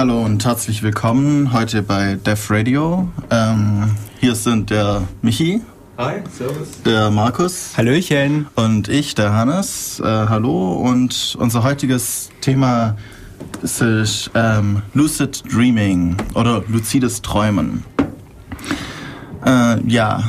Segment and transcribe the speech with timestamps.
[0.00, 3.06] Hallo und herzlich willkommen heute bei Def Radio.
[3.28, 5.60] Ähm, hier sind der Michi.
[5.98, 6.80] Hi, servus.
[6.86, 7.76] Der Markus.
[7.76, 8.46] Hallöchen.
[8.54, 10.00] Und ich, der Hannes.
[10.00, 10.72] Äh, hallo.
[10.72, 12.96] Und unser heutiges Thema
[13.60, 17.84] ist ähm, Lucid Dreaming oder lucides Träumen.
[19.44, 20.22] Äh, ja,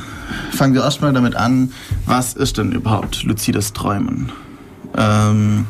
[0.51, 1.71] fangen wir erstmal damit an,
[2.05, 4.33] was ist denn überhaupt lucides Träumen?
[4.97, 5.65] Ähm,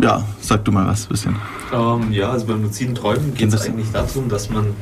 [0.00, 1.36] ja, sag du mal was ein bisschen.
[1.72, 4.74] Ähm, ja, also beim luziden Träumen geht es eigentlich darum, dass man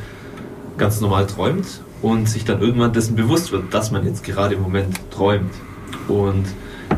[0.76, 1.66] ganz normal träumt
[2.02, 5.52] und sich dann irgendwann dessen bewusst wird, dass man jetzt gerade im Moment träumt.
[6.08, 6.46] Und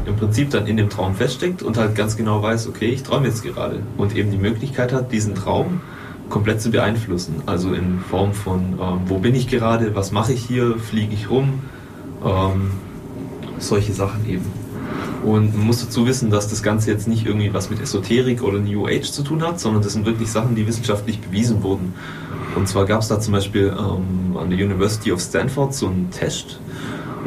[0.07, 3.27] im Prinzip dann in dem Traum feststeckt und halt ganz genau weiß, okay, ich träume
[3.27, 3.81] jetzt gerade.
[3.97, 5.81] Und eben die Möglichkeit hat, diesen Traum
[6.29, 7.43] komplett zu beeinflussen.
[7.47, 11.29] Also in Form von, ähm, wo bin ich gerade, was mache ich hier, fliege ich
[11.29, 11.61] rum,
[12.25, 12.71] ähm,
[13.59, 14.62] solche Sachen eben.
[15.25, 18.59] Und man muss dazu wissen, dass das Ganze jetzt nicht irgendwie was mit Esoterik oder
[18.59, 21.95] New Age zu tun hat, sondern das sind wirklich Sachen, die wissenschaftlich bewiesen wurden.
[22.57, 26.11] Und zwar gab es da zum Beispiel ähm, an der University of Stanford so einen
[26.11, 26.61] Test.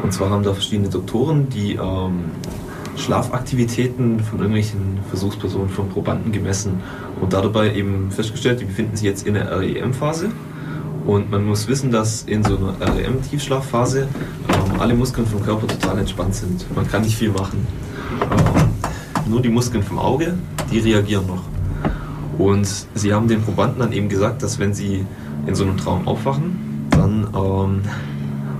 [0.02, 2.24] Und zwar haben da verschiedene Doktoren, die ähm,
[2.96, 6.80] Schlafaktivitäten von irgendwelchen Versuchspersonen, von Probanden gemessen
[7.20, 10.30] und dabei eben festgestellt, die befinden sich jetzt in der REM-Phase.
[11.06, 14.08] Und man muss wissen, dass in so einer REM-Tiefschlafphase
[14.48, 16.66] ähm, alle Muskeln vom Körper total entspannt sind.
[16.74, 17.66] Man kann nicht viel machen.
[18.22, 20.34] Ähm, nur die Muskeln vom Auge,
[20.70, 21.44] die reagieren noch.
[22.38, 25.06] Und sie haben den Probanden dann eben gesagt, dass wenn sie
[25.46, 27.82] in so einem Traum aufwachen, dann ähm,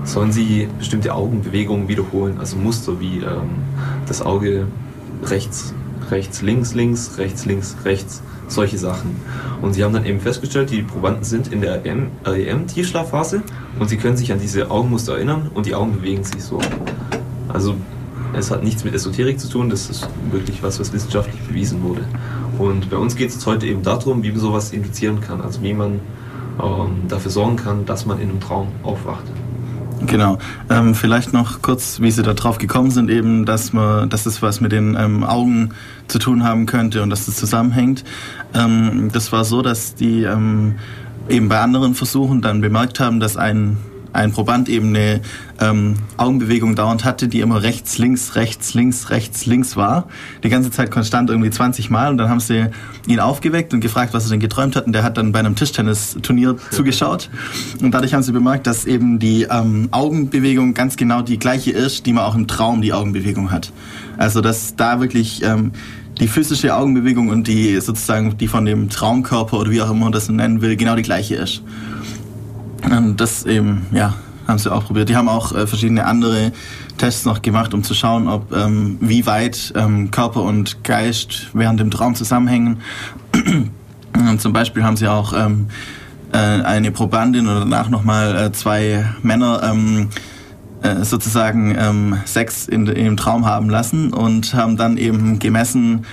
[0.03, 3.61] sollen sie bestimmte Augenbewegungen wiederholen, also Muster wie ähm,
[4.07, 4.67] das Auge
[5.23, 5.73] rechts,
[6.09, 9.15] rechts, links, links, rechts, links, rechts, solche Sachen.
[9.61, 13.43] Und sie haben dann eben festgestellt, die Probanden sind in der REM-Tiefschlafphase
[13.79, 16.59] und sie können sich an diese Augenmuster erinnern und die Augen bewegen sich so.
[17.49, 17.75] Also
[18.33, 22.03] es hat nichts mit Esoterik zu tun, das ist wirklich was, was wissenschaftlich bewiesen wurde.
[22.57, 25.73] Und bei uns geht es heute eben darum, wie man sowas induzieren kann, also wie
[25.73, 25.99] man
[26.61, 29.23] ähm, dafür sorgen kann, dass man in einem Traum aufwacht.
[30.05, 30.37] Genau.
[30.69, 34.41] Ähm, vielleicht noch kurz, wie Sie da drauf gekommen sind, eben, dass man, dass es
[34.41, 35.71] was mit den ähm, Augen
[36.07, 38.03] zu tun haben könnte und dass das zusammenhängt.
[38.53, 40.75] Ähm, das war so, dass die ähm,
[41.29, 43.77] eben bei anderen Versuchen dann bemerkt haben, dass ein
[44.13, 45.21] ein Proband eben eine
[45.59, 50.07] ähm, Augenbewegung dauernd hatte, die immer rechts, links, rechts, links, rechts, links war.
[50.43, 52.11] Die ganze Zeit konstant irgendwie 20 Mal.
[52.11, 52.67] Und dann haben sie
[53.07, 54.85] ihn aufgeweckt und gefragt, was er denn geträumt hat.
[54.85, 57.29] Und der hat dann bei einem Tischtennisturnier zugeschaut.
[57.81, 62.05] Und dadurch haben sie bemerkt, dass eben die ähm, Augenbewegung ganz genau die gleiche ist,
[62.05, 63.71] die man auch im Traum die Augenbewegung hat.
[64.17, 65.71] Also dass da wirklich ähm,
[66.19, 70.11] die physische Augenbewegung und die sozusagen die von dem Traumkörper oder wie auch immer man
[70.11, 71.61] das nennen will, genau die gleiche ist.
[72.89, 74.15] Und das eben, ja,
[74.47, 75.09] haben sie auch probiert.
[75.09, 76.51] Die haben auch äh, verschiedene andere
[76.97, 81.79] Tests noch gemacht, um zu schauen, ob ähm, wie weit ähm, Körper und Geist während
[81.79, 82.79] dem Traum zusammenhängen.
[84.37, 85.67] zum Beispiel haben sie auch ähm,
[86.31, 90.09] äh, eine Probandin oder danach nochmal äh, zwei Männer ähm,
[90.81, 96.05] äh, sozusagen ähm, Sex in, in dem Traum haben lassen und haben dann eben gemessen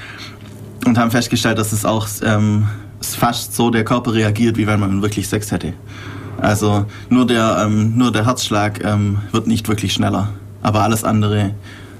[0.86, 2.66] und haben festgestellt, dass es auch ähm,
[3.00, 5.74] fast so der Körper reagiert, wie wenn man wirklich Sex hätte.
[6.40, 10.30] Also nur der, ähm, nur der Herzschlag ähm, wird nicht wirklich schneller.
[10.62, 11.54] Aber alles andere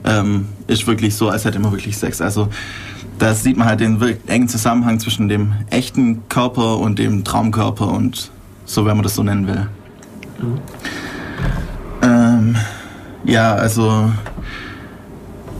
[0.04, 2.20] ähm, ist wirklich so, als hätte man wirklich Sex.
[2.20, 2.48] Also
[3.18, 8.30] da sieht man halt den engen Zusammenhang zwischen dem echten Körper und dem Traumkörper und
[8.64, 9.66] so, wenn man das so nennen will.
[10.40, 10.58] Mhm.
[12.02, 12.56] Ähm,
[13.24, 14.10] ja, also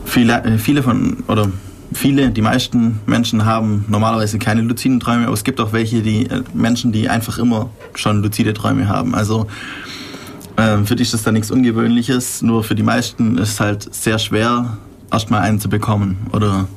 [0.05, 1.49] viele, äh, viele von, oder
[1.95, 6.25] viele, die meisten Menschen haben normalerweise keine luziden Träume, aber es gibt auch welche, die
[6.27, 9.15] äh, Menschen, die einfach immer schon luzide Träume haben.
[9.15, 9.47] Also
[10.57, 13.93] äh, für dich ist das da nichts Ungewöhnliches, nur für die meisten ist es halt
[13.93, 14.77] sehr schwer,
[15.11, 16.67] erstmal einen zu bekommen oder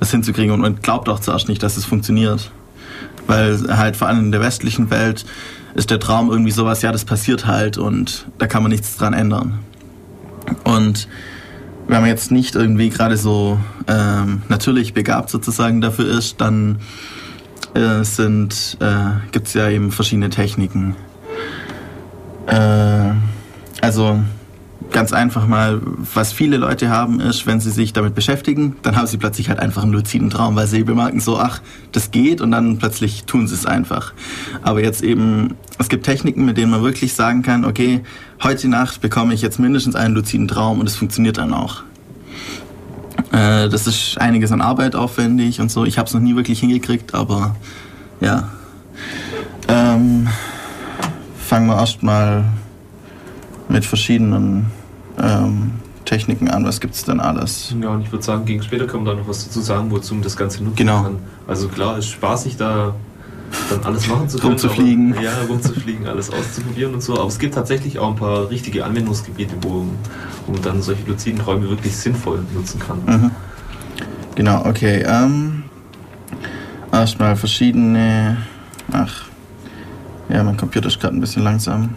[0.00, 2.50] das hinzukriegen und man glaubt auch zuerst nicht, dass es funktioniert.
[3.26, 5.24] Weil halt vor allem in der westlichen Welt
[5.74, 9.14] ist der Traum irgendwie sowas, ja, das passiert halt und da kann man nichts dran
[9.14, 9.58] ändern.
[10.64, 11.08] Und
[11.88, 16.78] wenn man jetzt nicht irgendwie gerade so ähm, natürlich begabt sozusagen dafür ist, dann
[17.74, 20.96] äh, sind, äh, gibt es ja eben verschiedene Techniken.
[22.46, 23.12] Äh,
[23.80, 24.20] also
[24.90, 25.80] ganz einfach mal,
[26.14, 29.58] was viele Leute haben, ist, wenn sie sich damit beschäftigen, dann haben sie plötzlich halt
[29.58, 31.60] einfach einen luziden Traum, weil sie bemerken so, ach,
[31.92, 34.12] das geht und dann plötzlich tun sie es einfach.
[34.62, 38.02] Aber jetzt eben, es gibt Techniken, mit denen man wirklich sagen kann, okay,
[38.42, 41.82] heute Nacht bekomme ich jetzt mindestens einen luziden Traum und es funktioniert dann auch.
[43.32, 45.84] Äh, das ist einiges an Arbeit aufwendig und so.
[45.84, 47.56] Ich habe es noch nie wirklich hingekriegt, aber
[48.20, 48.50] ja.
[49.68, 50.28] Ähm,
[51.38, 52.44] fangen wir erstmal
[53.68, 54.66] mit verschiedenen
[55.18, 55.72] ähm,
[56.04, 56.64] Techniken an.
[56.64, 57.74] Was gibt es denn alles?
[57.80, 60.14] Ja, und ich würde sagen, gegen später können wir da noch was dazu sagen, wozu
[60.14, 61.02] man das Ganze nutzen genau.
[61.02, 61.16] kann.
[61.46, 62.94] Also klar, ist spaßig da
[63.70, 64.52] dann alles machen zu können.
[64.52, 65.12] Rumzufliegen.
[65.12, 67.18] Aber, ja, rumzufliegen, alles auszuprobieren und so.
[67.18, 69.84] Aber es gibt tatsächlich auch ein paar richtige Anwendungsgebiete, wo,
[70.46, 72.98] wo man dann solche luziden Träume wirklich sinnvoll nutzen kann.
[73.06, 73.30] Mhm.
[74.34, 75.04] Genau, okay.
[75.06, 75.64] Ähm,
[76.92, 78.38] erstmal verschiedene.
[78.92, 79.26] Ach.
[80.28, 81.90] Ja, mein Computer ist gerade ein bisschen langsam.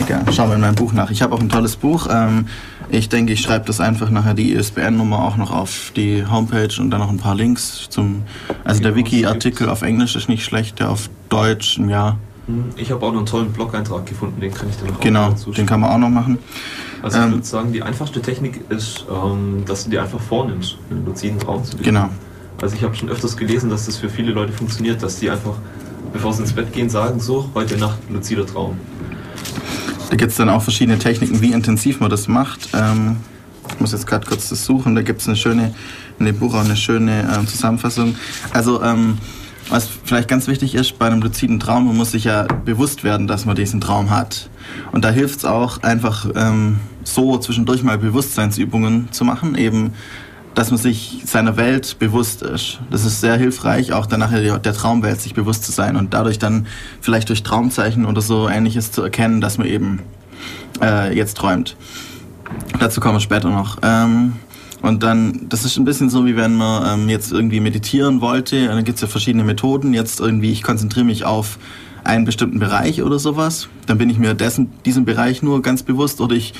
[0.00, 1.10] Egal, schauen wir in meinem Buch nach.
[1.10, 2.08] Ich habe auch ein tolles Buch.
[2.10, 2.46] Ähm,
[2.90, 6.90] ich denke, ich schreibe das einfach nachher die ISBN-Nummer auch noch auf die Homepage und
[6.90, 8.22] dann noch ein paar Links zum.
[8.64, 12.16] Also der Wiki-Artikel auf Englisch ist nicht schlecht, der auf Deutsch, ja.
[12.46, 15.24] Hm, Ich habe auch noch einen tollen Blog-Eintrag gefunden, den kann ich dir noch Genau,
[15.26, 16.38] auch dazu den kann man auch noch machen.
[17.02, 20.78] Also ich ähm, würde sagen, die einfachste Technik ist, ähm, dass du dir einfach vornimmst,
[20.90, 21.96] einen luziden Traum zu beginnen.
[22.02, 22.08] Genau.
[22.60, 25.54] Also ich habe schon öfters gelesen, dass das für viele Leute funktioniert, dass die einfach,
[26.12, 28.78] bevor sie ins Bett gehen, sagen, so, heute Nacht luzider Traum.
[30.10, 32.70] Da gibt es dann auch verschiedene Techniken, wie intensiv man das macht.
[32.74, 33.16] Ähm,
[33.70, 34.94] ich muss jetzt gerade kurz das suchen.
[34.94, 35.74] Da gibt es eine schöne,
[36.18, 38.16] in dem Buch auch eine schöne ähm, Zusammenfassung.
[38.52, 39.18] Also, ähm,
[39.68, 43.26] was vielleicht ganz wichtig ist bei einem luziden Traum, man muss sich ja bewusst werden,
[43.26, 44.48] dass man diesen Traum hat.
[44.92, 49.92] Und da hilft es auch einfach ähm, so zwischendurch mal Bewusstseinsübungen zu machen, eben
[50.58, 52.80] dass man sich seiner Welt bewusst ist.
[52.90, 56.40] Das ist sehr hilfreich, auch dann nachher der Traumwelt sich bewusst zu sein und dadurch
[56.40, 56.66] dann
[57.00, 60.00] vielleicht durch Traumzeichen oder so ähnliches zu erkennen, dass man eben
[60.82, 61.76] äh, jetzt träumt.
[62.80, 63.78] Dazu kommen wir später noch.
[63.82, 64.32] Ähm,
[64.82, 68.66] und dann, das ist ein bisschen so, wie wenn man ähm, jetzt irgendwie meditieren wollte.
[68.66, 69.94] Dann gibt es ja verschiedene Methoden.
[69.94, 71.60] Jetzt irgendwie, ich konzentriere mich auf
[72.02, 73.68] einen bestimmten Bereich oder sowas.
[73.86, 76.52] Dann bin ich mir dessen, diesem Bereich nur ganz bewusst oder ich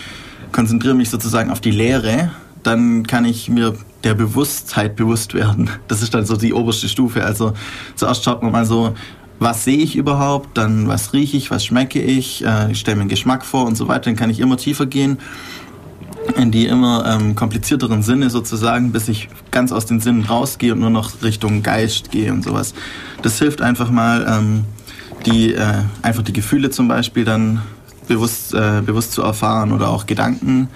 [0.52, 2.30] konzentriere mich sozusagen auf die Lehre.
[2.62, 3.74] Dann kann ich mir
[4.04, 5.70] der Bewusstheit bewusst werden.
[5.88, 7.24] Das ist dann so die oberste Stufe.
[7.24, 7.52] Also
[7.94, 8.94] zuerst schaut man mal so,
[9.38, 13.02] was sehe ich überhaupt, dann was rieche ich, was schmecke ich, äh, ich stelle mir
[13.02, 14.06] einen Geschmack vor und so weiter.
[14.06, 15.18] Dann kann ich immer tiefer gehen
[16.36, 20.80] in die immer ähm, komplizierteren Sinne sozusagen, bis ich ganz aus den Sinnen rausgehe und
[20.80, 22.74] nur noch Richtung Geist gehe und sowas.
[23.22, 24.64] Das hilft einfach mal, ähm,
[25.26, 27.62] die, äh, einfach die Gefühle zum Beispiel dann
[28.06, 30.68] bewusst, äh, bewusst zu erfahren oder auch Gedanken,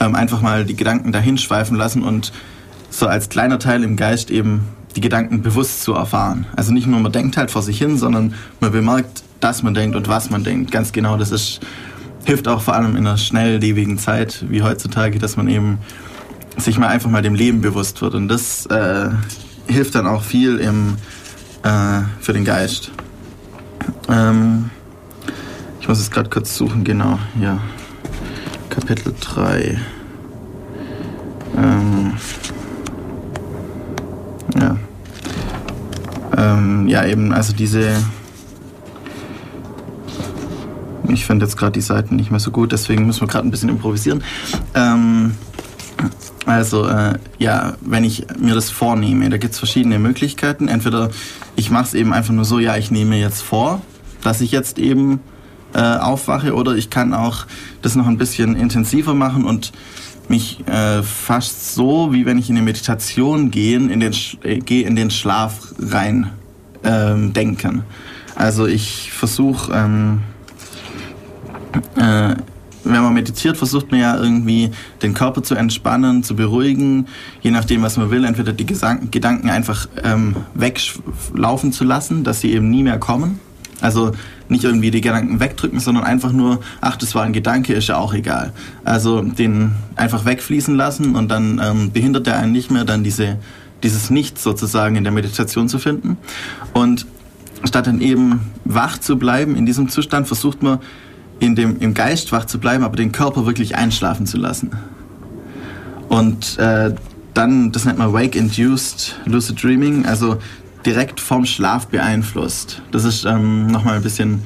[0.00, 2.32] ähm, einfach mal die Gedanken dahin schweifen lassen und
[2.90, 6.46] so als kleiner Teil im Geist eben die Gedanken bewusst zu erfahren.
[6.54, 9.96] Also nicht nur man denkt halt vor sich hin, sondern man bemerkt, dass man denkt
[9.96, 10.70] und was man denkt.
[10.70, 11.60] Ganz genau, das ist
[12.24, 15.78] hilft auch vor allem in einer schnelllebigen Zeit wie heutzutage, dass man eben
[16.56, 18.14] sich mal einfach mal dem Leben bewusst wird.
[18.14, 19.10] Und das äh,
[19.66, 20.96] hilft dann auch viel im,
[21.62, 22.92] äh, für den Geist.
[24.08, 24.70] Ähm,
[25.80, 27.60] ich muss es gerade kurz suchen, genau, ja.
[28.70, 29.78] Kapitel 3.
[31.56, 32.12] Ähm,
[34.58, 34.76] ja.
[36.36, 37.96] Ähm, ja, eben, also diese
[41.14, 43.50] ich finde jetzt gerade die Seiten nicht mehr so gut, deswegen müssen wir gerade ein
[43.50, 44.22] bisschen improvisieren.
[44.74, 45.34] Ähm,
[46.46, 50.68] also, äh, ja, wenn ich mir das vornehme, da gibt es verschiedene Möglichkeiten.
[50.68, 51.10] Entweder
[51.56, 53.80] ich mache es eben einfach nur so, ja, ich nehme jetzt vor,
[54.22, 55.20] dass ich jetzt eben
[55.74, 57.46] äh, aufwache, oder ich kann auch
[57.82, 59.72] das noch ein bisschen intensiver machen und
[60.28, 64.86] mich äh, fast so, wie wenn ich in eine Meditation gehe, in den, äh, gehe
[64.86, 66.30] in den Schlaf rein
[66.82, 67.82] ähm, denken.
[68.34, 69.72] Also ich versuche...
[69.72, 70.20] Ähm,
[71.96, 72.36] äh,
[72.84, 74.70] wenn man meditiert, versucht man ja irgendwie
[75.02, 77.06] den Körper zu entspannen, zu beruhigen,
[77.40, 82.40] je nachdem, was man will, entweder die Gesang Gedanken einfach ähm, weglaufen zu lassen, dass
[82.40, 83.40] sie eben nie mehr kommen.
[83.80, 84.12] Also
[84.48, 87.96] nicht irgendwie die Gedanken wegdrücken, sondern einfach nur, ach, das war ein Gedanke, ist ja
[87.96, 88.52] auch egal.
[88.84, 93.38] Also den einfach wegfließen lassen und dann ähm, behindert er einen nicht mehr, dann diese,
[93.82, 96.18] dieses Nichts sozusagen in der Meditation zu finden.
[96.72, 97.06] Und
[97.64, 100.78] statt dann eben wach zu bleiben in diesem Zustand, versucht man
[101.40, 104.72] in dem, im Geist wach zu bleiben, aber den Körper wirklich einschlafen zu lassen.
[106.08, 106.94] Und äh,
[107.32, 110.38] dann, das nennt man Wake-Induced Lucid Dreaming, also
[110.86, 112.82] direkt vom Schlaf beeinflusst.
[112.90, 114.42] Das ist ähm, nochmal ein bisschen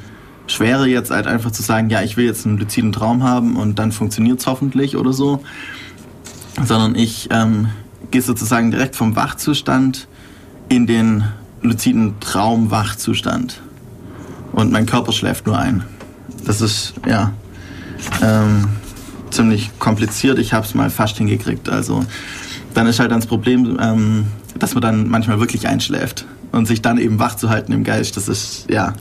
[0.47, 3.79] schwerer jetzt, halt einfach zu sagen, ja, ich will jetzt einen luziden Traum haben und
[3.79, 5.43] dann funktioniert es hoffentlich oder so.
[6.65, 7.69] Sondern ich ähm,
[8.11, 10.09] gehe sozusagen direkt vom Wachzustand
[10.69, 11.25] in den
[11.63, 13.61] luziden Traumwachzustand.
[14.53, 15.85] Und mein Körper schläft nur ein.
[16.45, 17.33] Das ist, ja,
[18.23, 18.69] ähm,
[19.31, 20.39] ziemlich kompliziert.
[20.39, 21.69] Ich habe es mal fast hingekriegt.
[21.69, 22.05] Also
[22.75, 24.27] dann ist halt das Problem, ähm,
[24.59, 28.17] dass man dann manchmal wirklich einschläft und sich dann eben wach zu halten im Geist.
[28.17, 28.95] Das ist ja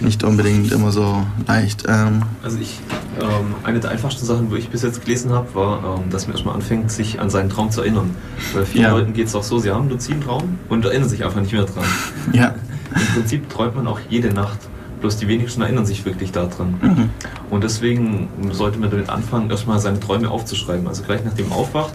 [0.00, 1.84] nicht unbedingt immer so leicht.
[1.88, 2.80] Ähm, Also ich,
[3.20, 6.34] ähm, eine der einfachsten Sachen, wo ich bis jetzt gelesen habe, war, ähm, dass man
[6.34, 8.10] erstmal anfängt, sich an seinen Traum zu erinnern.
[8.52, 8.90] Bei vielen Ja.
[8.90, 11.52] Leuten geht es auch so, sie haben einen luziden Traum und erinnern sich einfach nicht
[11.52, 11.84] mehr dran.
[12.32, 12.54] ja,
[12.94, 14.58] Im Prinzip träumt man auch jede Nacht.
[15.00, 16.74] Bloß die wenigsten erinnern sich wirklich daran.
[16.80, 17.10] Mhm.
[17.50, 20.88] Und deswegen sollte man damit anfangen, erstmal seine Träume aufzuschreiben.
[20.88, 21.92] Also gleich nachdem man aufwacht,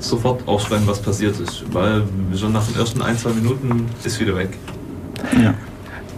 [0.00, 1.64] sofort aufschreiben, was passiert ist.
[1.72, 2.02] Weil
[2.36, 4.56] schon nach den ersten ein, zwei Minuten ist wieder weg.
[5.40, 5.54] ja.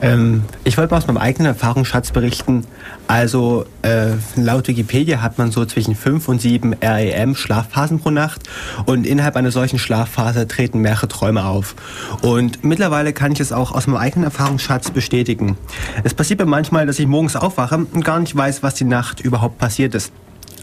[0.02, 2.66] Ähm, ich wollte mal aus meinem eigenen Erfahrungsschatz berichten.
[3.06, 8.42] Also äh, laut Wikipedia hat man so zwischen 5 und 7 REM Schlafphasen pro Nacht
[8.84, 11.76] und innerhalb einer solchen Schlafphase treten mehrere Träume auf.
[12.20, 15.56] Und mittlerweile kann ich es auch aus meinem eigenen Erfahrungsschatz bestätigen.
[16.02, 19.20] Es passiert mir manchmal, dass ich morgens aufwache und gar nicht weiß, was die Nacht
[19.20, 20.12] überhaupt passiert ist.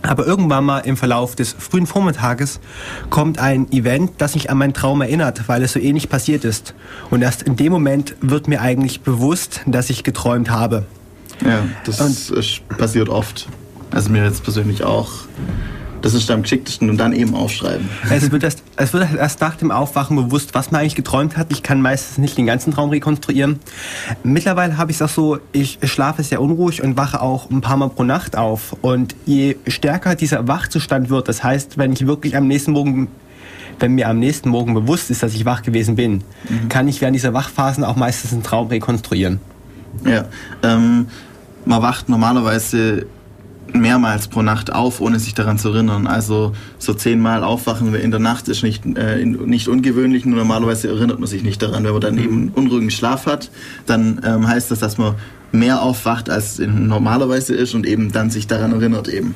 [0.01, 2.60] Aber irgendwann mal im Verlauf des frühen Vormittages
[3.10, 6.74] kommt ein Event, das mich an meinen Traum erinnert, weil es so ähnlich passiert ist.
[7.10, 10.86] Und erst in dem Moment wird mir eigentlich bewusst, dass ich geträumt habe.
[11.46, 13.48] Ja, das Und passiert oft.
[13.91, 15.12] Also mir jetzt persönlich auch.
[16.01, 17.89] Das ist am geschicktesten und dann eben aufschreiben.
[18.10, 21.48] Es wird, erst, es wird erst nach dem Aufwachen bewusst, was man eigentlich geträumt hat.
[21.51, 23.60] Ich kann meistens nicht den ganzen Traum rekonstruieren.
[24.24, 27.77] Mittlerweile habe ich es auch so, ich schlafe sehr unruhig und wache auch ein paar
[27.77, 28.75] Mal pro Nacht auf.
[28.82, 33.08] Und je stärker dieser Wachzustand wird, das heißt, wenn ich wirklich am nächsten Morgen
[33.82, 36.68] wenn mir am nächsten Morgen bewusst ist, dass ich wach gewesen bin, mhm.
[36.68, 39.39] kann ich während dieser Wachphasen auch meistens einen Traum rekonstruieren.
[40.06, 40.25] Ja,
[40.63, 41.08] ähm,
[41.65, 43.06] man wacht normalerweise
[43.74, 46.08] mehrmals pro Nacht auf, ohne sich daran zu erinnern.
[46.08, 51.20] Also so zehnmal aufwachen in der Nacht ist nicht, äh, nicht ungewöhnlich, nur normalerweise erinnert
[51.20, 51.84] man sich nicht daran.
[51.84, 52.52] Wenn man dann eben mhm.
[52.56, 53.50] unruhigen Schlaf hat,
[53.86, 55.16] dann ähm, heißt das, dass man
[55.52, 59.36] mehr aufwacht, als normalerweise ist und eben dann sich daran erinnert eben.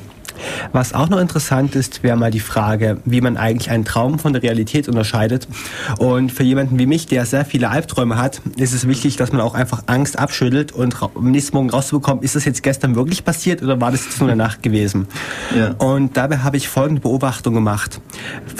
[0.72, 4.32] Was auch noch interessant ist, wäre mal die Frage, wie man eigentlich einen Traum von
[4.32, 5.48] der Realität unterscheidet.
[5.98, 9.40] Und für jemanden wie mich, der sehr viele Albträume hat, ist es wichtig, dass man
[9.40, 13.62] auch einfach Angst abschüttelt und am nächsten Morgen rauszubekommen, ist das jetzt gestern wirklich passiert
[13.62, 15.06] oder war das jetzt nur eine Nacht gewesen?
[15.56, 15.72] Ja.
[15.78, 18.00] Und dabei habe ich folgende Beobachtung gemacht.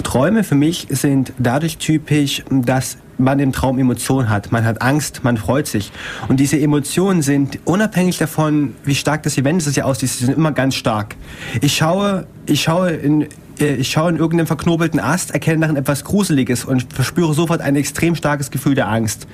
[0.03, 4.53] Träume für mich sind dadurch typisch, dass man im Traum Emotionen hat.
[4.53, 5.93] Man hat Angst, man freut sich.
[6.29, 10.53] Und diese Emotionen sind unabhängig davon, wie stark das Event ist, ja aussieht, sind immer
[10.53, 11.17] ganz stark.
[11.61, 13.29] Ich schaue, ich schaue in,
[13.61, 17.77] äh, ich schaue in irgendeinem verknobelten Ast, erkenne darin etwas Gruseliges und verspüre sofort ein
[17.77, 19.27] extrem starkes Gefühl der Angst.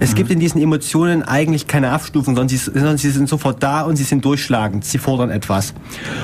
[0.00, 0.14] Es mhm.
[0.16, 3.96] gibt in diesen Emotionen eigentlich keine Abstufung, sondern sie, sondern sie sind sofort da und
[3.96, 4.84] sie sind durchschlagend.
[4.84, 5.74] Sie fordern etwas.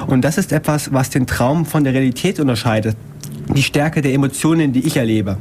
[0.07, 2.97] Und das ist etwas, was den Traum von der Realität unterscheidet.
[3.55, 5.37] Die Stärke der Emotionen, die ich erlebe.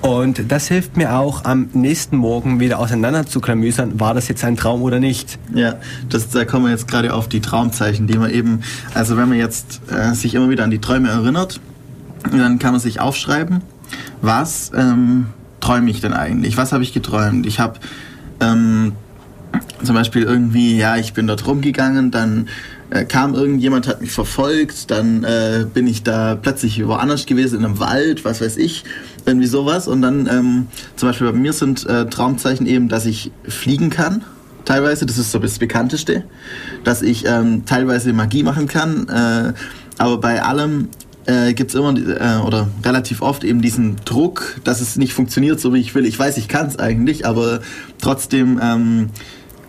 [0.00, 4.44] Und das hilft mir auch am nächsten Morgen wieder auseinander zu klamüsern, war das jetzt
[4.44, 5.38] ein Traum oder nicht.
[5.54, 5.76] Ja,
[6.08, 8.62] das, da kommen wir jetzt gerade auf die Traumzeichen, die man eben,
[8.94, 11.60] also wenn man jetzt äh, sich immer wieder an die Träume erinnert,
[12.30, 13.62] dann kann man sich aufschreiben,
[14.20, 15.26] was ähm,
[15.60, 16.56] träume ich denn eigentlich?
[16.56, 17.46] Was habe ich geträumt?
[17.46, 17.78] Ich habe
[18.40, 18.92] ähm,
[19.82, 22.48] zum Beispiel irgendwie, ja, ich bin dort rumgegangen, dann
[22.92, 27.64] äh, kam irgendjemand, hat mich verfolgt, dann äh, bin ich da plötzlich woanders gewesen, in
[27.64, 28.84] einem Wald, was weiß ich,
[29.24, 29.88] irgendwie sowas.
[29.88, 34.24] Und dann ähm, zum Beispiel bei mir sind äh, Traumzeichen eben, dass ich fliegen kann.
[34.64, 36.24] Teilweise, das ist so das Bekannteste,
[36.84, 39.54] dass ich ähm, teilweise Magie machen kann, äh,
[39.98, 40.88] aber bei allem
[41.26, 45.60] äh, gibt es immer äh, oder relativ oft eben diesen Druck, dass es nicht funktioniert
[45.60, 46.06] so wie ich will.
[46.06, 47.60] Ich weiß, ich kann es eigentlich, aber
[48.00, 49.10] trotzdem ähm,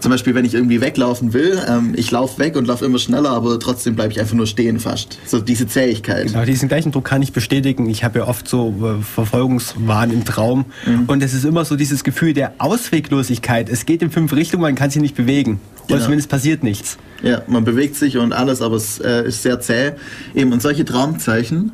[0.03, 3.29] zum Beispiel, wenn ich irgendwie weglaufen will, ähm, ich laufe weg und laufe immer schneller,
[3.29, 5.17] aber trotzdem bleibe ich einfach nur stehen fast.
[5.25, 6.27] So diese Zähigkeit.
[6.27, 7.89] Genau, diesen gleichen Druck kann ich bestätigen.
[7.89, 11.05] Ich habe ja oft so äh, Verfolgungswahn im Traum mhm.
[11.07, 13.69] und es ist immer so dieses Gefühl der Ausweglosigkeit.
[13.69, 15.61] Es geht in fünf Richtungen, man kann sich nicht bewegen.
[15.85, 16.03] Oder genau.
[16.03, 16.97] zumindest passiert nichts.
[17.21, 19.93] Ja, man bewegt sich und alles, aber es äh, ist sehr zäh.
[20.35, 21.71] Eben, und solche Traumzeichen,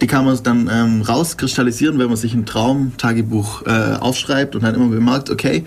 [0.00, 4.76] die kann man dann ähm, rauskristallisieren, wenn man sich ein Traumtagebuch äh, aufschreibt und dann
[4.76, 5.64] immer bemerkt, okay,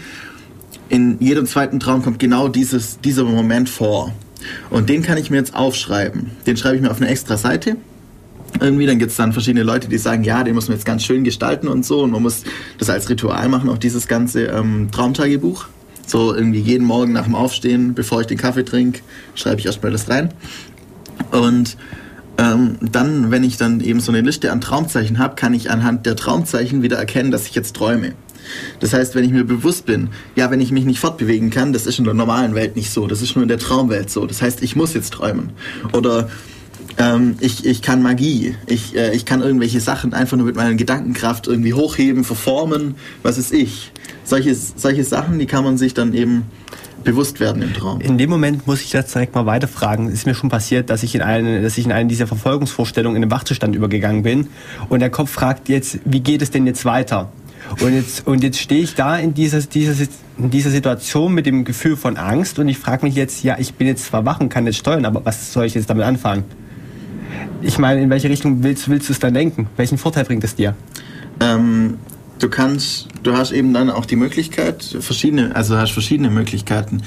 [0.89, 4.13] in jedem zweiten Traum kommt genau dieses, dieser Moment vor.
[4.69, 6.31] Und den kann ich mir jetzt aufschreiben.
[6.45, 7.77] Den schreibe ich mir auf eine extra Seite.
[8.59, 11.03] Irgendwie, dann gibt es dann verschiedene Leute, die sagen, ja, den muss man jetzt ganz
[11.03, 12.01] schön gestalten und so.
[12.01, 12.43] Und man muss
[12.77, 15.65] das als Ritual machen, auch dieses ganze ähm, Traumtagebuch.
[16.07, 19.01] So irgendwie jeden Morgen nach dem Aufstehen, bevor ich den Kaffee trinke,
[19.33, 20.29] schreibe ich erstmal das rein.
[21.31, 21.77] Und
[22.37, 26.05] ähm, dann, wenn ich dann eben so eine Liste an Traumzeichen habe, kann ich anhand
[26.05, 28.13] der Traumzeichen wieder erkennen, dass ich jetzt träume.
[28.79, 31.85] Das heißt, wenn ich mir bewusst bin, ja, wenn ich mich nicht fortbewegen kann, das
[31.85, 34.25] ist in der normalen Welt nicht so, das ist nur in der Traumwelt so.
[34.25, 35.51] Das heißt, ich muss jetzt träumen.
[35.93, 36.29] Oder
[36.97, 40.75] ähm, ich, ich kann Magie, ich, äh, ich kann irgendwelche Sachen einfach nur mit meiner
[40.75, 43.91] Gedankenkraft irgendwie hochheben, verformen, was ist ich.
[44.23, 46.43] Solche, solche Sachen, die kann man sich dann eben
[47.03, 48.01] bewusst werden im Traum.
[48.01, 50.07] In dem Moment muss ich das direkt mal weiterfragen.
[50.07, 53.15] Es ist mir schon passiert, dass ich in eine, dass ich in eine dieser Verfolgungsvorstellungen
[53.15, 54.47] in den Wachzustand übergegangen bin
[54.89, 57.31] und der Kopf fragt jetzt, wie geht es denn jetzt weiter?
[57.81, 59.93] Und jetzt, und jetzt stehe ich da in dieser, dieser,
[60.37, 63.73] in dieser Situation mit dem Gefühl von Angst und ich frage mich jetzt, ja, ich
[63.73, 66.43] bin jetzt zwar wach und kann jetzt steuern, aber was soll ich jetzt damit anfangen?
[67.61, 69.67] Ich meine, in welche Richtung willst, willst du es dann denken?
[69.77, 70.75] Welchen Vorteil bringt es dir?
[71.39, 71.97] Ähm,
[72.39, 77.01] du kannst, du hast eben dann auch die Möglichkeit, verschiedene, also hast verschiedene Möglichkeiten.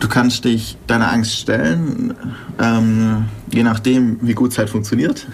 [0.00, 2.14] Du kannst dich deiner Angst stellen,
[2.60, 5.26] ähm, je nachdem, wie gut es halt funktioniert.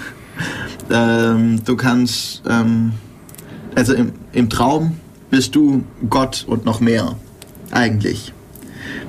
[0.90, 2.92] Ähm, du kannst ähm,
[3.74, 4.98] also im, im Traum
[5.30, 7.16] bist du Gott und noch mehr,
[7.70, 8.32] eigentlich.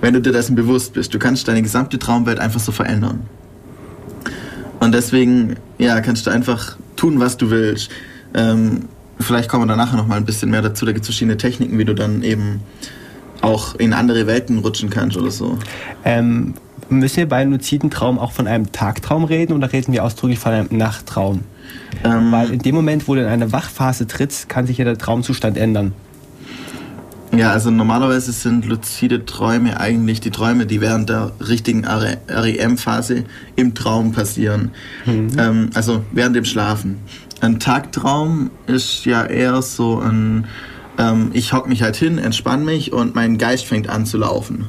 [0.01, 1.13] wenn du dir dessen bewusst bist.
[1.13, 3.21] Du kannst deine gesamte Traumwelt einfach so verändern.
[4.79, 7.89] Und deswegen, ja, kannst du einfach tun, was du willst.
[8.33, 8.85] Ähm,
[9.19, 10.85] vielleicht kommen wir da nachher noch mal ein bisschen mehr dazu.
[10.85, 12.61] Da gibt es verschiedene Techniken, wie du dann eben
[13.41, 15.57] auch in andere Welten rutschen kannst oder so.
[16.03, 16.55] Ähm,
[16.89, 20.39] müssen wir bei einem luziden Traum auch von einem Tagtraum reden oder reden wir ausdrücklich
[20.39, 21.41] von einem Nachttraum?
[22.03, 24.97] Ähm, Weil in dem Moment, wo du in eine Wachphase trittst, kann sich ja der
[24.97, 25.93] Traumzustand ändern.
[27.35, 33.73] Ja, also normalerweise sind luzide Träume eigentlich die Träume, die während der richtigen REM-Phase im
[33.73, 34.71] Traum passieren.
[35.05, 35.31] Mhm.
[35.37, 36.99] Ähm, also während dem Schlafen.
[37.41, 40.45] Ein Tagtraum ist ja eher so ein,
[40.97, 44.65] ähm, ich hock mich halt hin, entspann mich und mein Geist fängt an zu laufen.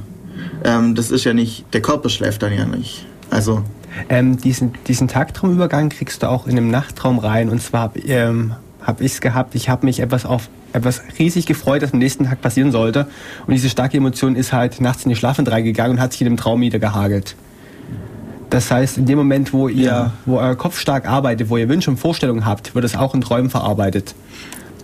[0.64, 3.06] Ähm, das ist ja nicht, der Körper schläft dann ja nicht.
[3.30, 3.62] Also.
[4.08, 7.48] Ähm, diesen, diesen Tagtraumübergang kriegst du auch in einem Nachttraum rein.
[7.48, 11.82] Und zwar ähm, habe ich es gehabt, ich habe mich etwas auf etwas riesig gefreut,
[11.82, 13.06] das am nächsten Tag passieren sollte.
[13.46, 16.26] Und diese starke Emotion ist halt nachts in die Schlafend reingegangen und hat sich in
[16.26, 17.34] dem Traum wieder gehagelt.
[18.50, 20.12] Das heißt, in dem Moment, wo ihr, ja.
[20.24, 23.20] wo euer Kopf stark arbeitet, wo ihr Wünsche und Vorstellungen habt, wird es auch in
[23.20, 24.14] Träumen verarbeitet.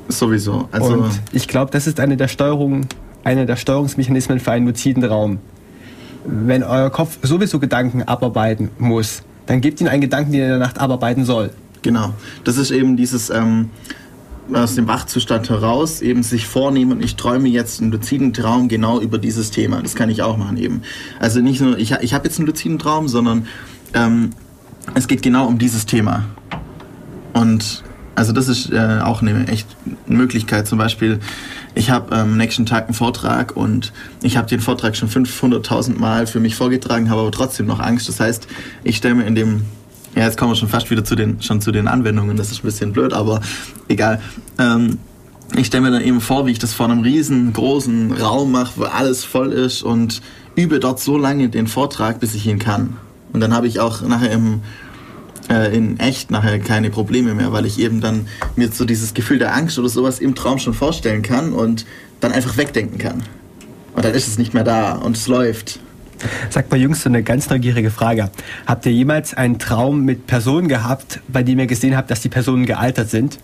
[0.09, 0.69] Sowieso.
[0.73, 2.87] Also und ich glaube, das ist eine der Steuerungen,
[3.23, 5.38] einer der Steuerungsmechanismen für einen luziden Raum.
[6.25, 10.50] Wenn euer Kopf sowieso Gedanken abarbeiten muss, dann gebt ihm einen Gedanken, den er in
[10.52, 11.50] der Nacht abarbeiten soll.
[11.83, 12.14] Genau.
[12.45, 13.71] Das ist eben dieses ähm,
[14.52, 19.19] aus dem Wachzustand heraus eben sich vornehmen, ich träume jetzt einen luziden Traum genau über
[19.19, 19.81] dieses Thema.
[19.83, 20.83] Das kann ich auch machen eben.
[21.21, 23.47] Also nicht nur, ich, ich habe jetzt einen luziden Traum, sondern
[23.95, 24.31] ähm,
[24.95, 26.25] es geht genau um dieses Thema.
[27.33, 27.83] Und
[28.14, 29.69] also das ist äh, auch eine echt
[30.07, 30.67] Möglichkeit.
[30.67, 31.21] Zum Beispiel,
[31.75, 35.99] ich habe am ähm, nächsten Tag einen Vortrag und ich habe den Vortrag schon 500.000
[35.99, 38.09] Mal für mich vorgetragen, habe aber trotzdem noch Angst.
[38.09, 38.47] Das heißt,
[38.85, 39.64] ich stelle mir in dem
[40.14, 42.37] ja, jetzt kommen wir schon fast wieder zu den, schon zu den Anwendungen.
[42.37, 43.41] Das ist ein bisschen blöd, aber
[43.88, 44.21] egal.
[44.59, 44.99] Ähm,
[45.57, 48.85] ich stelle mir dann eben vor, wie ich das vor einem riesengroßen Raum mache, wo
[48.85, 50.21] alles voll ist und
[50.55, 52.97] übe dort so lange den Vortrag, bis ich ihn kann.
[53.33, 54.61] Und dann habe ich auch nachher im,
[55.49, 58.26] äh, in echt nachher keine Probleme mehr, weil ich eben dann
[58.57, 61.87] mir so dieses Gefühl der Angst oder sowas im Traum schon vorstellen kann und
[62.21, 63.23] dann einfach wegdenken kann.
[63.95, 65.81] Und dann ist es nicht mehr da und es läuft.
[66.50, 68.31] Sag mal, Jungs, so eine ganz neugierige Frage.
[68.67, 72.28] Habt ihr jemals einen Traum mit Personen gehabt, bei dem ihr gesehen habt, dass die
[72.28, 73.39] Personen gealtert sind?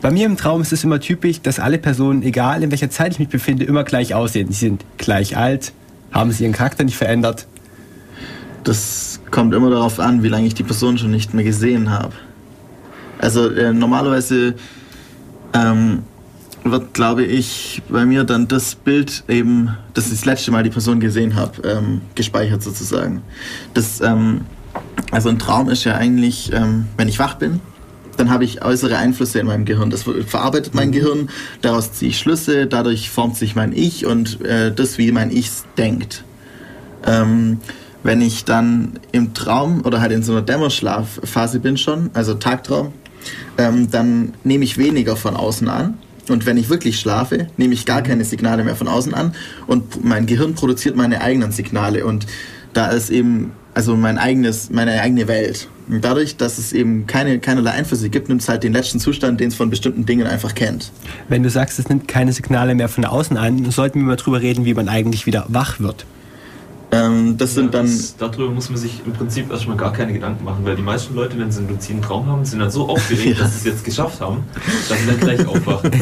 [0.00, 3.12] Bei mir im Traum ist es immer typisch, dass alle Personen, egal in welcher Zeit
[3.12, 4.52] ich mich befinde, immer gleich aussehen.
[4.52, 5.72] Sie sind gleich alt,
[6.12, 7.46] haben sie ihren Charakter nicht verändert.
[8.64, 12.12] Das kommt immer darauf an, wie lange ich die Person schon nicht mehr gesehen habe.
[13.18, 14.54] Also äh, normalerweise
[15.54, 16.02] ähm,
[16.64, 20.70] wird, glaube ich, bei mir dann das Bild eben, das ich das letzte Mal die
[20.70, 23.22] Person gesehen habe, ähm, gespeichert sozusagen.
[23.74, 24.42] Das, ähm,
[25.10, 27.60] also ein Traum ist ja eigentlich, ähm, wenn ich wach bin,
[28.16, 29.90] dann habe ich äußere Einflüsse in meinem Gehirn.
[29.90, 30.92] Das verarbeitet mein mhm.
[30.92, 31.30] Gehirn,
[31.62, 35.50] daraus ziehe ich Schlüsse, dadurch formt sich mein Ich und äh, das, wie mein Ich
[35.78, 36.24] denkt.
[37.06, 37.58] Ähm,
[38.02, 42.92] wenn ich dann im Traum oder halt in so einer Dämmerschlafphase bin schon, also Tagtraum,
[43.58, 47.86] ähm, dann nehme ich weniger von außen an und wenn ich wirklich schlafe, nehme ich
[47.86, 49.34] gar keine Signale mehr von außen an
[49.66, 52.26] und mein Gehirn produziert meine eigenen Signale und
[52.72, 55.68] da ist eben also mein eigenes, meine eigene Welt.
[55.88, 59.40] Und dadurch, dass es eben keine, keinerlei Einflüsse gibt, nimmt es halt den letzten Zustand,
[59.40, 60.92] den es von bestimmten Dingen einfach kennt.
[61.28, 64.40] Wenn du sagst, es nimmt keine Signale mehr von außen an, sollten wir mal drüber
[64.40, 66.04] reden, wie man eigentlich wieder wach wird.
[66.92, 67.86] Ähm, das sind dann.
[67.86, 71.14] Das, darüber muss man sich im Prinzip erstmal gar keine Gedanken machen, weil die meisten
[71.14, 73.44] Leute, wenn sie einen luziden Traum haben, sind dann so aufgeregt, ja.
[73.44, 74.44] dass sie es jetzt geschafft haben,
[74.88, 75.90] dass sie dann gleich aufwachen.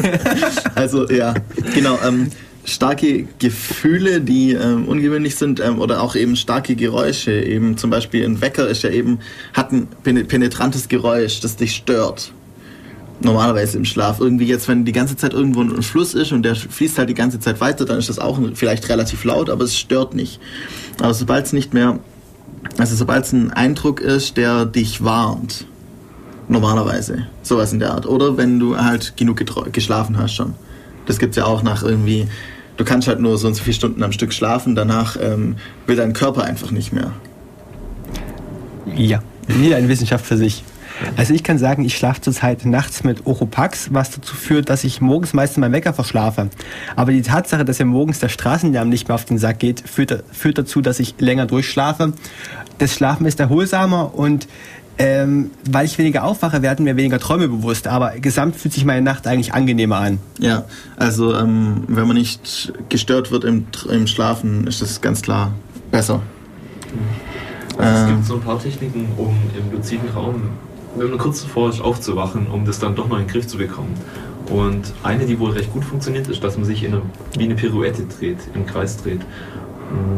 [0.75, 1.33] Also ja,
[1.73, 1.99] genau.
[2.05, 2.29] Ähm,
[2.63, 7.31] starke Gefühle, die ähm, ungewöhnlich sind, ähm, oder auch eben starke Geräusche.
[7.31, 9.19] Eben zum Beispiel ein Wecker ist ja eben,
[9.53, 12.31] hat ein penetrantes Geräusch, das dich stört
[13.21, 14.19] normalerweise im Schlaf.
[14.19, 17.13] Irgendwie jetzt, wenn die ganze Zeit irgendwo ein Fluss ist und der fließt halt die
[17.13, 20.39] ganze Zeit weiter, dann ist das auch vielleicht relativ laut, aber es stört nicht.
[20.99, 21.99] Aber sobald es nicht mehr,
[22.77, 25.65] also sobald es ein Eindruck ist, der dich warnt,
[26.47, 28.05] normalerweise, sowas in der Art.
[28.05, 30.55] Oder wenn du halt genug geschlafen hast schon.
[31.05, 32.27] Das gibt es ja auch nach irgendwie,
[32.77, 35.55] du kannst halt nur so und so viele Stunden am Stück schlafen, danach ähm,
[35.87, 37.11] will dein Körper einfach nicht mehr.
[38.95, 40.63] Ja, wieder eine Wissenschaft für sich.
[41.17, 45.01] Also ich kann sagen, ich schlafe zurzeit nachts mit Oropax, was dazu führt, dass ich
[45.01, 46.49] morgens meistens meinen Wecker verschlafe.
[46.95, 50.23] Aber die Tatsache, dass mir morgens der Straßenlärm nicht mehr auf den Sack geht, führt,
[50.31, 52.13] führt dazu, dass ich länger durchschlafe.
[52.77, 54.47] Das Schlafen ist erholsamer und
[55.01, 57.87] ähm, weil ich weniger aufwache, werden mir weniger Träume bewusst.
[57.87, 60.19] Aber gesamt fühlt sich meine Nacht eigentlich angenehmer an.
[60.39, 60.65] Ja,
[60.97, 65.53] also ähm, wenn man nicht gestört wird im, im Schlafen, ist das ganz klar
[65.89, 66.21] besser.
[67.77, 70.49] Also es gibt so ein paar Techniken, um im luziden Raum
[70.99, 73.95] wenn man kurz davor aufzuwachen, um das dann doch noch in den Griff zu bekommen.
[74.49, 77.01] Und eine, die wohl recht gut funktioniert, ist, dass man sich in eine,
[77.37, 79.21] wie eine Pirouette dreht, im Kreis dreht.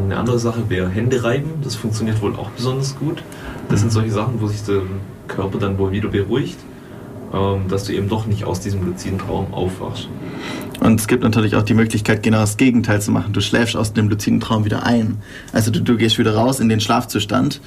[0.05, 1.51] Eine andere Sache wäre Hände reiben.
[1.63, 3.23] Das funktioniert wohl auch besonders gut.
[3.69, 4.81] Das sind solche Sachen, wo sich der
[5.27, 6.57] Körper dann wohl wieder beruhigt,
[7.33, 10.09] ähm, dass du eben doch nicht aus diesem luziden Traum aufwachst.
[10.81, 13.33] Und es gibt natürlich auch die Möglichkeit, genau das Gegenteil zu machen.
[13.33, 15.17] Du schläfst aus dem luziden Traum wieder ein.
[15.53, 17.61] Also du, du gehst wieder raus in den Schlafzustand.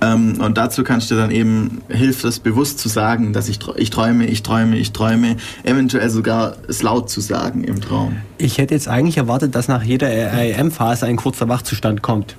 [0.00, 3.90] Ähm, und dazu kannst du dann eben, hilft es bewusst zu sagen, dass ich, ich
[3.90, 5.36] träume, ich träume, ich träume.
[5.64, 8.18] Eventuell sogar es laut zu sagen im Traum.
[8.38, 12.36] Ich hätte jetzt eigentlich erwartet, dass nach jeder REM-Phase ein kurzer Wachzustand kommt.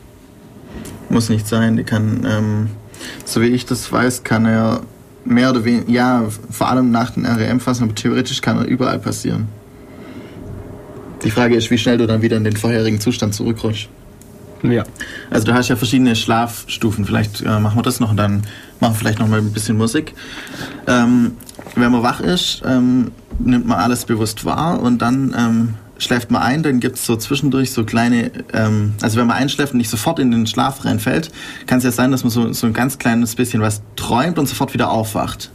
[1.10, 1.76] Muss nicht sein.
[1.76, 2.70] Die kann, ähm,
[3.26, 4.80] so wie ich das weiß, kann er
[5.26, 9.50] mehr oder weniger, ja, vor allem nach den REM-Phasen, aber theoretisch kann er überall passieren.
[11.23, 13.89] Die Frage ist, wie schnell du dann wieder in den vorherigen Zustand zurückrutschst.
[14.63, 14.84] Ja.
[15.29, 17.05] Also du hast ja verschiedene Schlafstufen.
[17.05, 18.43] Vielleicht äh, machen wir das noch und dann
[18.79, 20.13] machen wir vielleicht noch mal ein bisschen Musik.
[20.88, 21.38] Ähm,
[21.75, 26.41] wenn man wach ist, ähm, nimmt man alles bewusst wahr und dann ähm, schläft man
[26.41, 26.63] ein.
[26.63, 30.19] Dann gibt es so zwischendurch so kleine, ähm, also wenn man einschläft und nicht sofort
[30.19, 31.31] in den Schlaf reinfällt,
[31.65, 34.47] kann es ja sein, dass man so, so ein ganz kleines bisschen was träumt und
[34.47, 35.51] sofort wieder aufwacht.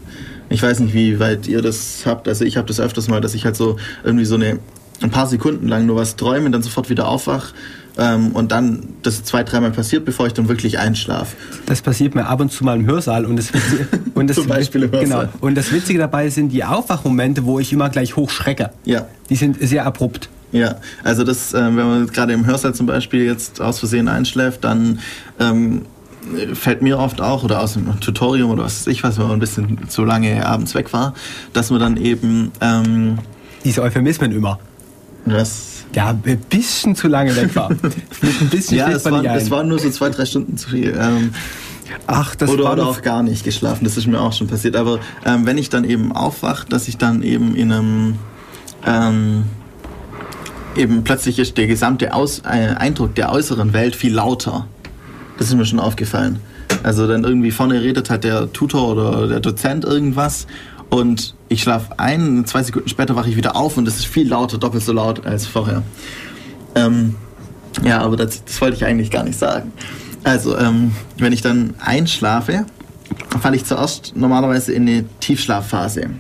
[0.49, 2.29] Ich weiß nicht, wie weit ihr das habt.
[2.29, 4.61] Also ich habe das öfters mal, dass ich halt so irgendwie so eine
[5.03, 7.53] ein paar Sekunden lang nur was träume, dann sofort wieder aufwach
[7.99, 11.37] ähm, und dann das zwei, dreimal passiert, bevor ich dann wirklich einschlafe.
[11.67, 14.47] Das passiert mir ab und zu mal im Hörsaal und das, Witzige, und das, Zum
[14.47, 15.27] Beispiel im Hörsaal.
[15.27, 18.71] Genau, und das Witzige dabei sind die Aufwachmomente, wo ich immer gleich hochschrecke.
[18.85, 19.07] Ja.
[19.31, 20.29] Die sind sehr abrupt.
[20.53, 24.65] Ja, also das, äh, wenn man gerade im Hörsaal zum Beispiel jetzt aus Versehen einschläft,
[24.65, 25.01] dann
[25.41, 25.83] ähm,
[26.55, 29.37] fällt mir oft auch, oder aus dem Tutorium oder was weiß ich was, wenn man
[29.37, 31.15] ein bisschen zu lange abends weg war,
[31.53, 32.53] dass man dann eben...
[32.61, 33.19] Ähm,
[33.65, 34.59] Diese Euphemismen immer.
[35.27, 35.85] Was?
[35.95, 37.71] Ja, ein bisschen zu lange weg war.
[38.41, 40.97] Ein bisschen ja, es, war, es waren nur so zwei, drei Stunden zu viel.
[40.99, 41.33] Ähm,
[42.07, 44.77] Ach, das oder, war oder auch gar nicht geschlafen, das ist mir auch schon passiert.
[44.77, 48.19] Aber ähm, wenn ich dann eben aufwache, dass ich dann eben in einem...
[48.87, 49.45] Ähm,
[50.77, 54.67] eben plötzlich ist der gesamte Aus, äh, Eindruck der äußeren Welt viel lauter.
[55.39, 56.39] Das ist mir schon aufgefallen.
[56.83, 60.47] Also dann irgendwie vorne redet halt der Tutor oder der Dozent irgendwas
[60.91, 64.29] und ich schlafe ein, zwei Sekunden später wache ich wieder auf und es ist viel
[64.29, 65.83] lauter, doppelt so laut als vorher.
[66.75, 67.17] Ähm,
[67.85, 69.73] ja, aber das, das wollte ich eigentlich gar nicht sagen.
[70.25, 72.67] Also, ähm, wenn ich dann einschlafe,
[73.41, 76.11] falle ich zuerst normalerweise in eine Tiefschlafphase.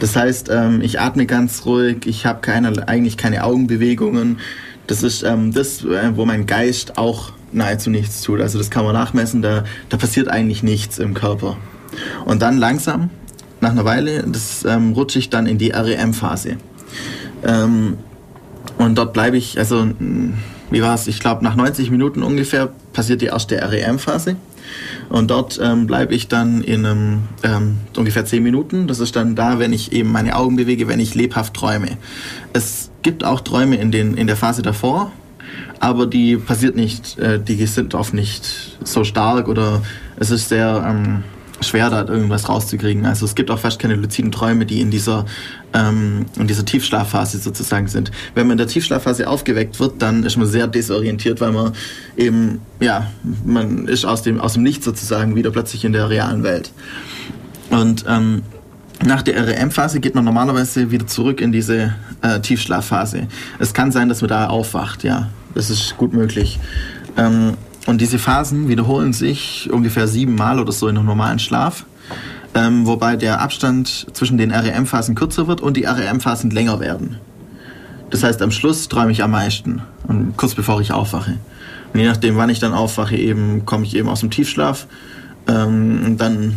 [0.00, 4.38] Das heißt, ähm, ich atme ganz ruhig, ich habe keine, eigentlich keine Augenbewegungen.
[4.86, 8.40] Das ist ähm, das, äh, wo mein Geist auch nahezu nichts tut.
[8.40, 11.56] Also das kann man nachmessen, da, da passiert eigentlich nichts im Körper.
[12.24, 13.10] Und dann langsam,
[13.60, 16.56] nach einer Weile, das ähm, rutsche ich dann in die REM-Phase.
[17.44, 17.98] Ähm,
[18.78, 19.88] und dort bleibe ich, also
[20.70, 24.36] wie war es, ich glaube nach 90 Minuten ungefähr passiert die erste REM-Phase.
[25.08, 28.86] Und dort ähm, bleibe ich dann in einem, ähm, ungefähr 10 Minuten.
[28.86, 31.98] Das ist dann da, wenn ich eben meine Augen bewege, wenn ich lebhaft träume.
[32.52, 35.10] Es gibt auch Träume in, den, in der Phase davor,
[35.80, 39.82] aber die passiert nicht, äh, die sind oft nicht so stark oder
[40.18, 41.24] es ist sehr ähm,
[41.60, 43.06] schwer, da irgendwas rauszukriegen.
[43.06, 45.26] Also es gibt auch fast keine luziden Träume, die in dieser,
[45.74, 48.10] ähm, in dieser Tiefschlafphase sozusagen sind.
[48.34, 51.72] Wenn man in der Tiefschlafphase aufgeweckt wird, dann ist man sehr desorientiert, weil man
[52.16, 53.10] eben, ja,
[53.44, 56.72] man ist aus dem, aus dem Nichts sozusagen wieder plötzlich in der realen Welt.
[57.70, 58.42] Und ähm,
[59.04, 63.28] nach der REM-Phase geht man normalerweise wieder zurück in diese äh, Tiefschlafphase.
[63.58, 65.30] Es kann sein, dass man da aufwacht, ja.
[65.54, 66.60] Das ist gut möglich.
[67.16, 67.54] Ähm,
[67.90, 71.84] und diese Phasen wiederholen sich ungefähr siebenmal oder so in einem normalen Schlaf.
[72.54, 77.16] Ähm, wobei der Abstand zwischen den REM-Phasen kürzer wird und die REM-Phasen länger werden.
[78.10, 81.38] Das heißt, am Schluss träume ich am meisten, und kurz bevor ich aufwache.
[81.92, 84.86] Und je nachdem, wann ich dann aufwache, eben komme ich eben aus dem Tiefschlaf.
[85.48, 86.54] Ähm, dann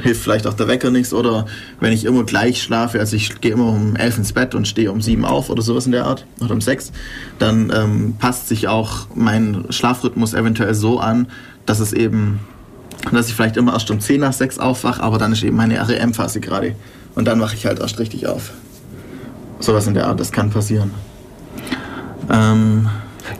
[0.00, 1.12] hilft vielleicht auch der Wecker nichts.
[1.12, 1.46] Oder
[1.80, 4.90] wenn ich immer gleich schlafe, also ich gehe immer um elf ins Bett und stehe
[4.90, 6.92] um sieben auf oder sowas in der Art, oder um sechs,
[7.38, 11.28] dann ähm, passt sich auch mein Schlafrhythmus eventuell so an,
[11.66, 12.40] dass es eben,
[13.12, 15.88] dass ich vielleicht immer erst um zehn nach sechs aufwache, aber dann ist eben meine
[15.88, 16.74] REM-Phase gerade.
[17.14, 18.50] Und dann wache ich halt erst richtig auf.
[19.60, 20.90] Sowas in der Art, das kann passieren.
[22.30, 22.88] Ähm,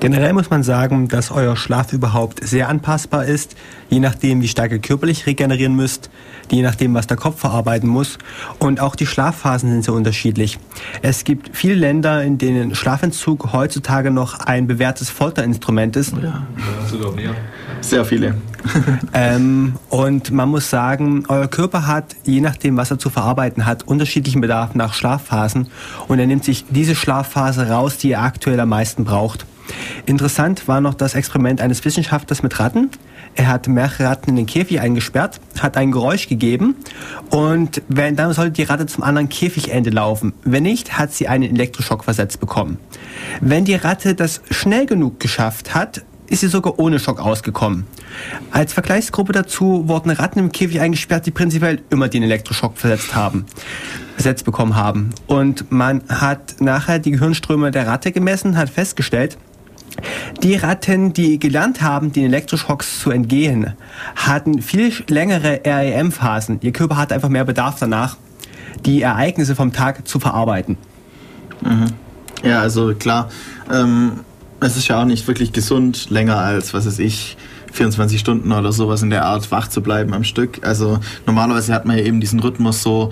[0.00, 3.56] Generell muss man sagen, dass euer Schlaf überhaupt sehr anpassbar ist,
[3.88, 6.10] je nachdem, wie stark ihr körperlich regenerieren müsst,
[6.50, 8.18] je nachdem, was der Kopf verarbeiten muss.
[8.58, 10.58] Und auch die Schlafphasen sind sehr unterschiedlich.
[11.02, 16.14] Es gibt viele Länder, in denen Schlafentzug heutzutage noch ein bewährtes Folterinstrument ist.
[16.22, 16.46] ja,
[16.86, 17.34] sogar mehr.
[17.80, 18.34] sehr viele.
[19.12, 23.86] Ähm, und man muss sagen, euer Körper hat, je nachdem, was er zu verarbeiten hat,
[23.86, 25.68] unterschiedlichen Bedarf nach Schlafphasen.
[26.08, 29.46] Und er nimmt sich diese Schlafphase raus, die er aktuell am meisten braucht.
[30.06, 32.90] Interessant war noch das Experiment eines Wissenschaftlers mit Ratten.
[33.34, 36.76] Er hat mehrere Ratten in den Käfig eingesperrt, hat ein Geräusch gegeben
[37.30, 40.34] und wenn, dann sollte die Ratte zum anderen Käfigende laufen.
[40.44, 42.78] Wenn nicht, hat sie einen Elektroschock versetzt bekommen.
[43.40, 47.86] Wenn die Ratte das schnell genug geschafft hat, ist sie sogar ohne Schock ausgekommen.
[48.50, 53.46] Als Vergleichsgruppe dazu wurden Ratten im Käfig eingesperrt, die prinzipiell immer den Elektroschock versetzt haben,
[54.14, 55.10] versetzt bekommen haben.
[55.26, 59.36] Und man hat nachher die Gehirnströme der Ratte gemessen, hat festgestellt,
[60.42, 63.74] die Ratten, die gelernt haben, den Elektroschocks zu entgehen,
[64.16, 66.58] hatten viel längere REM-Phasen.
[66.62, 68.16] Ihr Körper hatte einfach mehr Bedarf danach,
[68.84, 70.76] die Ereignisse vom Tag zu verarbeiten.
[71.62, 71.86] Mhm.
[72.42, 73.30] Ja, also klar,
[73.72, 74.20] ähm,
[74.60, 77.36] es ist ja auch nicht wirklich gesund, länger als, was weiß ich,
[77.72, 80.64] 24 Stunden oder sowas in der Art wach zu bleiben am Stück.
[80.66, 83.10] Also normalerweise hat man ja eben diesen Rhythmus so,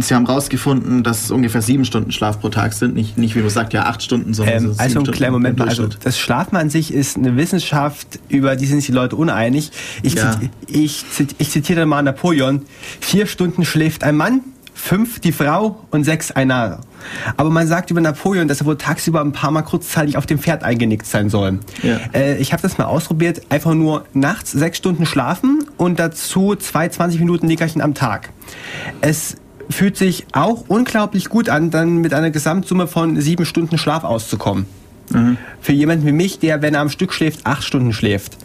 [0.00, 2.94] Sie haben herausgefunden, dass es ungefähr sieben Stunden Schlaf pro Tag sind.
[2.94, 5.58] Nicht, nicht wie man sagt, ja acht Stunden, sondern ähm, so Also einen kleinen Moment
[5.58, 5.68] mal.
[5.68, 9.72] Also das Schlafen an sich ist eine Wissenschaft, über die sind sich die Leute uneinig.
[10.02, 10.32] Ich, ja.
[10.32, 11.04] ziti ich,
[11.38, 12.62] ich zitiere mal Napoleon.
[13.00, 16.80] Vier Stunden schläft ein Mann, fünf die Frau und sechs ein Narr.
[17.36, 20.38] Aber man sagt über Napoleon, dass er wohl tagsüber ein paar Mal kurzzeitig auf dem
[20.38, 21.58] Pferd eingenickt sein soll.
[21.82, 21.98] Ja.
[22.14, 26.88] Äh, ich habe das mal ausprobiert, einfach nur nachts sechs Stunden schlafen und dazu zwei
[26.88, 28.30] 20 Minuten Nickerchen am Tag.
[29.00, 29.36] Es
[29.70, 34.66] fühlt sich auch unglaublich gut an, dann mit einer Gesamtsumme von sieben Stunden Schlaf auszukommen.
[35.10, 35.36] Mhm.
[35.60, 38.36] Für jemanden wie mich, der, wenn er am Stück schläft, acht Stunden schläft.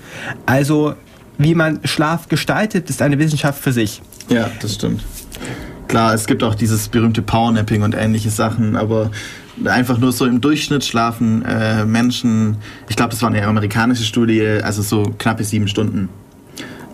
[0.46, 0.96] Also,
[1.38, 4.02] wie man Schlaf gestaltet, ist eine Wissenschaft für sich.
[4.30, 5.04] Ja, das stimmt.
[5.88, 9.12] Klar, es gibt auch dieses berühmte Powernapping und ähnliche Sachen, aber
[9.66, 12.58] einfach nur so im Durchschnitt schlafen äh, Menschen,
[12.90, 16.10] ich glaube, das war eine amerikanische Studie, also so knappe sieben Stunden.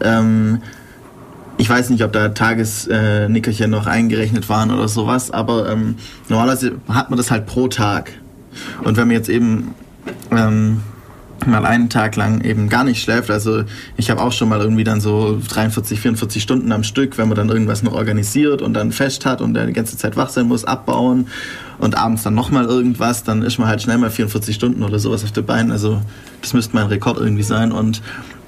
[0.01, 0.61] Ähm,
[1.59, 5.95] ich weiß nicht, ob da Tagesnickerchen noch eingerechnet waren oder sowas, aber ähm,
[6.29, 8.13] normalerweise hat man das halt pro Tag.
[8.85, 9.75] Und wenn man jetzt eben
[10.31, 10.79] ähm,
[11.45, 13.63] mal einen Tag lang eben gar nicht schläft, also
[13.97, 17.35] ich habe auch schon mal irgendwie dann so 43, 44 Stunden am Stück, wenn man
[17.35, 20.47] dann irgendwas noch organisiert und dann fest hat und der die ganze Zeit wach sein
[20.47, 21.27] muss, abbauen
[21.77, 25.25] und abends dann nochmal irgendwas, dann ist man halt schnell mal 44 Stunden oder sowas
[25.25, 25.73] auf der Beinen.
[25.73, 26.01] Also
[26.41, 27.73] das müsste mein Rekord irgendwie sein.
[27.73, 28.01] Und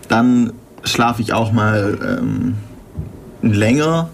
[0.07, 0.53] dann
[0.85, 2.55] schlafe ich auch mal ähm,
[3.41, 4.09] länger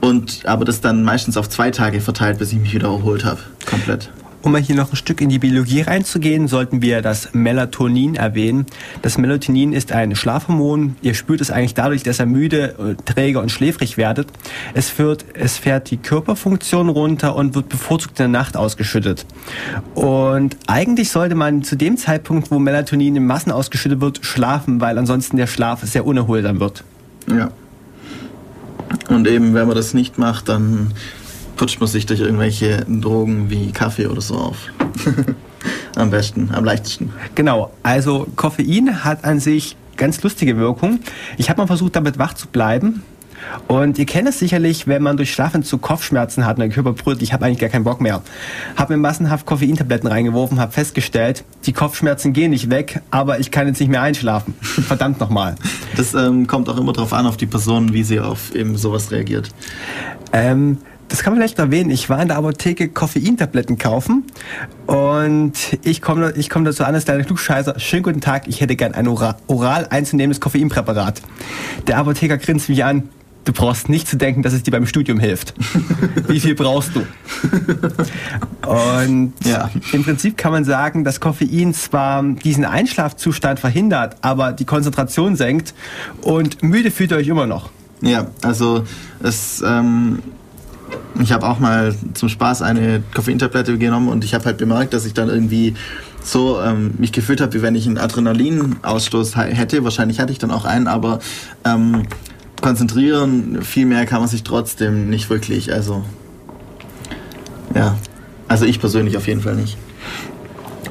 [0.00, 3.40] und aber das dann meistens auf zwei Tage verteilt, bis ich mich wieder erholt habe.
[3.66, 4.10] Komplett.
[4.40, 8.66] Um mal hier noch ein Stück in die Biologie reinzugehen, sollten wir das Melatonin erwähnen.
[9.02, 10.96] Das Melatonin ist ein Schlafhormon.
[11.02, 14.28] Ihr spürt es eigentlich dadurch, dass ihr müde, äh, träge und schläfrig werdet.
[14.74, 19.26] Es, führt, es fährt die Körperfunktion runter und wird bevorzugt in der Nacht ausgeschüttet.
[19.94, 24.98] Und eigentlich sollte man zu dem Zeitpunkt, wo Melatonin in Massen ausgeschüttet wird, schlafen, weil
[24.98, 26.84] ansonsten der Schlaf sehr unerholsam wird.
[27.28, 27.50] Ja.
[29.08, 30.92] Und eben, wenn man das nicht macht, dann
[31.56, 34.56] putscht man sich durch irgendwelche Drogen wie Kaffee oder so auf.
[35.96, 37.12] am besten, am leichtesten.
[37.34, 41.00] Genau, also Koffein hat an sich ganz lustige Wirkung.
[41.36, 43.02] Ich habe mal versucht, damit wach zu bleiben.
[43.66, 47.22] Und ihr kennt es sicherlich, wenn man durch Schlafentzug Kopfschmerzen hat und der Körper brüllt,
[47.22, 48.22] ich habe eigentlich gar keinen Bock mehr.
[48.76, 53.66] Habe mir massenhaft Koffeintabletten reingeworfen, habe festgestellt, die Kopfschmerzen gehen nicht weg, aber ich kann
[53.66, 54.54] jetzt nicht mehr einschlafen.
[54.60, 55.56] Verdammt nochmal.
[55.96, 59.10] Das ähm, kommt auch immer darauf an, auf die Person, wie sie auf eben sowas
[59.10, 59.50] reagiert.
[60.32, 61.90] Ähm, das kann man vielleicht erwähnen.
[61.90, 64.24] Ich war in der Apotheke Koffeintabletten kaufen
[64.86, 68.76] und ich komme ich komm dazu an, dass der Klugscheißer, schönen guten Tag, ich hätte
[68.76, 71.22] gern ein oral, oral einzunehmendes Koffeinpräparat.
[71.86, 73.08] Der Apotheker grinst mich an,
[73.48, 75.54] Du brauchst nicht zu denken, dass es dir beim Studium hilft.
[76.28, 77.06] Wie viel brauchst du?
[78.68, 79.70] Und ja.
[79.92, 85.72] im Prinzip kann man sagen, dass Koffein zwar diesen Einschlafzustand verhindert, aber die Konzentration senkt
[86.20, 87.70] und müde fühlt ihr euch immer noch.
[88.02, 88.84] Ja, also
[89.22, 90.18] es, ähm,
[91.18, 95.06] ich habe auch mal zum Spaß eine Koffeintablette genommen und ich habe halt bemerkt, dass
[95.06, 95.72] ich dann irgendwie
[96.22, 99.84] so ähm, mich gefühlt habe, wie wenn ich einen Adrenalinausstoß hätte.
[99.84, 101.20] Wahrscheinlich hatte ich dann auch einen, aber
[101.64, 102.02] ähm,
[102.60, 105.72] konzentrieren, viel mehr kann man sich trotzdem nicht wirklich.
[105.72, 106.04] Also,
[107.74, 107.96] ja.
[108.48, 109.76] Also ich persönlich auf jeden Fall nicht.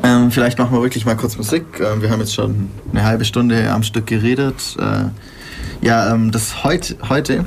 [0.03, 1.65] Ähm, vielleicht machen wir wirklich mal kurz Musik.
[1.79, 4.77] Ähm, wir haben jetzt schon eine halbe Stunde am Stück geredet.
[4.79, 7.45] Äh, ja, ähm, das heut, heute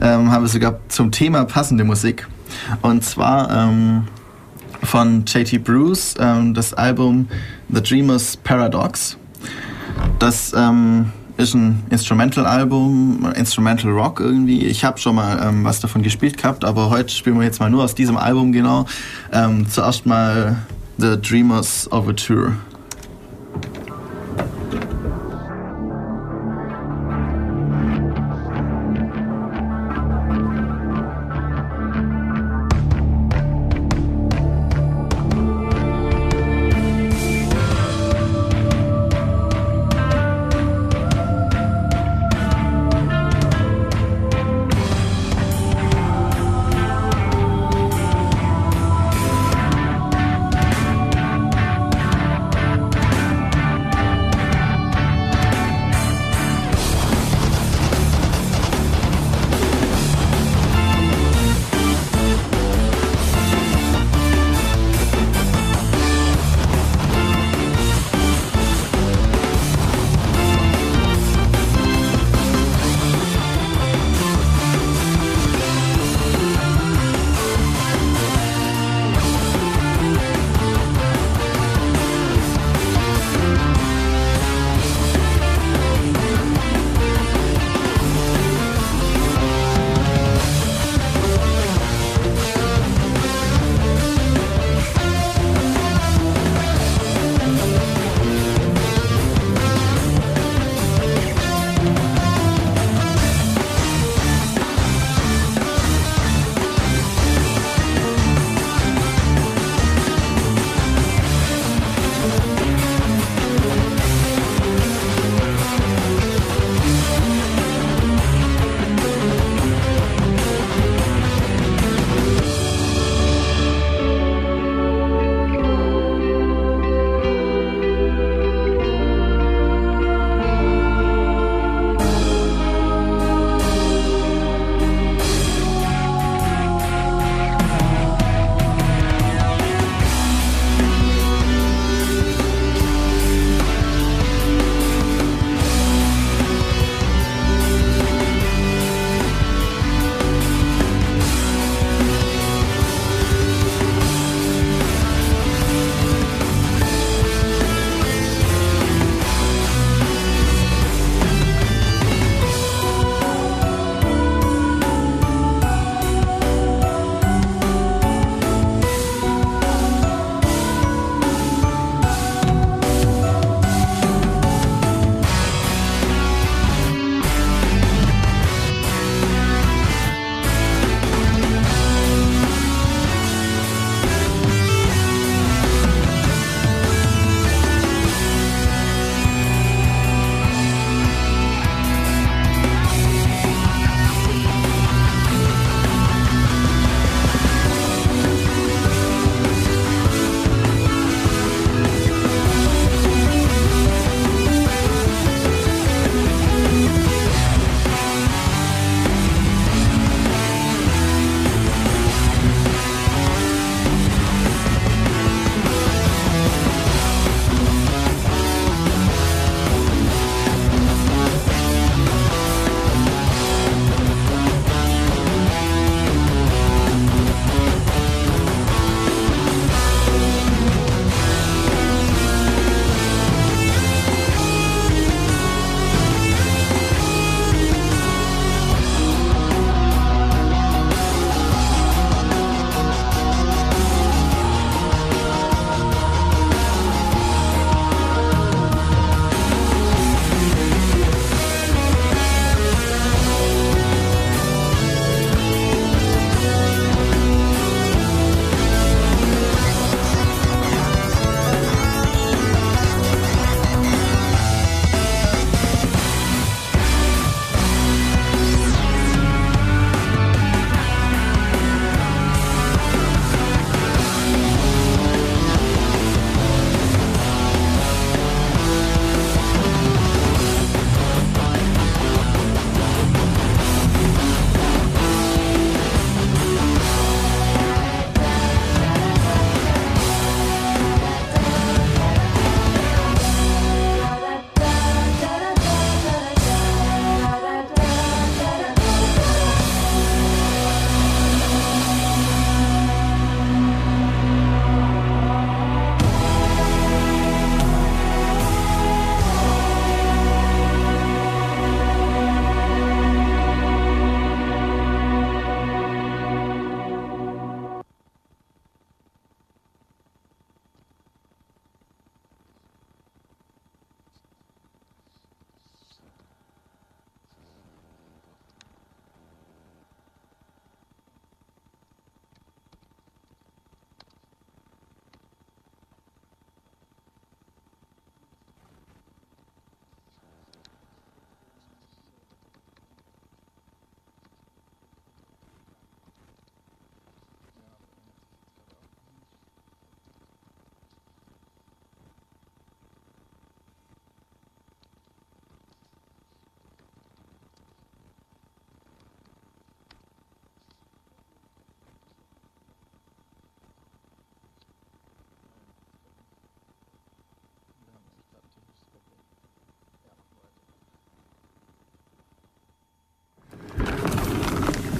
[0.00, 2.26] ähm, haben wir sogar zum Thema passende Musik.
[2.82, 4.04] Und zwar ähm,
[4.82, 7.28] von JT Bruce ähm, das Album
[7.70, 9.16] The Dreamer's Paradox.
[10.18, 10.52] Das
[11.38, 14.66] ist ein Instrumental-Album, Instrumental Rock irgendwie.
[14.66, 17.70] Ich habe schon mal ähm, was davon gespielt gehabt, aber heute spielen wir jetzt mal
[17.70, 18.86] nur aus diesem Album genau.
[19.32, 20.56] Ähm, zuerst mal
[20.98, 22.54] The Dreamers Overture.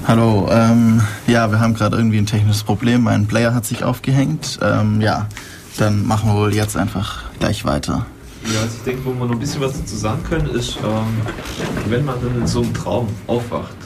[0.09, 3.03] Hallo, ähm, ja, wir haben gerade irgendwie ein technisches Problem.
[3.03, 4.59] Mein Player hat sich aufgehängt.
[4.63, 5.29] Ähm, ja,
[5.77, 8.07] dann machen wir wohl jetzt einfach gleich weiter.
[8.51, 11.91] Ja, also ich denke, wo wir noch ein bisschen was dazu sagen können, ist, ähm,
[11.91, 13.77] wenn man dann in so einem Traum aufwacht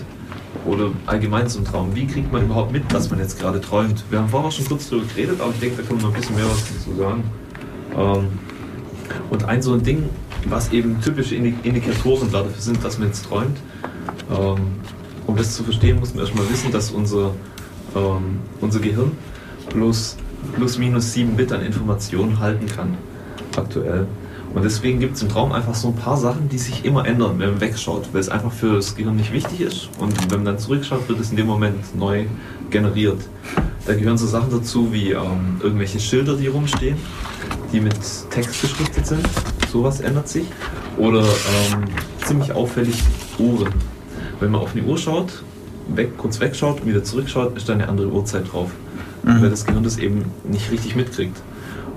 [0.65, 4.05] oder allgemein so einem Traum, wie kriegt man überhaupt mit, was man jetzt gerade träumt?
[4.09, 6.21] Wir haben vorher schon kurz darüber geredet, aber ich denke, da können wir noch ein
[6.21, 7.25] bisschen mehr was dazu sagen.
[7.97, 8.29] Ähm,
[9.29, 10.09] und ein so ein Ding,
[10.45, 13.59] was eben typische Indikatoren dafür sind, dass man jetzt träumt,
[14.31, 14.77] ähm,
[15.27, 17.33] um das zu verstehen, muss man erstmal wissen, dass unser,
[17.95, 19.13] ähm, unser Gehirn
[19.69, 20.17] plus,
[20.55, 22.97] plus minus 7 Bit an Informationen halten kann,
[23.57, 24.07] aktuell.
[24.55, 27.39] Und deswegen gibt es im Traum einfach so ein paar Sachen, die sich immer ändern,
[27.39, 29.89] wenn man wegschaut, weil es einfach für das Gehirn nicht wichtig ist.
[29.99, 32.27] Und wenn man dann zurückschaut, wird es in dem Moment neu
[32.71, 33.21] generiert.
[33.87, 36.97] Da gehören so Sachen dazu wie ähm, irgendwelche Schilder, die rumstehen,
[37.73, 37.97] die mit
[38.31, 39.27] Text beschriftet sind.
[39.71, 40.45] Sowas ändert sich.
[40.99, 41.85] Oder ähm,
[42.27, 43.03] ziemlich auffällig
[43.39, 43.73] Uhren.
[44.43, 45.45] Wenn man auf eine Uhr schaut,
[45.95, 48.73] weg, kurz wegschaut und wieder zurückschaut, ist da eine andere Uhrzeit drauf.
[49.23, 49.41] Mhm.
[49.41, 51.41] Weil das Gehirn das eben nicht richtig mitkriegt.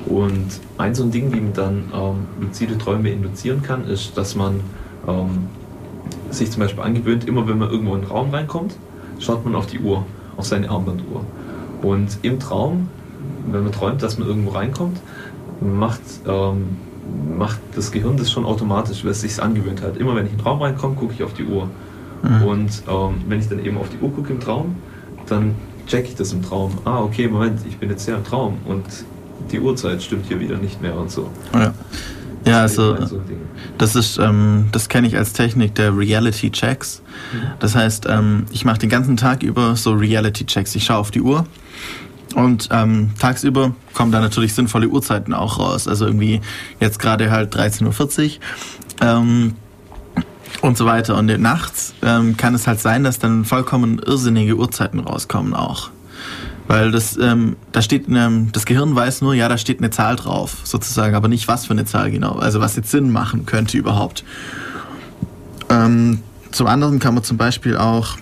[0.05, 0.45] Und
[0.77, 4.59] ein so ein Ding, wie man dann ähm, luzide Träume induzieren kann, ist, dass man
[5.07, 5.47] ähm,
[6.29, 8.75] sich zum Beispiel angewöhnt, immer wenn man irgendwo in einen Raum reinkommt,
[9.17, 10.05] schaut man auf die Uhr,
[10.37, 11.25] auf seine Armbanduhr.
[11.81, 12.89] Und im Traum,
[13.51, 14.99] wenn man träumt, dass man irgendwo reinkommt,
[15.61, 16.77] macht, ähm,
[17.35, 19.97] macht das Gehirn das schon automatisch, weil es sich angewöhnt hat.
[19.97, 21.69] Immer wenn ich in den Raum reinkomme, gucke ich auf die Uhr.
[22.25, 22.43] Mhm.
[22.43, 24.75] Und ähm, wenn ich dann eben auf die Uhr gucke im Traum,
[25.27, 25.55] dann
[25.87, 26.77] checke ich das im Traum.
[26.85, 28.57] Ah, okay, Moment, ich bin jetzt ja im Traum.
[28.65, 28.85] Und
[29.51, 31.29] die Uhrzeit stimmt hier wieder nicht mehr und so.
[31.53, 31.73] Ja.
[32.47, 32.95] Ja, also
[33.79, 37.01] das ist, ähm, das kenne ich als Technik der Reality Checks.
[37.33, 37.37] Mhm.
[37.59, 40.75] Das heißt, ähm, ich mache den ganzen Tag über so Reality Checks.
[40.75, 41.47] Ich schaue auf die Uhr
[42.35, 45.87] und ähm, tagsüber kommen da natürlich sinnvolle Uhrzeiten auch raus.
[45.87, 46.41] Also irgendwie
[46.79, 49.53] jetzt gerade halt 13.40 Uhr ähm,
[50.61, 51.15] und so weiter.
[51.15, 55.89] Und nachts ähm, kann es halt sein, dass dann vollkommen irrsinnige Uhrzeiten rauskommen auch.
[56.67, 60.15] Weil das, ähm, da steht, ähm, das Gehirn weiß nur, ja, da steht eine Zahl
[60.15, 63.77] drauf, sozusagen, aber nicht was für eine Zahl genau, also was jetzt Sinn machen könnte
[63.77, 64.23] überhaupt.
[65.69, 68.17] Ähm, zum anderen kann man zum Beispiel auch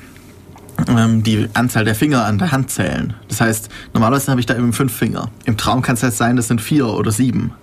[0.88, 3.13] ähm, die Anzahl der Finger an der Hand zählen.
[3.29, 5.29] Das heißt, normalerweise habe ich da eben fünf Finger.
[5.45, 7.53] Im Traum kann es halt sein, das sind vier oder sieben.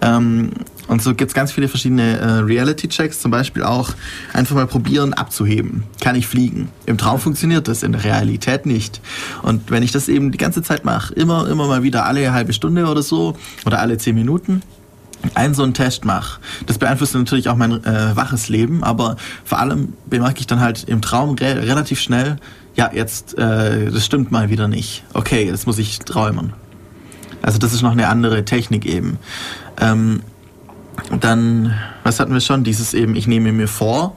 [0.00, 0.52] Ähm,
[0.88, 3.90] und so gibt es ganz viele verschiedene äh, Reality-Checks, zum Beispiel auch
[4.32, 5.84] einfach mal probieren abzuheben.
[6.00, 6.70] Kann ich fliegen?
[6.86, 9.00] Im Traum funktioniert das, in der Realität nicht.
[9.42, 12.52] Und wenn ich das eben die ganze Zeit mache, immer, immer mal wieder alle halbe
[12.54, 13.36] Stunde oder so
[13.66, 14.62] oder alle zehn Minuten,
[15.34, 16.40] einen so einen Test mache.
[16.66, 20.84] Das beeinflusst natürlich auch mein äh, waches Leben, aber vor allem bemerke ich dann halt
[20.84, 22.36] im Traum re relativ schnell,
[22.76, 25.04] ja, jetzt, äh, das stimmt mal wieder nicht.
[25.12, 26.52] Okay, jetzt muss ich träumen.
[27.42, 29.18] Also das ist noch eine andere Technik eben.
[29.80, 30.22] Ähm,
[31.20, 32.64] dann, was hatten wir schon?
[32.64, 34.16] Dieses eben, ich nehme mir vor,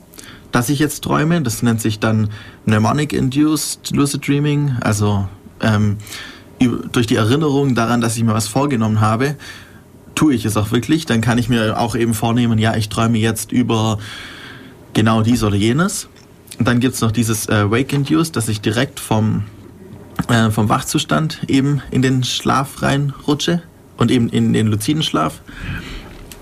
[0.51, 1.41] dass ich jetzt träume.
[1.41, 2.29] Das nennt sich dann
[2.65, 4.75] Mnemonic Induced Lucid Dreaming.
[4.82, 5.27] Also
[5.61, 5.97] ähm,
[6.91, 9.36] durch die Erinnerung daran, dass ich mir was vorgenommen habe,
[10.15, 11.05] tue ich es auch wirklich.
[11.05, 13.97] Dann kann ich mir auch eben vornehmen, ja, ich träume jetzt über
[14.93, 16.07] genau dies oder jenes.
[16.59, 19.45] Und dann gibt es noch dieses äh, Wake Induced, dass ich direkt vom,
[20.27, 23.63] äh, vom Wachzustand eben in den Schlaf reinrutsche
[23.97, 25.41] und eben in den luziden Schlaf.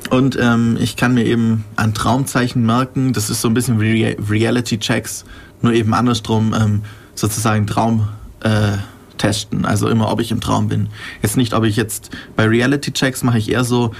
[0.09, 4.05] Und ähm, ich kann mir eben an Traumzeichen merken, das ist so ein bisschen wie
[4.05, 5.25] Reality-Checks,
[5.61, 6.81] nur eben andersrum ähm,
[7.13, 8.07] sozusagen Traum
[8.41, 8.77] äh,
[9.17, 9.65] testen.
[9.65, 10.87] Also immer, ob ich im Traum bin.
[11.21, 13.91] Jetzt nicht, ob ich jetzt bei Reality-Checks mache ich eher so,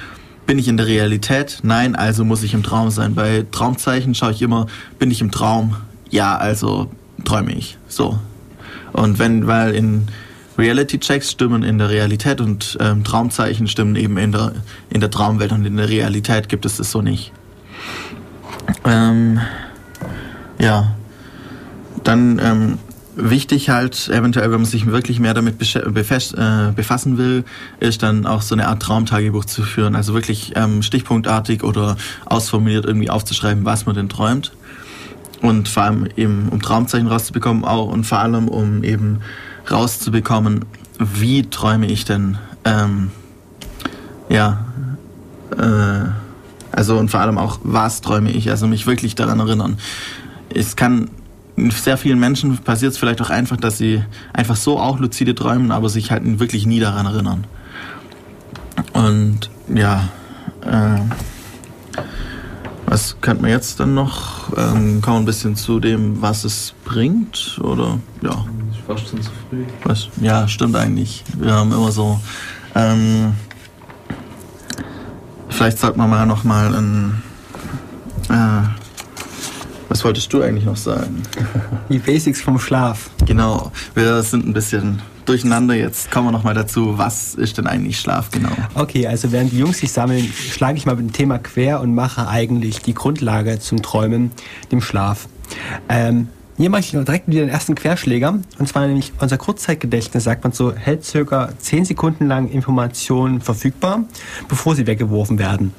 [0.48, 1.60] bin ich in der Realität?
[1.62, 3.14] Nein, also muss ich im Traum sein.
[3.14, 4.66] Bei Traumzeichen schaue ich immer,
[4.98, 5.76] bin ich im Traum?
[6.10, 6.90] Ja, also
[7.24, 7.78] träume ich.
[7.88, 8.18] So.
[8.94, 10.08] Und wenn, weil in
[10.60, 14.54] Reality-Checks stimmen in der Realität und ähm, Traumzeichen stimmen eben in der,
[14.90, 17.32] in der Traumwelt und in der Realität gibt es das so nicht.
[18.86, 19.40] Ähm,
[20.60, 20.96] ja,
[22.04, 22.78] dann ähm,
[23.16, 27.44] wichtig halt, eventuell, wenn man sich wirklich mehr damit äh, befassen will,
[27.80, 29.96] ist dann auch so eine Art Traumtagebuch zu führen.
[29.96, 34.52] Also wirklich ähm, stichpunktartig oder ausformuliert irgendwie aufzuschreiben, was man denn träumt.
[35.42, 39.22] Und vor allem eben, um Traumzeichen rauszubekommen auch und vor allem, um eben
[39.72, 40.66] rauszubekommen,
[40.98, 43.12] wie träume ich denn, ähm,
[44.30, 44.66] ja,
[45.58, 46.10] äh,
[46.72, 49.78] also und vor allem auch, was träume ich, also mich wirklich daran erinnern.
[50.54, 51.10] Es kann
[51.70, 54.04] sehr vielen Menschen passiert es vielleicht auch einfach, dass sie
[54.34, 57.46] einfach so auch luzide träumen, aber sich halt wirklich nie daran erinnern.
[58.94, 60.08] Und ja,
[60.62, 61.00] äh,
[62.90, 64.56] was könnte man jetzt dann noch?
[64.58, 68.46] Ähm, kommen ein bisschen zu dem, was es bringt, oder ja
[68.90, 69.66] fast schon zu früh.
[69.84, 70.10] Was?
[70.20, 71.24] Ja, stimmt eigentlich.
[71.38, 72.20] Wir haben immer so.
[72.74, 73.34] Ähm,
[75.50, 77.22] vielleicht sollte man mal noch mal ein,
[78.30, 78.68] äh,
[79.90, 81.22] Was wolltest du eigentlich noch sagen?
[81.90, 83.10] Die Basics vom Schlaf.
[83.26, 85.76] Genau, wir sind ein bisschen durcheinander.
[85.76, 88.50] Jetzt kommen wir nochmal dazu, was ist denn eigentlich Schlaf genau?
[88.76, 91.94] Okay, also während die Jungs sich sammeln, schlage ich mal mit dem Thema quer und
[91.96, 94.32] mache eigentlich die Grundlage zum Träumen,
[94.72, 95.28] dem Schlaf.
[95.88, 96.28] Ähm,
[96.58, 98.38] hier mache ich direkt wieder den ersten Querschläger.
[98.58, 104.04] Und zwar nämlich unser Kurzzeitgedächtnis, sagt man so, hält circa 10 Sekunden lang Informationen verfügbar,
[104.50, 105.74] bevor sie weggeworfen werden.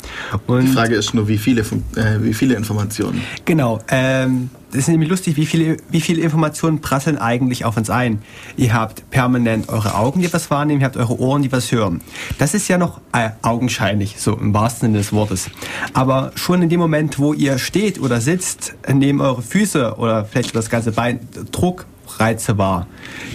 [0.46, 3.20] Und die Frage ist nur, wie viele, äh, wie viele Informationen?
[3.44, 3.80] Genau.
[3.88, 8.22] Ähm, das ist nämlich lustig, wie viele, wie viele Informationen prasseln eigentlich auf uns ein.
[8.56, 12.00] Ihr habt permanent eure Augen, die was wahrnehmen, ihr habt eure Ohren, die was hören.
[12.38, 15.50] Das ist ja noch äh, augenscheinlich, so im wahrsten Sinne des Wortes.
[15.92, 20.54] Aber schon in dem Moment, wo ihr steht oder sitzt, nehmen eure Füße oder vielleicht
[20.54, 21.86] das ganze Bein Druck,
[22.18, 22.86] Reize wahr.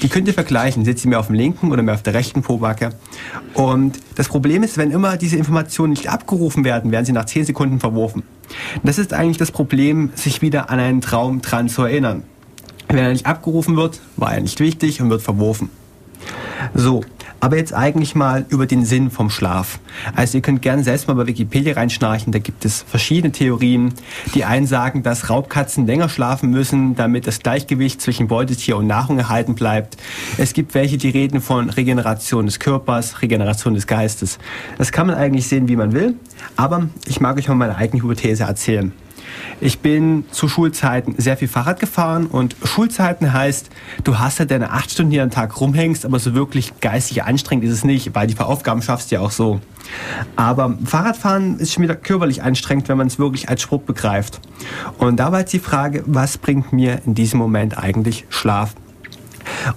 [0.02, 0.86] Die könnt ihr vergleichen.
[0.86, 2.94] Sitzt ihr mehr auf dem linken oder mehr auf der rechten Pobacke?
[3.54, 7.46] Und das Problem ist, wenn immer diese Informationen nicht abgerufen werden, werden sie nach 10
[7.46, 8.24] Sekunden verworfen.
[8.84, 12.24] Das ist eigentlich das Problem, sich wieder an einen Traum dran zu erinnern.
[12.88, 15.70] Wenn er nicht abgerufen wird, war er nicht wichtig und wird verworfen.
[16.74, 17.04] So,
[17.46, 19.78] aber jetzt eigentlich mal über den Sinn vom Schlaf.
[20.16, 23.94] Also ihr könnt gerne selbst mal bei Wikipedia reinschnarchen, da gibt es verschiedene Theorien.
[24.34, 29.20] Die einen sagen, dass Raubkatzen länger schlafen müssen, damit das Gleichgewicht zwischen Beutetier und Nahrung
[29.20, 29.96] erhalten bleibt.
[30.40, 34.40] Es gibt welche, die reden von Regeneration des Körpers, Regeneration des Geistes.
[34.80, 36.16] Das kann man eigentlich sehen, wie man will,
[36.56, 38.92] aber ich mag euch mal meine eigene Hypothese erzählen.
[39.62, 43.70] Ich bin zu Schulzeiten sehr viel Fahrrad gefahren und Schulzeiten heißt,
[44.04, 47.66] du hast ja deine acht Stunden hier am Tag rumhängst, aber so wirklich geistig anstrengend
[47.66, 49.62] ist es nicht, weil die Aufgaben schaffst du ja auch so.
[50.36, 54.40] Aber Fahrradfahren ist schon wieder körperlich anstrengend, wenn man es wirklich als Sport begreift.
[54.98, 58.76] Und da war jetzt die Frage, was bringt mir in diesem Moment eigentlich Schlaf?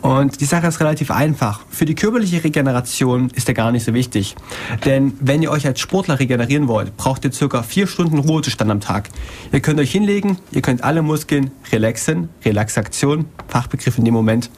[0.03, 1.61] Und die Sache ist relativ einfach.
[1.71, 4.37] Für die körperliche Regeneration ist der gar nicht so wichtig.
[4.85, 8.81] Denn wenn ihr euch als Sportler regenerieren wollt, braucht ihr circa vier Stunden Ruhezustand am
[8.81, 9.09] Tag.
[9.53, 14.51] Ihr könnt euch hinlegen, ihr könnt alle Muskeln relaxen, Relaxation, Fachbegriff in dem Moment.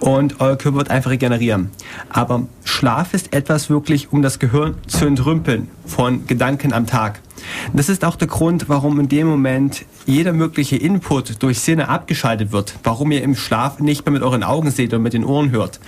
[0.00, 1.70] Und euer Körper wird einfach regenerieren.
[2.08, 7.20] Aber Schlaf ist etwas wirklich, um das Gehirn zu entrümpeln von Gedanken am Tag.
[7.72, 12.52] Das ist auch der Grund, warum in dem Moment jeder mögliche Input durch Sinne abgeschaltet
[12.52, 15.50] wird, warum ihr im Schlaf nicht mehr mit euren Augen seht und mit den Ohren
[15.50, 15.80] hört.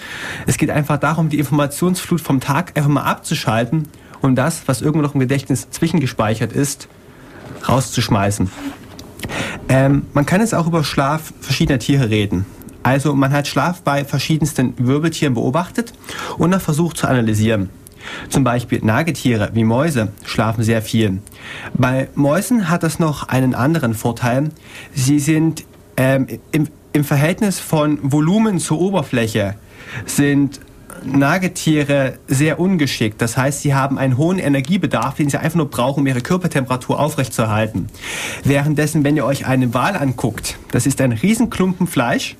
[0.46, 3.88] Es geht einfach darum, die Informationsflut vom Tag einfach mal abzuschalten
[4.20, 6.88] und das, was irgendwo noch im Gedächtnis zwischengespeichert ist,
[7.68, 8.50] rauszuschmeißen.
[9.68, 12.46] Ähm, man kann jetzt auch über Schlaf verschiedener Tiere reden.
[12.82, 15.92] Also man hat Schlaf bei verschiedensten Wirbeltieren beobachtet
[16.38, 17.68] und dann versucht zu analysieren.
[18.28, 21.18] Zum Beispiel Nagetiere wie Mäuse schlafen sehr viel.
[21.74, 24.50] Bei Mäusen hat das noch einen anderen Vorteil.
[24.94, 25.64] Sie sind
[25.96, 29.54] ähm, im, im Verhältnis von Volumen zur Oberfläche
[30.06, 30.60] sind
[31.04, 33.20] Nagetiere sehr ungeschickt.
[33.22, 36.98] Das heißt, sie haben einen hohen Energiebedarf, den sie einfach nur brauchen, um ihre Körpertemperatur
[36.98, 37.86] aufrechtzuerhalten.
[38.44, 42.36] Währenddessen, wenn ihr euch einen Wal anguckt, das ist ein Riesenklumpen Fleisch,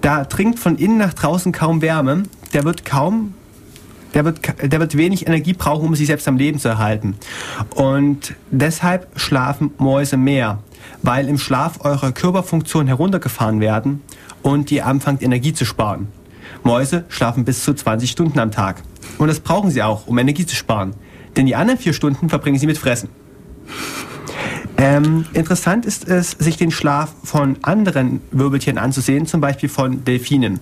[0.00, 3.34] da dringt von innen nach draußen kaum Wärme, der wird kaum
[4.14, 7.16] der wird, der wird wenig Energie brauchen, um sich selbst am Leben zu erhalten.
[7.74, 10.58] Und deshalb schlafen Mäuse mehr,
[11.02, 14.02] weil im Schlaf eure Körperfunktionen heruntergefahren werden
[14.42, 16.08] und ihr anfangt Energie zu sparen.
[16.62, 18.82] Mäuse schlafen bis zu 20 Stunden am Tag.
[19.18, 20.94] Und das brauchen sie auch, um Energie zu sparen.
[21.36, 23.08] Denn die anderen vier Stunden verbringen sie mit Fressen.
[24.78, 30.60] Ähm, interessant ist es, sich den Schlaf von anderen Wirbeltieren anzusehen, zum Beispiel von Delfinen.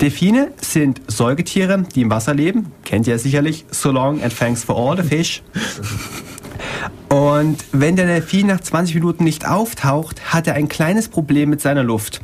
[0.00, 2.72] Delfine sind Säugetiere, die im Wasser leben.
[2.84, 3.66] Kennt ihr sicherlich.
[3.70, 5.42] So long and thanks for all the fish.
[7.08, 11.60] Und wenn der Delfin nach 20 Minuten nicht auftaucht, hat er ein kleines Problem mit
[11.60, 12.20] seiner Luft.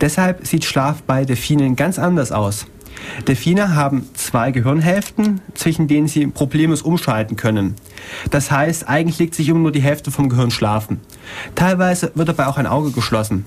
[0.00, 2.66] Deshalb sieht Schlaf bei Delfinen ganz anders aus.
[3.26, 7.74] Delfine haben zwei Gehirnhälften, zwischen denen sie problemlos umschalten können.
[8.30, 11.00] Das heißt, eigentlich legt sich immer nur die Hälfte vom Gehirn schlafen.
[11.54, 13.44] Teilweise wird dabei auch ein Auge geschlossen.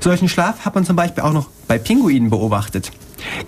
[0.00, 2.92] Solchen Schlaf hat man zum Beispiel auch noch bei Pinguinen beobachtet.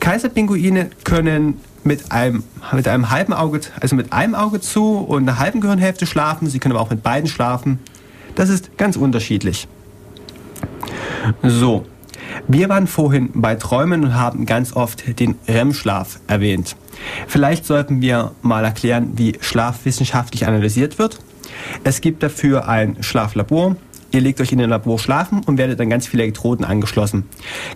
[0.00, 5.38] Kaiserpinguine können mit einem, mit einem halben Auge, also mit einem Auge zu und einer
[5.38, 6.48] halben Gehirnhälfte schlafen.
[6.48, 7.78] Sie können aber auch mit beiden schlafen.
[8.34, 9.68] Das ist ganz unterschiedlich.
[11.42, 11.84] So,
[12.46, 16.76] wir waren vorhin bei Träumen und haben ganz oft den REM-Schlaf erwähnt.
[17.26, 21.18] Vielleicht sollten wir mal erklären, wie Schlaf wissenschaftlich analysiert wird.
[21.84, 23.76] Es gibt dafür ein Schlaflabor.
[24.10, 27.24] Ihr legt euch in ein Labor schlafen und werdet dann ganz viele Elektroden angeschlossen.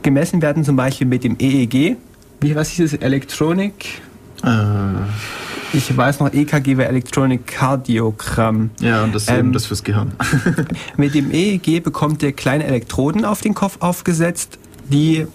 [0.03, 1.97] Gemessen werden zum Beispiel mit dem EEG.
[2.41, 3.01] Wie, was ist das?
[3.01, 4.01] Elektronik?
[4.43, 4.49] Äh.
[5.75, 8.71] Ich weiß noch, EKG wäre Electronic Cardiogramm.
[8.81, 10.13] Ja, und das ist ähm, eben das fürs Gehirn.
[10.97, 14.59] mit dem EEG bekommt ihr kleine Elektroden auf den Kopf aufgesetzt,
[14.91, 15.27] die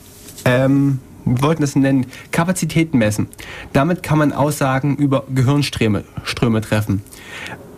[0.45, 3.27] ähm, wir wollten das nennen, Kapazitäten messen.
[3.73, 7.01] Damit kann man Aussagen über Gehirnströme Ströme treffen.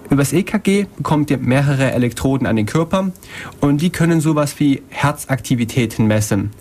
[0.10, 3.12] Übers EKG bekommt ihr mehrere Elektroden an den Körper
[3.62, 6.52] und die können sowas wie Herzaktivitäten messen.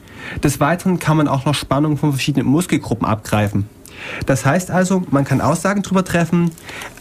[0.42, 3.66] Des Weiteren kann man auch noch Spannungen von verschiedenen Muskelgruppen abgreifen.
[4.26, 6.50] Das heißt also, man kann Aussagen darüber treffen,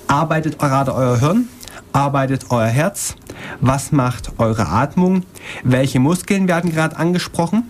[0.08, 1.48] arbeitet gerade euer Hirn,
[1.94, 3.16] arbeitet euer Herz,
[3.62, 5.24] was macht eure Atmung,
[5.64, 7.64] welche Muskeln werden gerade angesprochen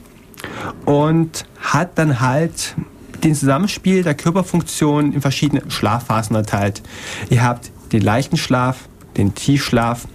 [0.86, 2.75] und hat dann halt
[3.23, 6.84] den Zusammenspiel der Körperfunktionen in verschiedene Schlafphasen erteilt.
[7.30, 10.07] Ihr habt den leichten Schlaf, den Tiefschlaf,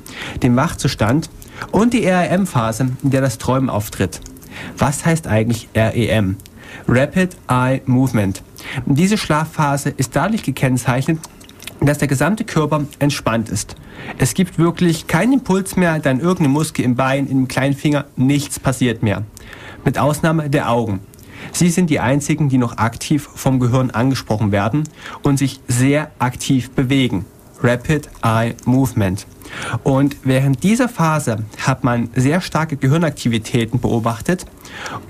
[0.42, 1.30] den Wachzustand
[1.70, 4.20] und die REM-Phase, in der das Träumen auftritt.
[4.78, 6.36] Was heißt eigentlich REM?
[6.88, 8.42] Rapid Eye Movement.
[8.86, 11.18] Diese Schlafphase ist dadurch gekennzeichnet,
[11.80, 13.76] dass der gesamte Körper entspannt ist.
[14.18, 18.60] Es gibt wirklich keinen Impuls mehr, dann irgendeine Muskel im Bein, im kleinen Finger, nichts
[18.60, 19.24] passiert mehr.
[19.84, 21.00] Mit Ausnahme der Augen.
[21.50, 24.84] Sie sind die einzigen, die noch aktiv vom Gehirn angesprochen werden
[25.22, 27.24] und sich sehr aktiv bewegen.
[27.62, 29.26] Rapid Eye Movement.
[29.82, 34.46] Und während dieser Phase hat man sehr starke Gehirnaktivitäten beobachtet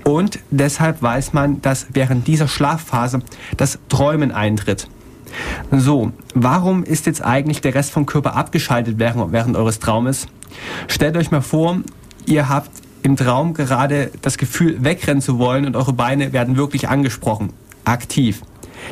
[0.03, 3.19] und deshalb weiß man, dass während dieser Schlafphase
[3.57, 4.87] das Träumen eintritt.
[5.71, 10.27] So, warum ist jetzt eigentlich der Rest vom Körper abgeschaltet während, während eures Traumes?
[10.87, 11.79] Stellt euch mal vor,
[12.25, 12.69] ihr habt
[13.01, 17.51] im Traum gerade das Gefühl, wegrennen zu wollen und eure Beine werden wirklich angesprochen,
[17.83, 18.41] aktiv.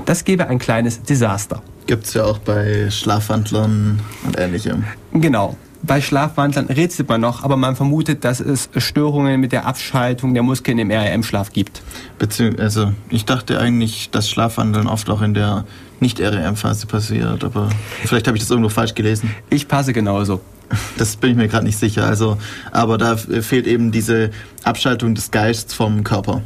[0.06, 1.62] Das gäbe ein kleines Desaster.
[1.88, 4.84] Gibt es ja auch bei Schlafwandlern und ähnlichem.
[5.14, 5.58] Genau.
[5.84, 10.44] Bei Schlafwandlern rätselt man noch, aber man vermutet, dass es Störungen mit der Abschaltung der
[10.44, 11.82] Muskeln im REM-Schlaf gibt.
[12.20, 15.66] Beziehungsweise, also ich dachte eigentlich, dass Schlafwandeln oft auch in der
[16.00, 17.70] Nicht-REM-Phase passiert, aber
[18.06, 19.36] vielleicht habe ich das irgendwo falsch gelesen.
[19.50, 20.42] Ich passe genauso.
[20.98, 22.06] Das bin ich mir gerade nicht sicher.
[22.06, 22.38] Also,
[22.72, 24.32] aber da fehlt eben diese
[24.64, 26.42] Abschaltung des Geistes vom Körper.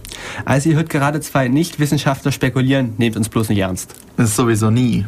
[0.46, 3.96] Also ihr hört gerade zwei Nicht-Wissenschaftler spekulieren, nehmt uns bloß nicht ernst.
[4.18, 5.06] Das ist sowieso nie.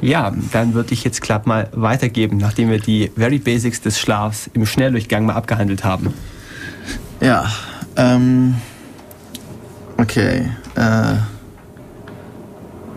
[0.00, 4.48] Ja, dann würde ich jetzt glatt mal weitergeben, nachdem wir die Very Basics des Schlafs
[4.54, 6.14] im Schnelldurchgang mal abgehandelt haben.
[7.20, 7.50] Ja,
[7.96, 8.54] ähm,
[9.98, 11.14] okay, äh,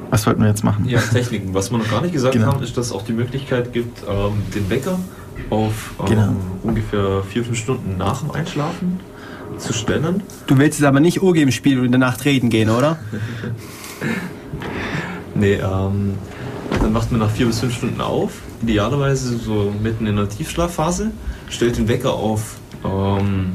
[0.09, 0.87] was wollten wir jetzt machen?
[0.87, 1.53] Ja, Techniken.
[1.53, 2.47] Was wir noch gar nicht gesagt genau.
[2.47, 4.99] haben, ist, dass es auch die Möglichkeit gibt, ähm, den Wecker
[5.49, 6.35] auf ähm, genau.
[6.63, 8.99] ungefähr vier, fünf Stunden nach dem Einschlafen
[9.57, 10.23] zu stellen.
[10.45, 12.99] Du willst jetzt aber nicht Urgeben spielen und in der Nacht reden gehen, oder?
[15.35, 16.15] nee, ähm,
[16.81, 21.11] dann wacht man nach vier bis fünf Stunden auf, idealerweise so mitten in der Tiefschlafphase,
[21.49, 23.53] stellt den Wecker auf ähm,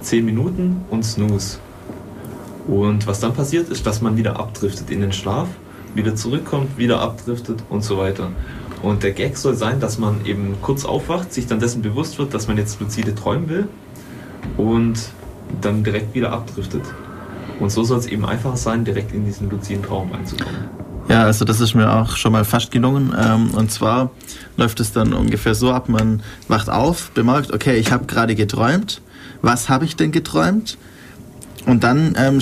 [0.00, 1.58] 10 Minuten und snooze.
[2.66, 5.48] Und was dann passiert, ist, dass man wieder abdriftet in den Schlaf,
[5.94, 8.30] wieder zurückkommt, wieder abdriftet und so weiter.
[8.82, 12.32] Und der Gag soll sein, dass man eben kurz aufwacht, sich dann dessen bewusst wird,
[12.32, 13.68] dass man jetzt lucide träumen will
[14.56, 15.10] und
[15.60, 16.82] dann direkt wieder abdriftet.
[17.58, 20.68] Und so soll es eben einfacher sein, direkt in diesen luziden Traum einzukommen.
[21.08, 23.14] Ja, also das ist mir auch schon mal fast gelungen.
[23.18, 24.10] Ähm, und zwar
[24.56, 29.02] läuft es dann ungefähr so ab, man wacht auf, bemerkt, okay, ich habe gerade geträumt.
[29.42, 30.78] Was habe ich denn geträumt?
[31.66, 32.40] Und dann ähm,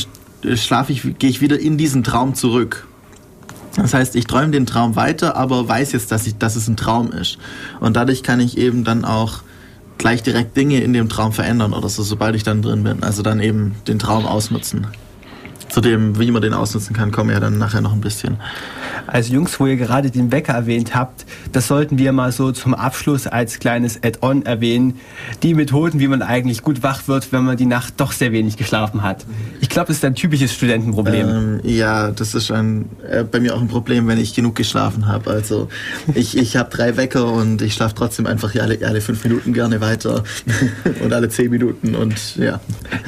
[0.57, 2.88] schlafe ich, gehe ich wieder in diesen Traum zurück.
[3.79, 6.77] Das heißt, ich träume den Traum weiter, aber weiß jetzt, dass, ich, dass es ein
[6.77, 7.39] Traum ist.
[7.81, 9.43] Und dadurch kann ich eben dann auch
[9.99, 13.03] gleich direkt Dinge in dem Traum verändern oder so, sobald ich dann drin bin.
[13.03, 14.87] Also dann eben den Traum ausnutzen.
[15.69, 18.39] Zu dem, wie man den ausnutzen kann, kommen wir ja dann nachher noch ein bisschen.
[19.07, 22.75] Also Jungs, wo ihr gerade den Wecker erwähnt habt, das sollten wir mal so zum
[22.75, 25.01] Abschluss als kleines Add-on erwähnen.
[25.43, 28.57] Die Methoden, wie man eigentlich gut wach wird, wenn man die Nacht doch sehr wenig
[28.57, 29.25] geschlafen hat.
[29.61, 31.29] Ich glaube, das ist ein typisches Studentenproblem.
[31.29, 35.07] Ähm, ja, das ist ein, äh, bei mir auch ein Problem, wenn ich genug geschlafen
[35.07, 35.31] habe.
[35.31, 35.69] Also
[36.15, 39.81] ich, ich habe drei Wecker und ich schlafe trotzdem einfach alle, alle fünf Minuten gerne
[39.81, 40.23] weiter
[41.03, 42.61] und alle zehn Minuten und ja.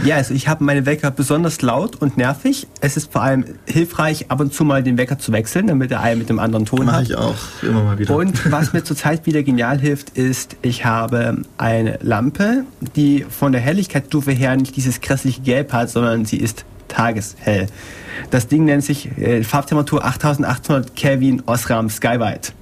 [0.04, 2.49] Ja, also ich habe meine Wecker besonders laut und nervig.
[2.80, 6.00] Es ist vor allem hilfreich, ab und zu mal den Wecker zu wechseln, damit der
[6.00, 7.02] eine mit dem anderen Ton Mach hat.
[7.02, 8.14] ich auch, immer mal wieder.
[8.14, 12.64] Und was mir zurzeit wieder genial hilft, ist, ich habe eine Lampe,
[12.96, 17.66] die von der Helligkeitsstufe her nicht dieses grässliche Gelb hat, sondern sie ist tageshell.
[18.30, 22.52] Das Ding nennt sich äh, Farbtemperatur 8800 Kelvin Osram Skywide.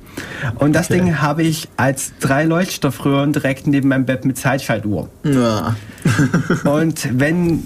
[0.57, 1.01] Und das okay.
[1.01, 5.09] Ding habe ich als drei Leuchtstoffröhren direkt neben meinem Bett mit Zeitschaltuhr.
[5.25, 5.77] Ja.
[6.65, 7.65] und wenn,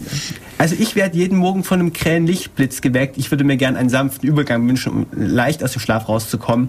[0.62, 3.18] also ich werde jeden Morgen von einem krähen Lichtblitz geweckt.
[3.18, 6.68] Ich würde mir gerne einen sanften Übergang wünschen, um leicht aus dem Schlaf rauszukommen.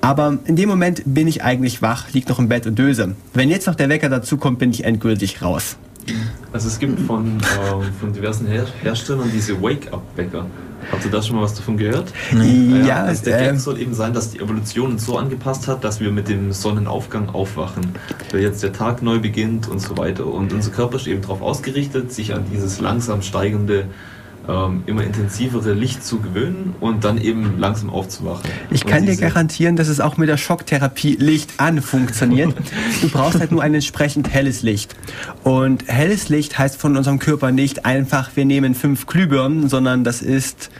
[0.00, 3.16] Aber in dem Moment bin ich eigentlich wach, liege noch im Bett und döse.
[3.34, 5.76] Wenn jetzt noch der Wecker dazu kommt, bin ich endgültig raus.
[6.54, 10.46] Also es gibt von, äh, von diversen Her Herstellern diese Wake-up-Wecker.
[10.90, 12.12] Habt ihr da schon mal was davon gehört?
[12.32, 12.86] Nee.
[12.86, 15.84] Ja, also der Gag äh, soll eben sein, dass die Evolution uns so angepasst hat,
[15.84, 17.94] dass wir mit dem Sonnenaufgang aufwachen,
[18.32, 20.26] weil jetzt der Tag neu beginnt und so weiter.
[20.26, 23.86] Und unser Körper ist eben darauf ausgerichtet, sich an dieses langsam steigende
[24.48, 28.50] ähm, immer intensivere Licht zu gewöhnen und dann eben langsam aufzuwachen.
[28.70, 32.54] Ich kann dir garantieren, dass es auch mit der Schocktherapie Licht an funktioniert.
[33.02, 34.96] du brauchst halt nur ein entsprechend helles Licht.
[35.44, 40.22] Und helles Licht heißt von unserem Körper nicht einfach, wir nehmen fünf Glühbirnen, sondern das
[40.22, 40.70] ist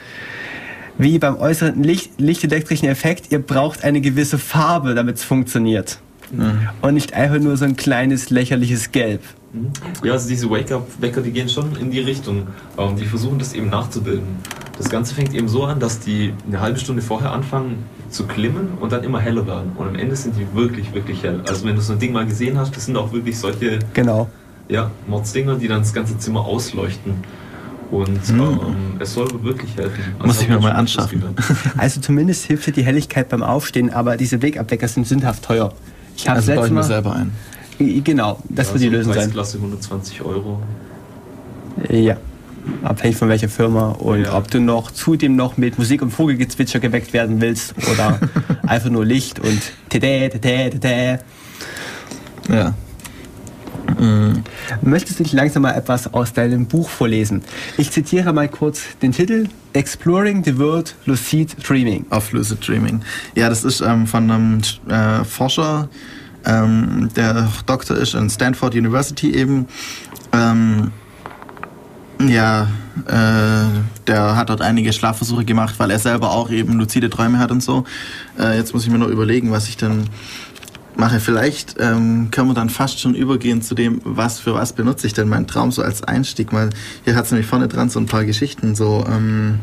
[0.96, 6.00] wie beim äußeren Licht, lichtelektrischen Effekt, ihr braucht eine gewisse Farbe, damit es funktioniert.
[6.32, 6.68] Mhm.
[6.82, 9.22] Und nicht einfach nur so ein kleines lächerliches Gelb.
[9.52, 9.70] Mhm.
[10.04, 12.48] Ja, also diese Wake-up-Wecker, die gehen schon in die Richtung.
[12.76, 14.36] Ähm, die versuchen das eben nachzubilden.
[14.76, 18.68] Das Ganze fängt eben so an, dass die eine halbe Stunde vorher anfangen zu klimmen
[18.80, 19.72] und dann immer heller werden.
[19.76, 21.42] Und am Ende sind die wirklich, wirklich hell.
[21.48, 24.30] Also wenn du so ein Ding mal gesehen hast, das sind auch wirklich solche genau.
[24.68, 27.14] ja, Mordsdinger, die dann das ganze Zimmer ausleuchten.
[27.90, 28.40] Und mhm.
[28.40, 30.02] ähm, es soll wirklich helfen.
[30.18, 31.22] Also Muss ich mir mal anschaffen.
[31.76, 35.72] Also zumindest hilft dir die Helligkeit beim Aufstehen, aber diese Wegabwecker sind sündhaft teuer.
[36.16, 37.32] Ich habe also baue ich mir selber ein.
[37.78, 39.30] Genau, das ja, wird die Lösung sein.
[39.30, 40.60] Klasse 120 Euro.
[41.88, 42.16] Ja,
[42.82, 44.36] abhängig von welcher Firma und ja.
[44.36, 48.18] ob du noch zudem noch mit Musik und Vogelgezwitscher geweckt werden willst oder
[48.66, 51.20] einfach nur Licht und tete, tete, tete.
[52.48, 52.74] Ja.
[53.98, 54.42] Mhm.
[54.82, 57.42] Möchtest du nicht langsam mal etwas aus deinem Buch vorlesen?
[57.78, 62.04] Ich zitiere mal kurz den Titel Exploring the World Lucid Dreaming.
[62.10, 63.00] Auf Lucid Dreaming.
[63.34, 65.88] Ja, das ist ähm, von einem äh, Forscher,
[66.48, 69.68] ähm, der Doktor ist in Stanford University eben.
[70.32, 70.90] Ähm,
[72.20, 72.66] ja,
[73.06, 77.52] äh, der hat dort einige Schlafversuche gemacht, weil er selber auch eben luzide Träume hat
[77.52, 77.84] und so.
[78.38, 80.04] Äh, jetzt muss ich mir nur überlegen, was ich denn
[80.96, 81.20] mache.
[81.20, 85.12] Vielleicht ähm, können wir dann fast schon übergehen zu dem, was für was benutze ich
[85.12, 86.52] denn meinen Traum so als Einstieg.
[86.52, 86.70] Weil
[87.04, 89.60] hier hat es nämlich vorne dran so ein paar Geschichten, so ähm,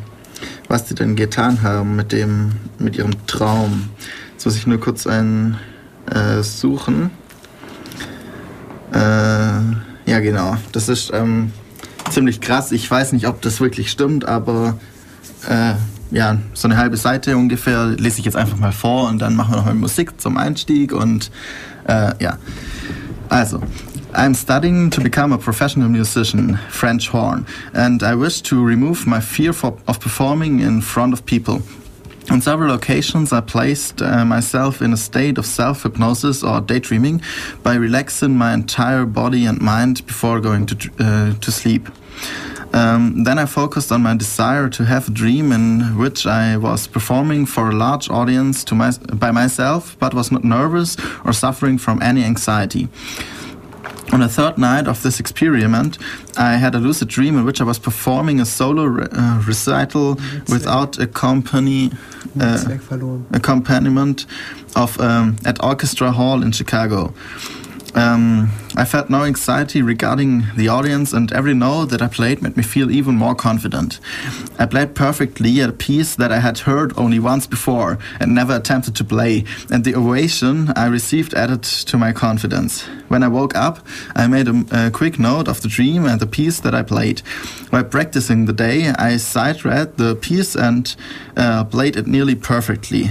[0.69, 3.89] was die denn getan haben mit dem, mit ihrem Traum.
[4.31, 5.57] Jetzt muss ich nur kurz einen
[6.11, 7.11] äh, suchen.
[8.93, 10.57] Äh, ja, genau.
[10.71, 11.51] Das ist ähm,
[12.09, 12.71] ziemlich krass.
[12.71, 14.77] Ich weiß nicht, ob das wirklich stimmt, aber
[15.49, 15.73] äh,
[16.11, 19.53] ja, so eine halbe Seite ungefähr lese ich jetzt einfach mal vor und dann machen
[19.53, 21.31] wir noch mal Musik zum Einstieg und
[21.87, 22.37] äh, ja.
[23.27, 23.59] Also,
[24.13, 29.19] I'm studying to become a professional musician, French horn, and I wish to remove my
[29.19, 31.61] fear for, of performing in front of people.
[32.31, 37.21] On several occasions, I placed uh, myself in a state of self hypnosis or daydreaming
[37.61, 41.87] by relaxing my entire body and mind before going to, uh, to sleep.
[42.73, 46.87] Um, then I focused on my desire to have a dream in which I was
[46.87, 52.01] performing for a large audience my, by myself, but was not nervous or suffering from
[52.01, 52.89] any anxiety.
[54.11, 55.97] On the third night of this experiment,
[56.37, 60.17] I had a lucid dream in which I was performing a solo re uh, recital
[60.47, 61.91] without accompany,
[62.39, 62.77] uh,
[63.33, 64.25] accompaniment
[64.75, 67.13] of um, at Orchestra Hall in Chicago.
[67.95, 72.57] Um, I felt no anxiety regarding the audience, and every note that I played made
[72.57, 74.01] me feel even more confident.
[74.59, 78.95] I played perfectly a piece that I had heard only once before and never attempted
[78.97, 82.81] to play, and the ovation I received added to my confidence.
[83.07, 83.79] When I woke up,
[84.13, 87.19] I made a, a quick note of the dream and the piece that I played.
[87.69, 90.93] While practicing the day, I sight read the piece and
[91.37, 93.09] uh, played it nearly perfectly.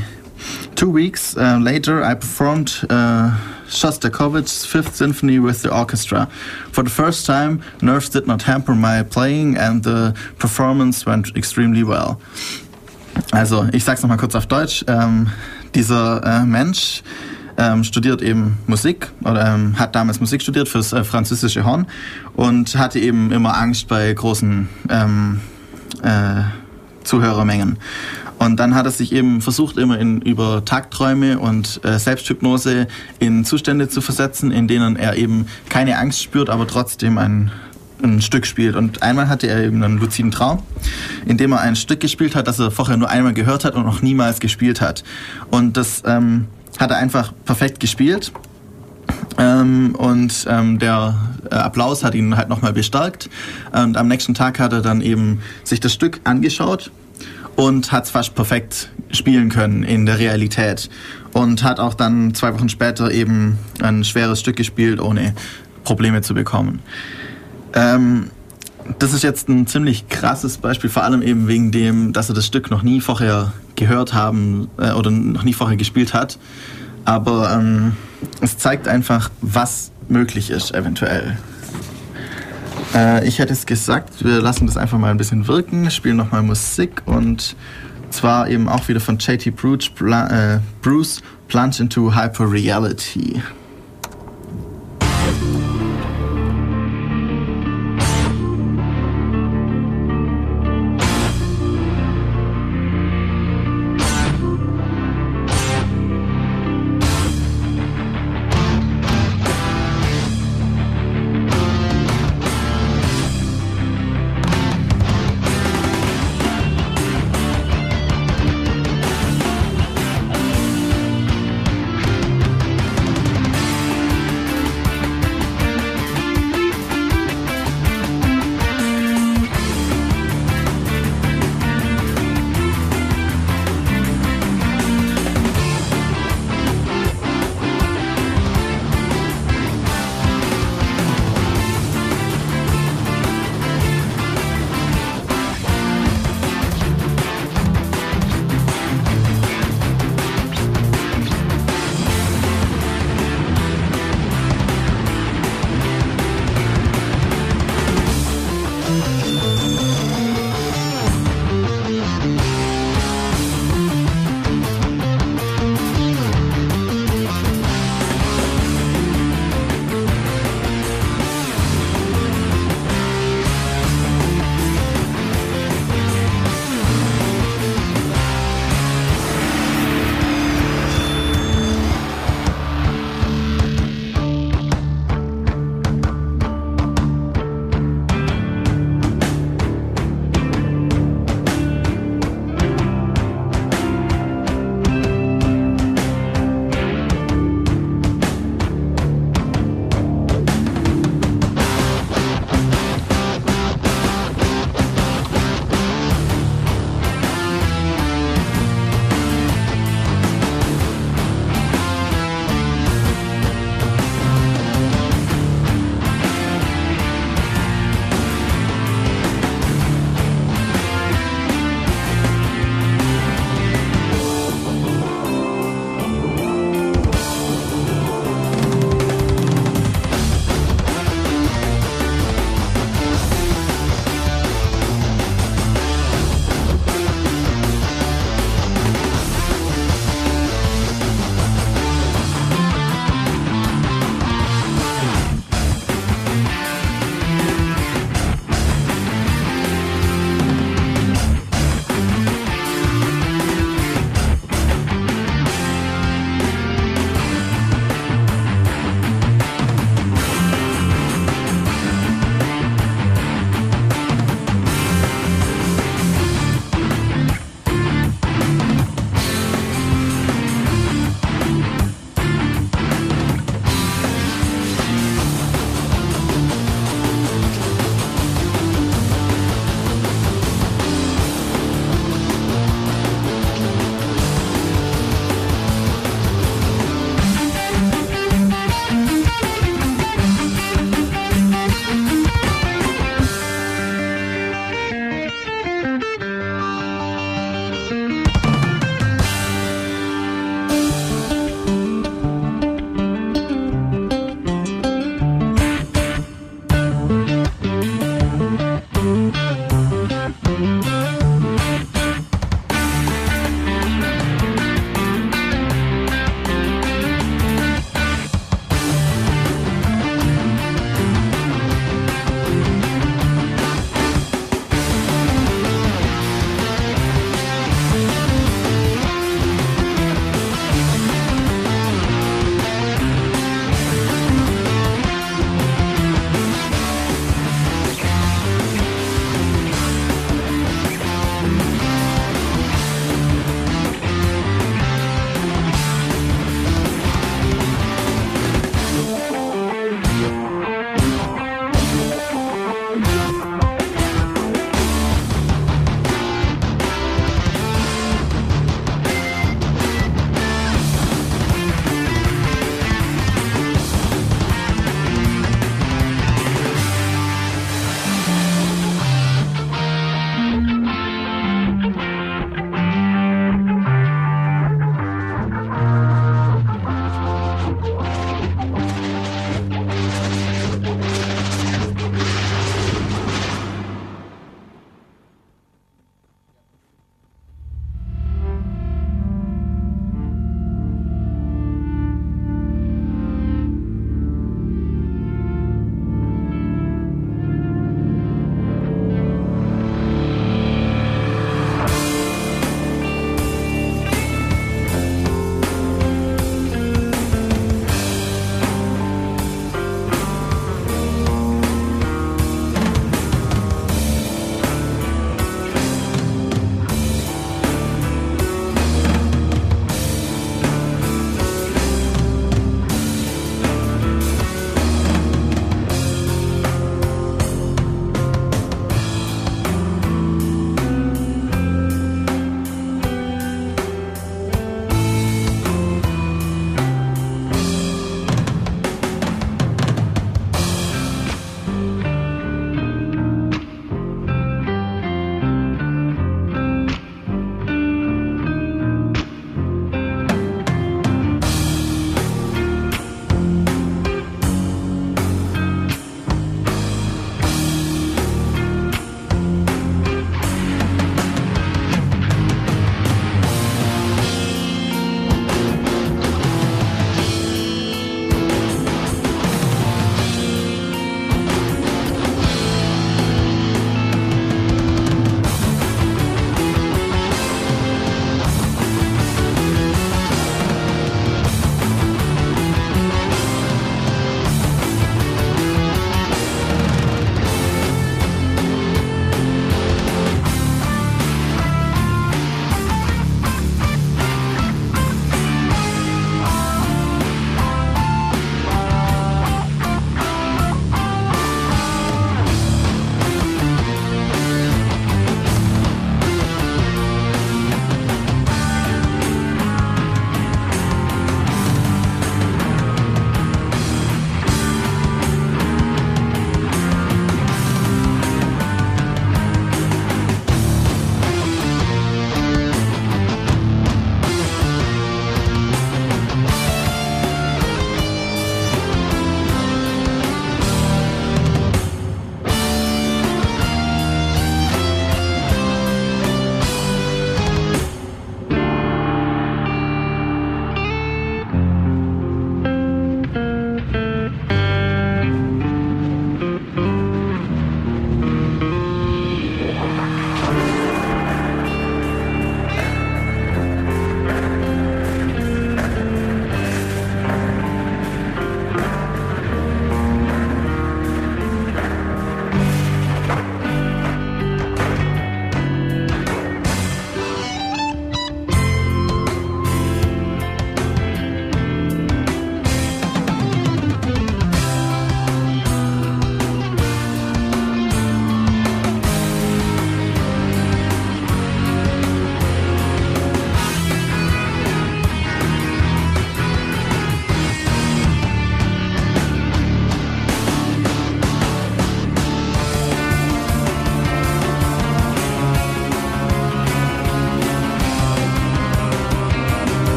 [0.75, 2.87] Two weeks uh, later, I performed.
[2.89, 3.37] Uh,
[3.69, 6.29] Shostakovich's Fifth Symphony with the orchestra.
[6.73, 11.83] For the first time, nerves did not hamper my playing and the performance went extremely
[11.83, 12.21] well.
[13.33, 14.85] Also, ich sag's nochmal kurz auf Deutsch.
[14.87, 15.29] Ähm,
[15.75, 17.03] dieser äh, Mensch
[17.57, 21.87] ähm, studiert eben Musik oder ähm, hat damals Musik studiert fürs äh, französische Horn
[22.35, 25.41] und hatte eben immer Angst bei großen ähm,
[26.03, 26.43] äh,
[27.05, 27.79] Zuhörermengen.
[28.45, 32.89] Und dann hat er sich eben versucht, immer in, über Tagträume und äh, Selbsthypnose
[33.19, 37.51] in Zustände zu versetzen, in denen er eben keine Angst spürt, aber trotzdem ein,
[38.03, 38.77] ein Stück spielt.
[38.77, 40.63] Und einmal hatte er eben einen luziden Traum,
[41.25, 43.87] in dem er ein Stück gespielt hat, das er vorher nur einmal gehört hat und
[43.87, 45.05] noch niemals gespielt hat.
[45.51, 46.47] Und das ähm,
[46.79, 48.31] hat er einfach perfekt gespielt.
[49.39, 51.15] Ähm, und ähm, der
[51.51, 53.31] äh, Applaus hat ihn halt nochmal bestärkt.
[53.73, 56.91] Und am nächsten Tag hat er dann eben sich das Stück angeschaut
[57.57, 60.91] und hat es fast perfekt spielen können in der Realität.
[61.33, 65.35] Und hat auch dann zwei Wochen später eben ein schweres Stück gespielt, ohne
[65.83, 66.81] Probleme zu bekommen.
[67.75, 68.31] Ähm,
[68.99, 72.47] das ist jetzt ein ziemlich krasses Beispiel, vor allem eben wegen dem, dass er das
[72.47, 76.39] Stück noch nie vorher gehört haben äh, oder noch nie vorher gespielt hat.
[77.05, 77.97] Aber ähm,
[78.41, 81.37] es zeigt einfach, was möglich ist eventuell.
[82.95, 86.43] Äh, ich hätte es gesagt, wir lassen das einfach mal ein bisschen wirken, spielen nochmal
[86.43, 87.57] Musik und
[88.11, 93.43] zwar eben auch wieder von JT Bruce, äh, Bruce Plunge into Hyper Reality.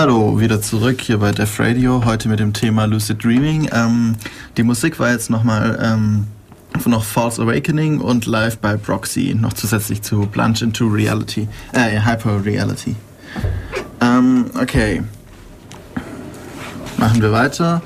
[0.00, 3.68] Hallo, wieder zurück hier bei Def Radio, heute mit dem Thema Lucid Dreaming.
[3.70, 4.16] Ähm,
[4.56, 6.26] die Musik war jetzt nochmal ähm,
[6.86, 12.42] noch False Awakening und Live by Proxy, noch zusätzlich zu Plunge into Reality, äh, Hyper
[12.42, 12.96] Reality.
[14.00, 15.02] Ähm, okay.
[16.96, 17.82] Machen wir weiter.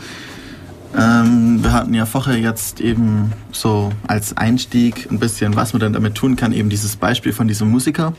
[0.96, 5.92] Ähm, wir hatten ja vorher jetzt eben so als Einstieg ein bisschen, was man denn
[5.92, 8.12] damit tun kann, eben dieses Beispiel von diesem Musiker.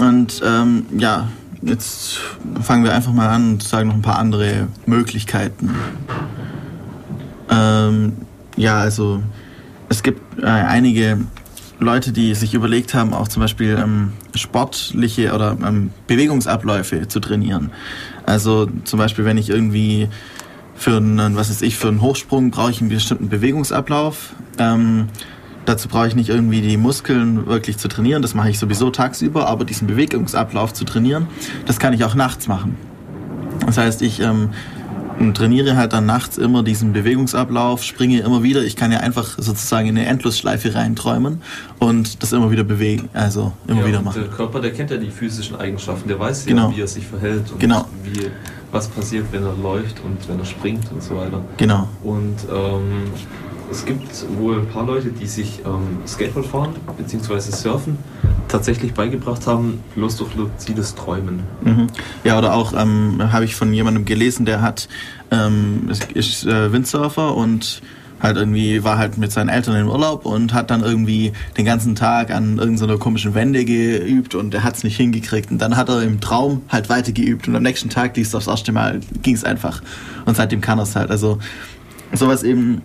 [0.00, 1.28] Und ähm, ja,
[1.64, 2.20] jetzt
[2.62, 5.74] fangen wir einfach mal an und sagen noch ein paar andere Möglichkeiten.
[7.50, 8.12] Ähm,
[8.56, 9.22] ja, also
[9.88, 11.18] es gibt äh, einige
[11.80, 17.70] Leute, die sich überlegt haben, auch zum Beispiel ähm, sportliche oder ähm, Bewegungsabläufe zu trainieren.
[18.24, 20.08] Also zum Beispiel, wenn ich irgendwie
[20.76, 24.34] für einen, was weiß ich, für einen Hochsprung brauche ich einen bestimmten Bewegungsablauf.
[24.58, 25.08] Ähm,
[25.66, 29.48] dazu brauche ich nicht irgendwie die Muskeln wirklich zu trainieren, das mache ich sowieso tagsüber,
[29.48, 31.26] aber diesen Bewegungsablauf zu trainieren,
[31.66, 32.76] das kann ich auch nachts machen.
[33.66, 34.50] Das heißt, ich ähm,
[35.32, 38.62] trainiere halt dann nachts immer diesen Bewegungsablauf, springe immer wieder.
[38.62, 41.40] Ich kann ja einfach sozusagen in eine Endlosschleife reinträumen
[41.78, 44.22] und das immer wieder bewegen, also immer ja, wieder machen.
[44.22, 46.70] Der Körper, der kennt ja die physischen Eigenschaften, der weiß Genau.
[46.70, 47.86] ja, wie er sich verhält und Genau.
[48.02, 48.26] wie,
[48.72, 51.40] was passiert, wenn er läuft und wenn er springt und so weiter.
[51.56, 51.88] Genau.
[52.02, 53.12] Und ähm,
[53.70, 57.40] es gibt wohl ein paar Leute, die sich ähm, Skateboard fahren bzw.
[57.40, 57.98] Surfen
[58.48, 61.42] tatsächlich beigebracht haben, bloß durch luzides Träumen.
[61.62, 61.86] Mhm.
[62.22, 64.88] Ja, oder auch ähm, habe ich von jemandem gelesen, der hat
[65.30, 67.82] ähm, ist, äh, Windsurfer und
[68.22, 71.94] halt irgendwie war halt mit seinen Eltern im Urlaub und hat dann irgendwie den ganzen
[71.94, 75.88] Tag an irgendeiner komischen Wende geübt und er hat es nicht hingekriegt und dann hat
[75.88, 79.00] er im Traum halt weiter geübt und am nächsten Tag lief es aufs erste Mal
[79.22, 79.82] ging es einfach
[80.24, 81.38] und seitdem kann er es halt also
[82.14, 82.82] sowas eben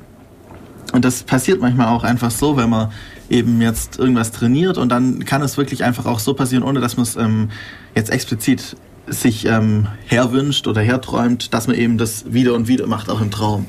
[0.92, 2.92] und das passiert manchmal auch einfach so, wenn man
[3.30, 6.98] eben jetzt irgendwas trainiert und dann kann es wirklich einfach auch so passieren, ohne dass
[6.98, 7.50] man es ähm,
[7.96, 8.76] jetzt explizit
[9.10, 13.32] sich ähm, herwünscht oder herträumt, dass man eben das wieder und wieder macht, auch im
[13.32, 13.66] Traum.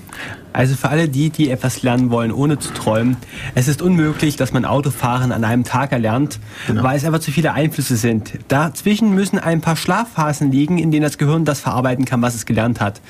[0.53, 3.17] Also für alle die, die etwas lernen wollen, ohne zu träumen,
[3.55, 6.83] es ist unmöglich, dass man Autofahren an einem Tag erlernt, Genau.
[6.83, 8.33] weil es einfach zu viele Einflüsse sind.
[8.49, 12.47] Dazwischen müssen ein paar Schlafphasen liegen, in denen das Gehirn das verarbeiten kann, was es
[12.47, 13.01] gelernt hat.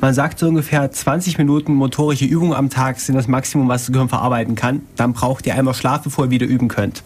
[0.00, 3.92] Man sagt so ungefähr 20 Minuten motorische Übung am Tag sind das Maximum, was das
[3.92, 4.82] Gehirn verarbeiten kann.
[4.96, 7.02] Dann braucht ihr einmal Schlaf, bevor ihr wieder üben könnt.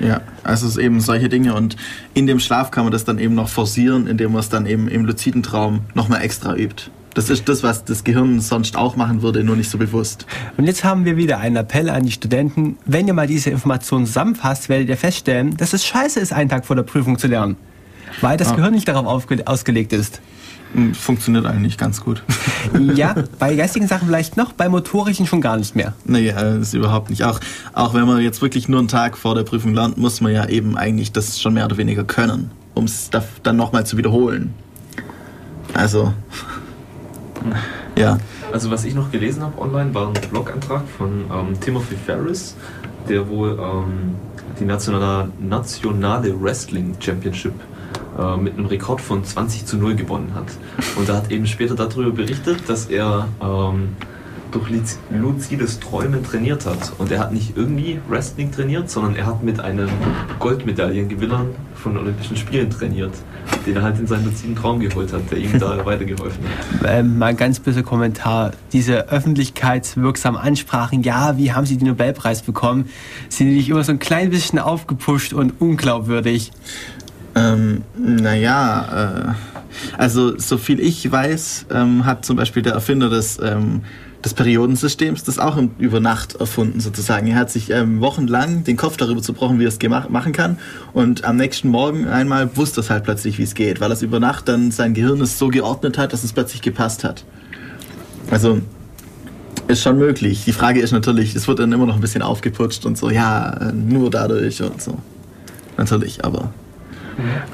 [0.00, 1.76] Ja, also es ist eben solche Dinge und
[2.14, 4.88] in dem Schlaf kann man das dann eben noch forcieren, indem man es dann eben
[4.88, 6.90] im luziden Traum nochmal extra übt.
[7.14, 10.26] Das ist das, was das Gehirn sonst auch machen würde, nur nicht so bewusst.
[10.56, 12.78] Und jetzt haben wir wieder einen Appell an die Studenten.
[12.86, 16.64] Wenn ihr mal diese Informationen zusammenfasst, werdet ihr feststellen, dass es scheiße ist, einen Tag
[16.64, 17.56] vor der Prüfung zu lernen.
[18.22, 18.54] Weil das Ah.
[18.56, 19.06] Gehirn nicht darauf
[19.46, 20.22] ausgelegt ist.
[20.74, 22.22] Hm, Funktioniert eigentlich ganz gut.
[22.94, 25.92] Ja, bei geistigen Sachen vielleicht noch, bei motorischen schon gar nicht mehr.
[26.04, 27.24] Nee, äh, das ist überhaupt nicht.
[27.24, 27.40] Auch,
[27.74, 30.46] auch wenn man jetzt wirklich nur einen Tag vor der Prüfung lernt, muss man ja
[30.48, 34.54] eben eigentlich das schon mehr oder weniger können, um es da- dann nochmal zu wiederholen.
[35.74, 36.12] Also,
[37.96, 38.18] ja.
[38.52, 42.54] Also was ich noch gelesen habe online, war ein Blogantrag von ähm, Timothy Ferris,
[43.08, 44.14] der wohl ähm,
[44.60, 47.54] die nationale, nationale Wrestling Championship
[48.18, 50.46] äh, mit einem Rekord von 20 zu 0 gewonnen hat.
[50.96, 53.90] Und er hat eben später darüber berichtet, dass er ähm,
[54.52, 54.68] durch
[55.10, 56.92] luzides Träumen trainiert hat.
[56.98, 59.88] Und er hat nicht irgendwie Wrestling trainiert, sondern er hat mit einem
[60.38, 63.12] Goldmedaillengewinner von Olympischen Spielen trainiert,
[63.66, 66.86] den er halt in seinen luziden Traum geholt hat, der ihm da weitergeholfen hat.
[66.86, 68.52] Ähm, mal ein ganz böser Kommentar.
[68.72, 72.88] Diese öffentlichkeitswirksamen Ansprachen, ja, wie haben Sie den Nobelpreis bekommen,
[73.28, 76.52] sind die nicht immer so ein klein bisschen aufgepusht und unglaubwürdig.
[77.34, 83.38] Ähm, naja, äh, also so viel ich weiß, ähm, hat zum Beispiel der Erfinder des,
[83.42, 83.82] ähm,
[84.24, 87.26] des Periodensystems das auch über Nacht erfunden sozusagen.
[87.26, 89.78] Er hat sich ähm, wochenlang den Kopf darüber zerbrochen, wie er es
[90.10, 90.58] machen kann
[90.92, 94.20] und am nächsten Morgen einmal wusste es halt plötzlich, wie es geht, weil es über
[94.20, 97.24] Nacht dann sein Gehirn es so geordnet hat, dass es plötzlich gepasst hat.
[98.30, 98.60] Also
[99.68, 100.44] ist schon möglich.
[100.44, 103.52] Die Frage ist natürlich, es wird dann immer noch ein bisschen aufgeputscht und so, ja,
[103.54, 104.98] äh, nur dadurch und so.
[105.76, 106.52] Natürlich, aber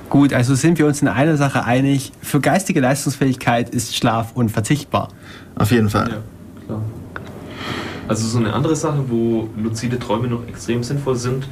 [0.09, 2.13] Gut, also sind wir uns in einer Sache einig.
[2.23, 5.09] Für geistige Leistungsfähigkeit ist Schlaf unverzichtbar.
[5.57, 6.09] auf jeden Fall.
[6.11, 6.17] Ja,
[6.67, 6.83] klar.
[8.09, 11.47] Also so eine andere Sache, wo luzide Träume noch extrem sinnvoll sind,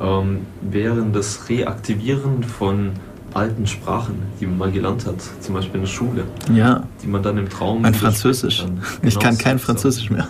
[0.00, 2.90] ähm, wären das Reaktivieren von
[3.32, 7.22] alten Sprachen, die man mal gelernt hat, zum Beispiel in der Schule, Ja, die man
[7.22, 8.62] dann im Traum mein wieder Französisch.
[8.64, 8.80] kann.
[9.02, 9.44] Ich Genau kann so.
[9.44, 10.26] kein Französisch mehr.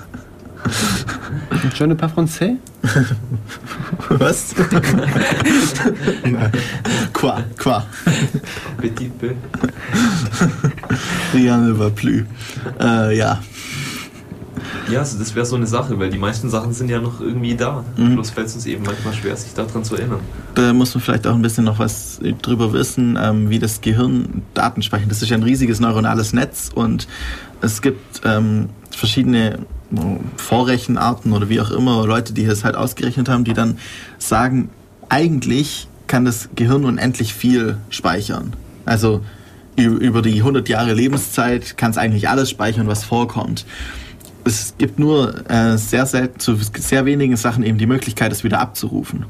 [1.74, 2.56] Je ne pas français?
[4.10, 4.54] Was?
[7.12, 7.82] Quoi, quoi.
[8.80, 9.34] Petit peu.
[11.34, 12.24] Rien ne va plus.
[12.80, 13.40] Äh, ja.
[14.90, 17.54] Ja, also das wäre so eine Sache, weil die meisten Sachen sind ja noch irgendwie
[17.54, 17.84] da.
[17.96, 18.14] Mhm.
[18.14, 20.20] Bloß fällt es uns eben manchmal schwer, sich daran zu erinnern.
[20.54, 24.42] Da muss man vielleicht auch ein bisschen noch was drüber wissen, ähm, wie das Gehirn
[24.54, 25.10] Daten speichert.
[25.10, 27.06] Das ist ja ein riesiges neuronales Netz und
[27.60, 29.60] es gibt ähm, verschiedene
[30.36, 33.78] Vorrechenarten oder wie auch immer, Leute, die das halt ausgerechnet haben, die dann
[34.18, 34.70] sagen,
[35.08, 38.54] eigentlich kann das Gehirn unendlich viel speichern.
[38.84, 39.22] Also
[39.76, 43.64] über die 100 Jahre Lebenszeit kann es eigentlich alles speichern, was vorkommt.
[44.44, 48.60] Es gibt nur äh, sehr selten, zu sehr wenigen Sachen eben die Möglichkeit, es wieder
[48.60, 49.26] abzurufen.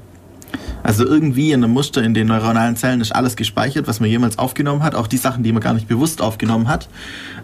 [0.83, 4.39] Also irgendwie in einem Muster in den neuronalen Zellen ist alles gespeichert, was man jemals
[4.39, 6.89] aufgenommen hat, auch die Sachen, die man gar nicht bewusst aufgenommen hat.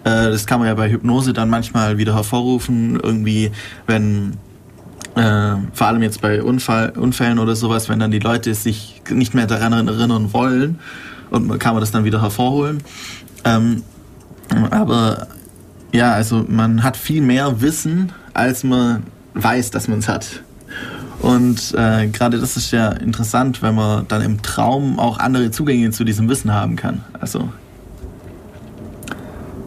[0.05, 3.51] Äh, das kann man ja bei Hypnose dann manchmal wieder hervorrufen, irgendwie,
[3.87, 4.39] wenn
[5.16, 9.35] äh, vor allem jetzt bei Unfall, Unfällen oder sowas, wenn dann die Leute sich nicht
[9.35, 10.78] mehr daran erinnern wollen
[11.31, 12.83] und kann man das dann wieder hervorholen.
[13.45, 13.83] Ähm,
[14.70, 15.28] aber
[15.93, 19.05] ja, also man hat viel mehr Wissen, als man
[19.35, 20.43] weiß, dass man es hat.
[21.27, 25.90] Und äh, gerade das ist ja interessant, wenn man dann im Traum auch andere Zugänge
[25.90, 27.03] zu diesem Wissen haben kann.
[27.19, 27.48] Also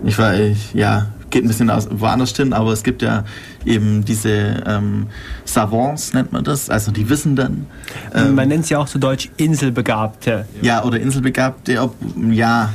[0.06, 3.26] ich war, ich, ja, geht ein bisschen aus, woanders hin, aber es gibt ja
[3.66, 5.08] eben diese ähm,
[5.44, 7.68] Savants, nennt man das, also die Wissenden.
[8.16, 10.46] Ähm, man nennt sie ja auch zu Deutsch Inselbegabte.
[10.62, 11.94] Ja, oder Inselbegabte, ob,
[12.32, 12.72] ja.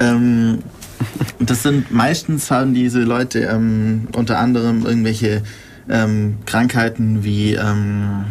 [0.00, 0.60] Ähm,
[1.38, 5.42] das sind meistens haben diese Leute ähm, unter anderem irgendwelche
[5.88, 8.24] ähm, Krankheiten wie ähm,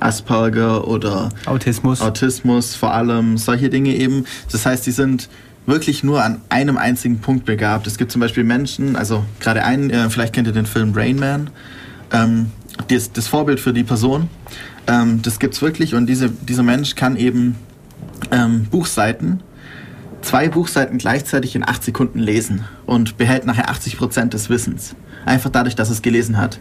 [0.00, 2.00] Asperger oder Autismus.
[2.00, 4.24] Autismus, vor allem solche Dinge eben.
[4.52, 5.28] Das heißt, die sind
[5.66, 7.86] wirklich nur an einem einzigen Punkt begabt.
[7.86, 11.18] Es gibt zum Beispiel Menschen, also gerade einen, äh, vielleicht kennt ihr den Film Rain
[11.18, 11.50] Man,
[12.12, 12.50] ähm,
[12.88, 14.28] das, das, Vorbild für die Person.
[14.86, 17.56] Ähm, das es wirklich und diese, dieser Mensch kann eben
[18.30, 19.40] ähm, Buchseiten,
[20.22, 24.94] zwei Buchseiten gleichzeitig in acht Sekunden lesen und behält nachher 80 Prozent des Wissens.
[25.26, 26.58] Einfach dadurch, dass es gelesen hat.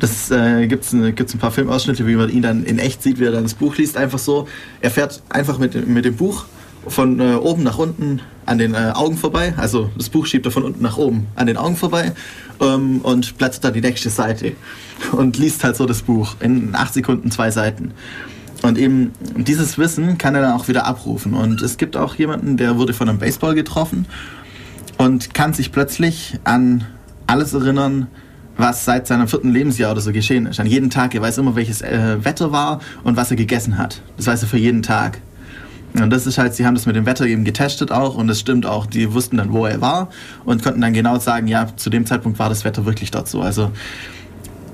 [0.00, 3.24] Das äh, gibt es ein paar Filmausschnitte, wie man ihn dann in echt sieht, wie
[3.24, 3.96] er dann das Buch liest.
[3.96, 4.48] Einfach so.
[4.80, 6.46] Er fährt einfach mit, mit dem Buch
[6.86, 9.54] von äh, oben nach unten an den äh, Augen vorbei.
[9.56, 12.12] Also das Buch schiebt er von unten nach oben an den Augen vorbei
[12.60, 14.52] ähm, und blättert dann die nächste Seite
[15.12, 17.92] und liest halt so das Buch in acht Sekunden zwei Seiten.
[18.62, 21.34] Und eben dieses Wissen kann er dann auch wieder abrufen.
[21.34, 24.06] Und es gibt auch jemanden, der wurde von einem Baseball getroffen
[24.96, 26.86] und kann sich plötzlich an
[27.26, 28.08] alles erinnern,
[28.56, 30.60] was seit seinem vierten Lebensjahr oder so geschehen ist.
[30.60, 34.00] An jeden Tag, er weiß immer, welches äh, Wetter war und was er gegessen hat.
[34.16, 35.20] Das weiß er für jeden Tag.
[35.94, 38.40] Und das ist halt, sie haben das mit dem Wetter eben getestet auch und es
[38.40, 38.86] stimmt auch.
[38.86, 40.08] Die wussten dann, wo er war
[40.44, 43.42] und konnten dann genau sagen, ja, zu dem Zeitpunkt war das Wetter wirklich dort so.
[43.42, 43.70] Also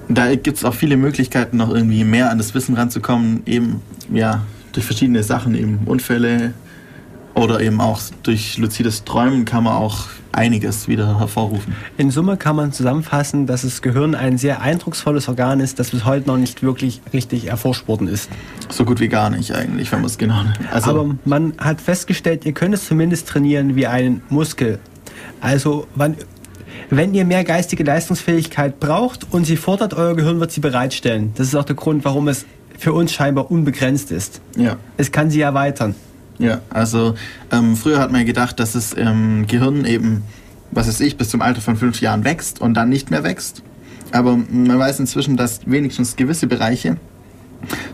[0.09, 3.82] da gibt es auch viele Möglichkeiten, noch irgendwie mehr an das Wissen ranzukommen, eben
[4.12, 6.55] ja durch verschiedene Sachen, eben Unfälle
[7.40, 11.74] oder eben auch durch luzides Träumen kann man auch einiges wieder hervorrufen.
[11.96, 16.04] In Summe kann man zusammenfassen, dass das Gehirn ein sehr eindrucksvolles Organ ist, das bis
[16.04, 18.28] heute noch nicht wirklich richtig erforscht worden ist.
[18.68, 20.58] So gut wie gar nicht eigentlich, wenn man es genau nimmt.
[20.70, 24.78] Also Aber man hat festgestellt, ihr könnt es zumindest trainieren wie einen Muskel.
[25.40, 26.16] Also wann,
[26.90, 31.32] wenn ihr mehr geistige Leistungsfähigkeit braucht und sie fordert, euer Gehirn wird sie bereitstellen.
[31.36, 32.44] Das ist auch der Grund, warum es
[32.78, 34.42] für uns scheinbar unbegrenzt ist.
[34.56, 34.76] Ja.
[34.98, 35.94] Es kann sie erweitern.
[36.40, 37.14] Ja, also
[37.52, 40.24] ähm, früher hat man gedacht, dass das ähm, Gehirn eben,
[40.70, 43.62] was weiß ich, bis zum Alter von fünf Jahren wächst und dann nicht mehr wächst.
[44.10, 46.96] Aber man weiß inzwischen, dass wenigstens gewisse Bereiche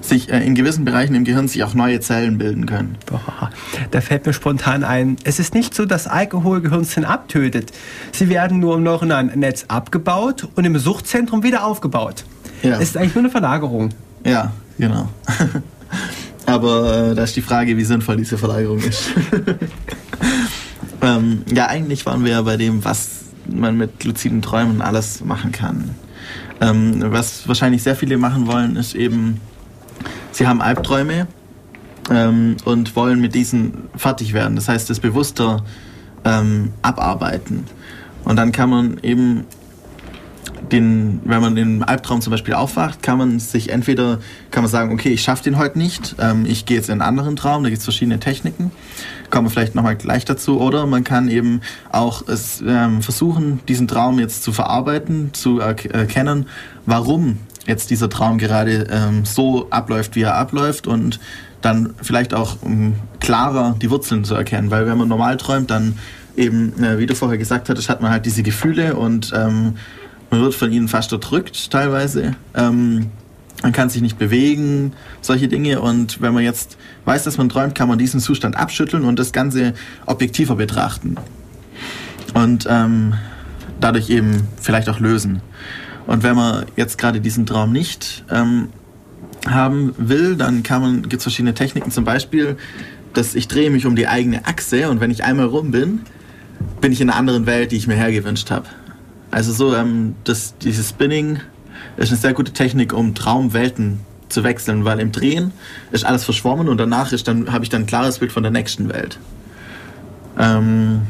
[0.01, 2.97] sich äh, in gewissen Bereichen im Gehirn sich auch neue Zellen bilden können.
[3.07, 3.51] Boah,
[3.91, 7.73] da fällt mir spontan ein, es ist nicht so, dass Alkohol Gehirnzellen abtötet.
[8.13, 12.25] Sie werden nur im neuronalen Netz abgebaut und im Suchtzentrum wieder aufgebaut.
[12.63, 12.77] Ja.
[12.77, 13.91] Es ist eigentlich nur eine Verlagerung.
[14.25, 15.09] Ja, genau.
[16.47, 19.11] Aber äh, da ist die Frage, wie sinnvoll diese Verlagerung ist.
[21.03, 25.53] ähm, ja, eigentlich waren wir ja bei dem, was man mit luziden Träumen alles machen
[25.53, 25.95] kann.
[26.61, 29.41] Ähm, was wahrscheinlich sehr viele machen wollen, ist eben,
[30.31, 31.27] sie haben Albträume
[32.11, 34.57] ähm, und wollen mit diesen fertig werden.
[34.57, 35.65] Das heißt, das bewusster
[36.25, 37.65] ähm, abarbeiten.
[38.25, 39.45] Und dann kann man eben
[40.73, 44.19] den, wenn man den Albtraum zum Beispiel aufwacht, kann man sich entweder
[44.51, 47.03] kann man sagen, okay, ich schaffe den heute nicht, ähm, ich gehe jetzt in einen
[47.03, 48.71] anderen Traum, da gibt es verschiedene Techniken,
[49.31, 51.61] kommen wir vielleicht nochmal gleich dazu, oder man kann eben
[51.91, 56.47] auch es ähm, versuchen, diesen Traum jetzt zu verarbeiten, zu erkennen,
[56.85, 61.21] warum jetzt dieser Traum gerade ähm, so abläuft, wie er abläuft und
[61.61, 65.99] dann vielleicht auch um klarer die Wurzeln zu erkennen, weil wenn man normal träumt, dann
[66.37, 69.75] eben, äh, wie du vorher gesagt hattest, hat man halt diese Gefühle und ähm,
[70.31, 72.35] man wird von ihnen fast erdrückt teilweise.
[72.55, 73.11] Ähm,
[73.63, 75.81] man kann sich nicht bewegen, solche Dinge.
[75.81, 79.33] Und wenn man jetzt weiß, dass man träumt, kann man diesen Zustand abschütteln und das
[79.33, 79.75] Ganze
[80.05, 81.17] objektiver betrachten.
[82.35, 83.15] Und ähm,
[83.81, 85.41] dadurch eben vielleicht auch lösen.
[86.07, 88.69] Und wenn man jetzt gerade diesen Traum nicht ähm,
[89.49, 91.91] haben will, dann kann man, gibt es verschiedene Techniken.
[91.91, 92.57] Zum Beispiel,
[93.15, 96.01] dass ich drehe mich um die eigene Achse und wenn ich einmal rum bin,
[96.81, 98.67] bin ich in einer anderen Welt, die ich mir hergewünscht habe.
[99.37, 101.41] Also so, ähm, das, dieses Spinning
[101.99, 104.01] ist eine sehr gute Technik, um Traumwelten
[104.31, 105.53] zu wechseln, weil im Drehen
[105.93, 108.89] ist alles verschwommen und danach dann habe ich dann ein klares Bild von der nächsten
[108.89, 109.19] Welt.
[110.39, 111.03] Ähm,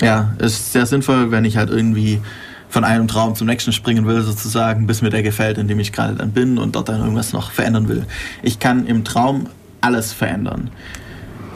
[0.00, 2.22] ja, ist sehr sinnvoll, wenn ich halt irgendwie
[2.70, 5.92] von einem Traum zum nächsten springen will, sozusagen, bis mir der gefällt, in dem ich
[5.92, 8.06] gerade dann bin und dort dann irgendwas noch verändern will.
[8.42, 9.48] Ich kann im Traum
[9.82, 10.70] alles verändern.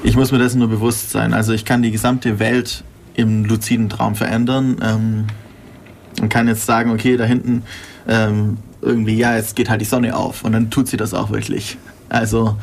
[0.02, 1.32] Ich muss mir dessen nur bewusst sein.
[1.32, 2.84] Also ich kann die gesamte Welt
[3.14, 5.24] im luziden Traum verändern ähm,
[6.20, 7.62] und kann jetzt sagen, okay, da hinten
[8.08, 11.30] ähm, irgendwie, ja, jetzt geht halt die Sonne auf und dann tut sie das auch
[11.30, 11.78] wirklich.
[12.08, 12.56] Also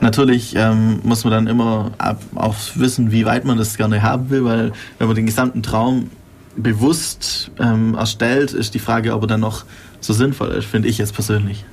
[0.00, 1.92] natürlich ähm, muss man dann immer
[2.34, 6.10] auch wissen, wie weit man das gerne haben will, weil wenn man den gesamten Traum
[6.56, 9.64] bewusst ähm, erstellt, ist die Frage, ob er dann noch
[10.00, 11.64] so sinnvoll ist, finde ich jetzt persönlich.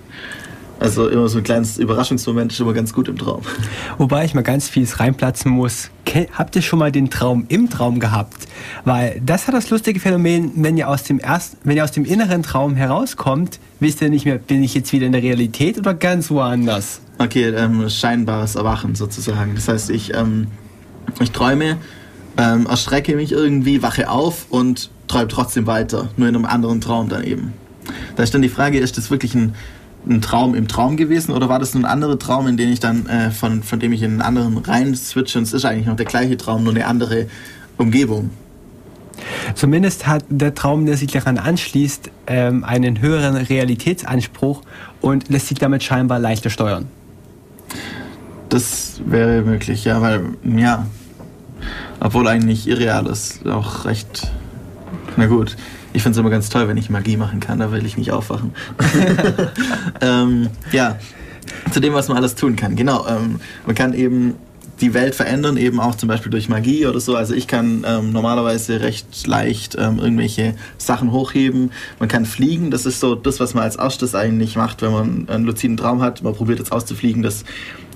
[0.82, 3.44] Also immer so ein kleines Überraschungsmoment ist immer ganz gut im Traum.
[4.00, 5.92] Wobei ich mal ganz vieles reinplatzen muss.
[6.34, 8.48] Habt ihr schon mal den Traum im Traum gehabt?
[8.84, 12.04] Weil das hat das lustige Phänomen, wenn ihr aus dem ersten, wenn ihr aus dem
[12.04, 15.94] inneren Traum herauskommt, wisst ihr nicht mehr, bin ich jetzt wieder in der Realität oder
[15.94, 17.02] ganz woanders?
[17.20, 19.54] Okay, ähm, scheinbares Erwachen sozusagen.
[19.54, 20.48] Das heißt, ich, ähm,
[21.20, 21.78] ich träume,
[22.38, 27.08] ähm, erstrecke mich irgendwie, wache auf und träume trotzdem weiter, nur in einem anderen Traum
[27.08, 27.54] dann eben.
[28.16, 29.54] Da ist dann die Frage, ist das wirklich ein
[30.08, 33.06] ein Traum im Traum gewesen oder war das ein anderer Traum, in den ich dann
[33.08, 35.96] äh, von, von dem ich in einen anderen rein switche und es ist eigentlich noch
[35.96, 37.28] der gleiche Traum, nur eine andere
[37.78, 38.32] Umgebung?
[39.56, 44.62] Zumindest hat der Traum, der sich daran anschließt, ähm, einen höheren Realitätsanspruch
[45.02, 46.88] und lässt sich damit scheinbar leichter steuern.
[48.50, 50.88] Das wäre möglich, ja, weil, ja,
[52.00, 54.32] obwohl eigentlich irreal ist, auch recht,
[55.16, 55.56] na gut,
[55.94, 58.12] ich finde es immer ganz toll, wenn ich Magie machen kann, da will ich nicht
[58.12, 58.54] aufwachen.
[60.02, 60.98] ähm, ja,
[61.72, 62.76] zu dem, was man alles tun kann.
[62.76, 64.36] Genau, ähm, man kann eben
[64.82, 67.16] die Welt verändern, eben auch zum Beispiel durch Magie oder so.
[67.16, 71.72] Also ich kann ähm, normalerweise recht leicht ähm, irgendwelche Sachen hochheben.
[72.00, 75.30] Man kann fliegen, das ist so das, was man als erstes eigentlich macht, wenn man
[75.30, 76.24] einen luziden Traum hat.
[76.24, 77.46] Man probiert jetzt auszufliegen, das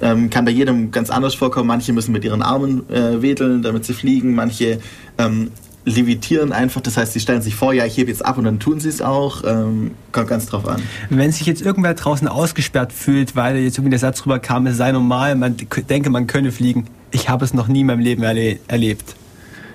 [0.01, 1.67] ähm, kann bei jedem ganz anders vorkommen.
[1.67, 4.35] Manche müssen mit ihren Armen äh, wedeln, damit sie fliegen.
[4.35, 4.79] Manche
[5.17, 5.51] ähm,
[5.85, 8.59] levitieren einfach, das heißt, sie stellen sich vor, ja, ich hebe jetzt ab und dann
[8.59, 9.43] tun sie es auch.
[9.45, 10.81] Ähm, kommt ganz drauf an.
[11.09, 14.91] Wenn sich jetzt irgendwer draußen ausgesperrt fühlt, weil jetzt irgendwie der Satz rüberkam, es sei
[14.91, 15.55] normal, man
[15.89, 16.87] denke, man könne fliegen.
[17.11, 19.15] Ich habe es noch nie in meinem Leben erle erlebt.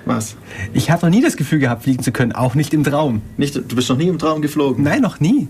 [0.04, 0.36] Was?
[0.72, 3.22] Ich habe noch nie das Gefühl gehabt, fliegen zu können, auch nicht im Traum.
[3.36, 4.82] Nicht, du bist noch nie im Traum geflogen?
[4.82, 5.48] Nein, noch nie.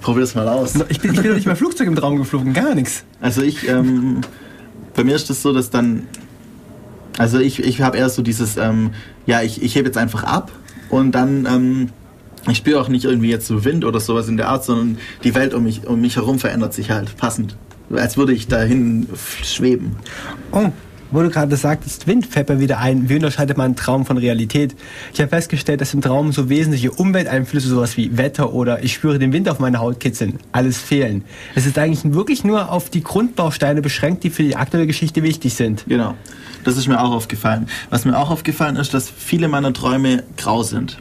[0.00, 0.74] Probier das mal aus.
[0.88, 3.04] Ich bin, ich bin noch nicht mal Flugzeug im Traum geflogen, gar nichts.
[3.20, 4.22] Also ich, ähm,
[4.96, 6.04] bei mir ist das so, dass dann
[7.20, 8.92] also ich, ich habe eher so dieses, ähm,
[9.26, 10.50] ja, ich, ich hebe jetzt einfach ab
[10.88, 11.90] und dann, ähm,
[12.48, 15.34] ich spüre auch nicht irgendwie jetzt so Wind oder sowas in der Art, sondern die
[15.34, 17.58] Welt um mich, um mich herum verändert sich halt passend.
[17.90, 19.06] Als würde ich dahin
[19.42, 19.96] schweben.
[20.50, 20.70] Oh,
[21.10, 23.08] wo du gerade sagtest, Wind fällt mir wieder ein.
[23.08, 24.74] Wie unterscheidet man Traum von Realität?
[25.12, 29.18] Ich habe festgestellt, dass im Traum so wesentliche Umwelteinflüsse, sowas wie Wetter oder ich spüre
[29.18, 31.24] den Wind auf meine Haut kitzeln, alles fehlen.
[31.54, 35.54] Es ist eigentlich wirklich nur auf die Grundbausteine beschränkt, die für die aktuelle Geschichte wichtig
[35.54, 35.84] sind.
[35.88, 36.14] Genau.
[36.64, 37.68] Das ist mir auch aufgefallen.
[37.88, 40.98] Was mir auch aufgefallen ist, dass viele meiner Träume grau sind.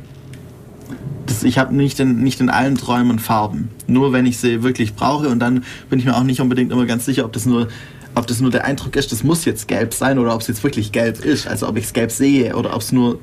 [1.25, 3.69] Das, ich habe nicht in, nicht in allen Träumen Farben.
[3.85, 6.85] Nur wenn ich sie wirklich brauche und dann bin ich mir auch nicht unbedingt immer
[6.85, 7.67] ganz sicher, ob das nur
[8.15, 10.63] ob das nur der Eindruck ist, das muss jetzt gelb sein oder ob es jetzt
[10.63, 11.47] wirklich gelb ist.
[11.47, 13.19] Also ob ich es gelb sehe oder ob es nur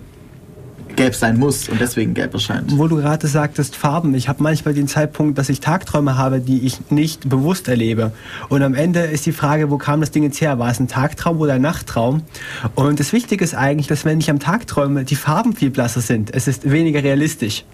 [0.96, 2.76] gelb sein muss und deswegen gelb erscheint.
[2.76, 4.14] Wo du gerade sagtest, Farben.
[4.14, 8.12] Ich habe manchmal den Zeitpunkt, dass ich Tagträume habe, die ich nicht bewusst erlebe.
[8.48, 10.58] Und am Ende ist die Frage, wo kam das Ding jetzt her?
[10.58, 12.22] War es ein Tagtraum oder ein Nachttraum?
[12.74, 16.00] Und das Wichtige ist eigentlich, dass wenn ich am Tag träume, die Farben viel blasser
[16.00, 16.34] sind.
[16.34, 17.64] Es ist weniger realistisch.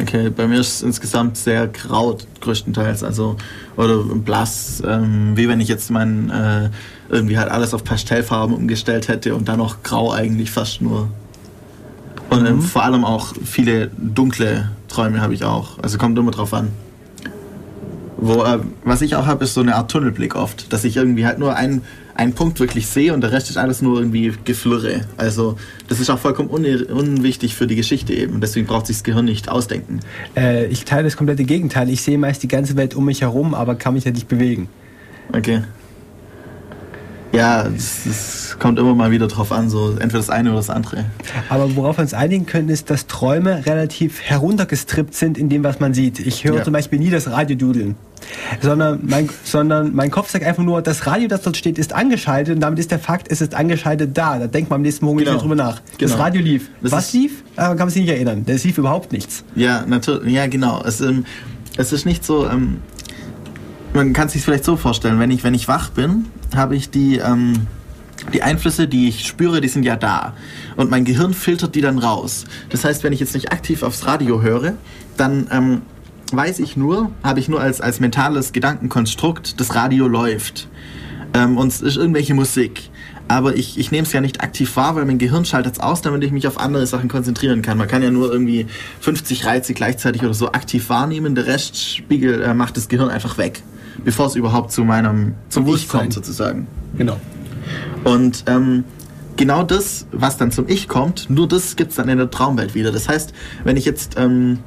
[0.00, 3.36] Okay, bei mir ist es insgesamt sehr grau größtenteils, also
[3.76, 6.70] oder blass, ähm, wie wenn ich jetzt mein äh,
[7.08, 11.08] irgendwie halt alles auf Pastellfarben umgestellt hätte und dann noch grau eigentlich fast nur.
[12.30, 12.62] Und ähm, mhm.
[12.62, 15.78] vor allem auch viele dunkle Träume habe ich auch.
[15.80, 16.70] Also kommt immer drauf an.
[18.26, 21.26] Wo, äh, was ich auch habe, ist so eine Art Tunnelblick oft, dass ich irgendwie
[21.26, 21.82] halt nur einen,
[22.14, 25.02] einen Punkt wirklich sehe und der Rest ist alles nur irgendwie Geflirre.
[25.18, 28.40] Also das ist auch vollkommen un unwichtig für die Geschichte eben.
[28.40, 30.00] Deswegen braucht sich das Gehirn nicht ausdenken.
[30.34, 31.90] Äh, ich teile das komplette Gegenteil.
[31.90, 34.70] Ich sehe meist die ganze Welt um mich herum, aber kann mich ja nicht bewegen.
[35.30, 35.60] Okay.
[37.34, 41.04] Ja, es kommt immer mal wieder drauf an, so entweder das eine oder das andere.
[41.48, 45.80] Aber worauf wir uns einigen können, ist, dass Träume relativ heruntergestrippt sind in dem, was
[45.80, 46.20] man sieht.
[46.20, 46.62] Ich höre ja.
[46.64, 47.96] zum Beispiel nie das Radio dudeln.
[48.60, 52.54] sondern mein, sondern mein Kopf sagt einfach nur, das Radio, das dort steht, ist angeschaltet
[52.54, 54.38] und damit ist der Fakt, es ist angeschaltet da.
[54.38, 55.38] Da denkt man am nächsten Morgen genau.
[55.38, 55.82] drüber nach.
[55.98, 56.10] Genau.
[56.10, 56.70] Das Radio lief.
[56.82, 57.42] Das Was lief?
[57.56, 58.44] Ah, kann man sich nicht erinnern.
[58.46, 59.44] Das lief überhaupt nichts.
[59.54, 60.32] Ja, natürlich.
[60.32, 60.82] Ja, genau.
[60.84, 61.24] Es, ähm,
[61.76, 62.48] es ist nicht so.
[62.48, 62.78] Ähm,
[63.94, 67.18] man kann sich vielleicht so vorstellen, wenn ich, wenn ich wach bin, habe ich die.
[67.18, 67.66] Ähm,
[68.32, 70.34] die Einflüsse, die ich spüre, die sind ja da.
[70.76, 72.44] Und mein Gehirn filtert die dann raus.
[72.70, 74.74] Das heißt, wenn ich jetzt nicht aktiv aufs Radio höre,
[75.16, 75.82] dann ähm,
[76.32, 80.68] weiß ich nur, habe ich nur als, als mentales Gedankenkonstrukt, das Radio läuft.
[81.34, 82.90] Ähm, und es ist irgendwelche Musik.
[83.26, 86.02] Aber ich, ich nehme es ja nicht aktiv wahr, weil mein Gehirn schaltet es aus,
[86.02, 87.78] damit ich mich auf andere Sachen konzentrieren kann.
[87.78, 88.66] Man kann ja nur irgendwie
[89.00, 91.34] 50 Reize gleichzeitig oder so aktiv wahrnehmen.
[91.34, 93.62] Der Restspiegel äh, macht das Gehirn einfach weg,
[94.02, 96.66] bevor es überhaupt zu meinem zum Ich kommt sozusagen.
[96.96, 97.18] Genau.
[98.04, 98.84] Und ähm,
[99.36, 102.74] genau das, was dann zum Ich kommt, nur das gibt es dann in der Traumwelt
[102.74, 102.92] wieder.
[102.92, 103.32] Das heißt,
[103.64, 104.58] wenn ich jetzt ähm,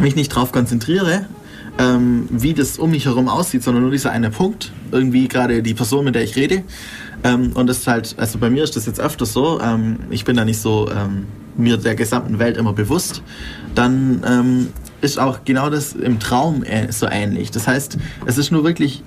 [0.00, 1.26] mich nicht darauf konzentriere,
[1.78, 5.74] ähm, wie das um mich herum aussieht, sondern nur dieser eine Punkt, irgendwie gerade die
[5.74, 6.64] Person, mit der ich rede.
[7.24, 10.24] Ähm, und das ist halt, also bei mir ist das jetzt öfters so, ähm, ich
[10.24, 11.26] bin da nicht so ähm,
[11.56, 13.22] mir der gesamten Welt immer bewusst,
[13.74, 14.68] dann ähm,
[15.02, 17.50] ist auch genau das im Traum so ähnlich.
[17.50, 19.02] Das heißt, es ist nur wirklich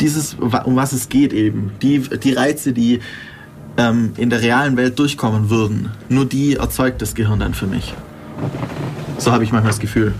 [0.00, 3.00] dieses, um was es geht eben, die, die Reize, die
[3.76, 7.94] ähm, in der realen Welt durchkommen würden, nur die erzeugt das Gehirn dann für mich.
[9.18, 10.14] So habe ich manchmal das Gefühl.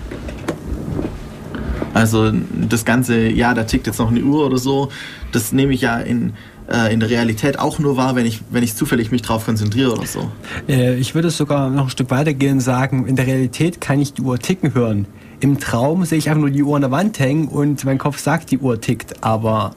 [1.94, 2.30] Also
[2.68, 4.90] das Ganze, ja, da tickt jetzt noch eine Uhr oder so,
[5.32, 6.34] das nehme ich ja in,
[6.72, 9.92] äh, in der Realität auch nur wahr, wenn ich, wenn ich zufällig mich drauf konzentriere
[9.92, 10.30] oder so.
[10.68, 14.12] Äh, ich würde sogar noch ein Stück weitergehen und sagen, in der Realität kann ich
[14.14, 15.06] die Uhr ticken hören.
[15.40, 18.18] Im Traum sehe ich einfach nur die Uhr an der Wand hängen und mein Kopf
[18.18, 19.74] sagt, die Uhr tickt, aber...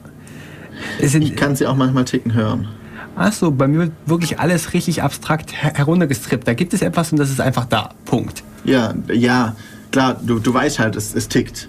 [1.00, 2.68] ich kann sie auch manchmal ticken hören.
[3.16, 6.46] Achso, bei mir wird wirklich alles richtig abstrakt heruntergestrippt.
[6.48, 7.90] Da gibt es etwas und das ist einfach da.
[8.06, 8.42] Punkt.
[8.64, 9.56] Ja, ja,
[9.90, 11.68] klar, du, du weißt halt, es, es tickt.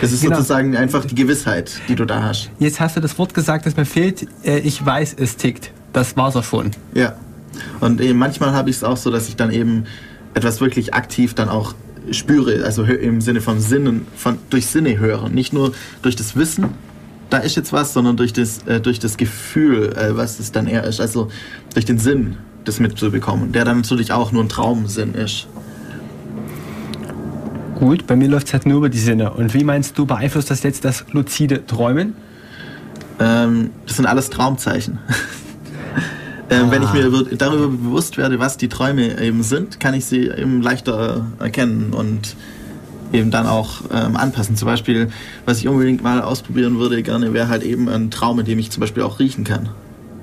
[0.00, 0.36] Das ist genau.
[0.36, 2.50] sozusagen einfach die Gewissheit, die du da hast.
[2.58, 4.26] Jetzt hast du das Wort gesagt, das mir fehlt.
[4.44, 5.72] Äh, ich weiß, es tickt.
[5.92, 6.70] Das war's auch schon.
[6.94, 7.14] Ja.
[7.80, 9.84] Und eben manchmal habe ich es auch so, dass ich dann eben
[10.34, 11.74] etwas wirklich aktiv dann auch
[12.10, 15.34] spüre, also im Sinne von Sinnen, von, durch Sinne hören.
[15.34, 16.66] Nicht nur durch das Wissen,
[17.30, 20.66] da ist jetzt was, sondern durch das, äh, durch das Gefühl, äh, was es dann
[20.66, 21.00] eher ist.
[21.00, 21.28] Also
[21.74, 25.48] durch den Sinn, das mitzubekommen, der dann natürlich auch nur ein Traumsinn ist.
[27.78, 29.30] Gut, bei mir läuft es halt nur über die Sinne.
[29.30, 32.14] Und wie meinst du, beeinflusst das jetzt das luzide Träumen?
[33.20, 34.98] Ähm, das sind alles Traumzeichen.
[36.50, 36.70] ähm, ah.
[36.72, 37.36] Wenn ich mir ah.
[37.38, 42.34] darüber bewusst werde, was die Träume eben sind, kann ich sie eben leichter erkennen und
[43.12, 44.56] eben dann auch ähm, anpassen.
[44.56, 45.10] Zum Beispiel,
[45.44, 48.72] was ich unbedingt mal ausprobieren würde, gerne wäre halt eben ein Traum, in dem ich
[48.72, 49.68] zum Beispiel auch riechen kann.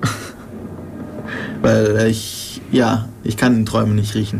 [1.62, 4.40] Weil ich, ja, ich kann in Träumen nicht riechen.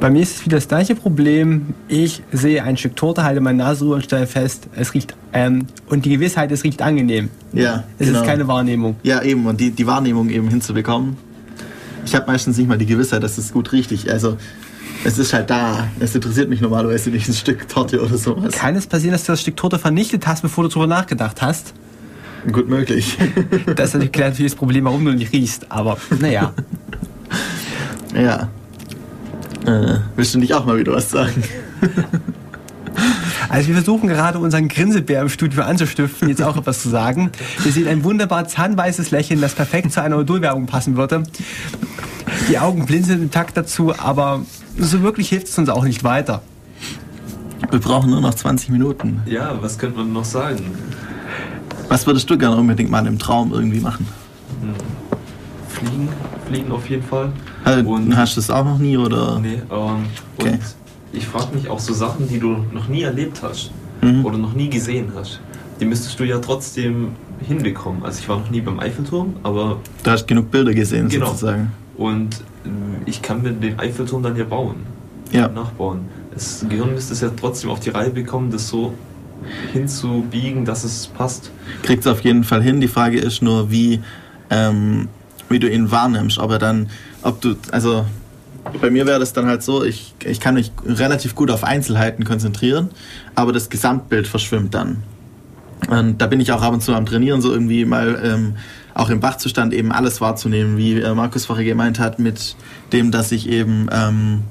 [0.00, 1.74] Bei mir ist es wieder das gleiche Problem.
[1.86, 5.66] Ich sehe ein Stück Torte, halte meine Nase rüber und stelle fest, es riecht, ähm,
[5.88, 7.28] und die Gewissheit, es riecht angenehm.
[7.52, 7.84] Ja.
[7.98, 8.22] Es genau.
[8.22, 8.96] ist keine Wahrnehmung.
[9.02, 11.18] Ja, eben, und die, die Wahrnehmung eben hinzubekommen.
[12.06, 14.08] Ich habe meistens nicht mal die Gewissheit, dass es gut riecht.
[14.08, 14.38] Also,
[15.04, 15.88] es ist halt da.
[16.00, 18.54] Es interessiert mich normalerweise nicht ein Stück Torte oder sowas.
[18.54, 21.74] Kann es passieren, dass du das Stück Torte vernichtet hast, bevor du darüber nachgedacht hast?
[22.50, 23.18] Gut möglich.
[23.76, 26.54] das ist natürlich das Problem, warum du nicht riechst, aber naja.
[28.14, 28.48] ja.
[29.66, 31.42] Äh, willst du nicht auch mal wieder was sagen?
[33.48, 37.32] Also wir versuchen gerade unseren Grinsebär im Studio anzustiften, jetzt auch etwas zu sagen.
[37.64, 41.24] Wir sehen ein wunderbar zahnweißes Lächeln, das perfekt zu einer Odolwerbung passen würde.
[42.48, 44.42] Die Augen blinzeln im Takt dazu, aber
[44.78, 46.42] so wirklich hilft es uns auch nicht weiter.
[47.70, 49.20] Wir brauchen nur noch 20 Minuten.
[49.26, 50.70] Ja, was könnte man noch sagen?
[51.88, 54.06] Was würdest du gerne unbedingt mal im Traum irgendwie machen?
[54.62, 54.74] Hm.
[55.68, 56.08] Fliegen,
[56.46, 57.32] fliegen auf jeden Fall.
[57.64, 59.38] Also, und hast du das auch noch nie oder?
[59.38, 60.04] Nee, ähm,
[60.38, 60.52] okay.
[60.52, 60.60] und
[61.12, 63.70] ich frage mich auch so Sachen, die du noch nie erlebt hast
[64.00, 64.24] mhm.
[64.24, 65.40] oder noch nie gesehen hast.
[65.80, 67.12] Die müsstest du ja trotzdem
[67.46, 68.04] hinbekommen.
[68.04, 69.78] Also ich war noch nie beim Eiffelturm, aber...
[70.02, 71.26] Du hast genug Bilder gesehen genau.
[71.26, 71.72] sozusagen.
[71.96, 72.68] Und äh,
[73.06, 74.76] ich kann mir den Eiffelturm dann ja bauen.
[75.32, 75.48] Ja.
[75.48, 76.00] Nachbauen.
[76.32, 78.92] Das Gehirn müsste es ja trotzdem auf die Reihe bekommen, das so
[79.72, 81.50] hinzubiegen, dass es passt.
[81.82, 82.80] Kriegt es auf jeden Fall hin.
[82.80, 84.00] Die Frage ist nur, wie,
[84.50, 85.08] ähm,
[85.48, 86.38] wie du ihn wahrnimmst.
[86.38, 86.88] Ob er dann
[87.22, 88.04] ob du, also
[88.80, 92.24] bei mir wäre das dann halt so, ich, ich kann mich relativ gut auf Einzelheiten
[92.24, 92.90] konzentrieren,
[93.34, 95.02] aber das Gesamtbild verschwimmt dann.
[95.88, 98.56] Und da bin ich auch ab und zu am Trainieren, so irgendwie mal ähm,
[98.94, 102.54] auch im Wachzustand eben alles wahrzunehmen, wie äh, Markus vorher gemeint hat, mit
[102.92, 104.42] dem, dass ich eben, ähm,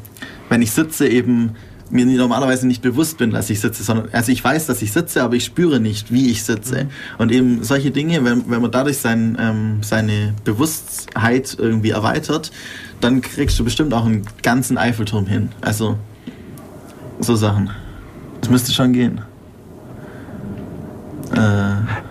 [0.50, 1.56] wenn ich sitze, eben
[1.90, 5.24] mir normalerweise nicht bewusst bin, dass ich sitze, sondern also ich weiß, dass ich sitze,
[5.24, 6.86] aber ich spüre nicht, wie ich sitze.
[6.86, 6.90] Mhm.
[7.18, 12.52] Und eben solche Dinge, wenn, wenn man dadurch sein, ähm, seine Bewusstheit irgendwie erweitert,
[13.02, 15.50] dann kriegst du bestimmt auch einen ganzen Eiffelturm hin.
[15.62, 15.98] Also
[17.20, 17.70] so Sachen.
[18.42, 19.22] Das müsste schon gehen.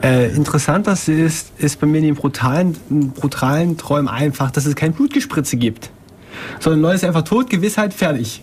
[0.02, 2.76] Äh, interessant, dass ist, ist bei mir in den brutalen,
[3.14, 5.90] brutalen Träumen einfach, dass es kein Blutgespritze gibt.
[6.60, 8.42] Sondern Leute ist einfach tot, Gewissheit, fertig.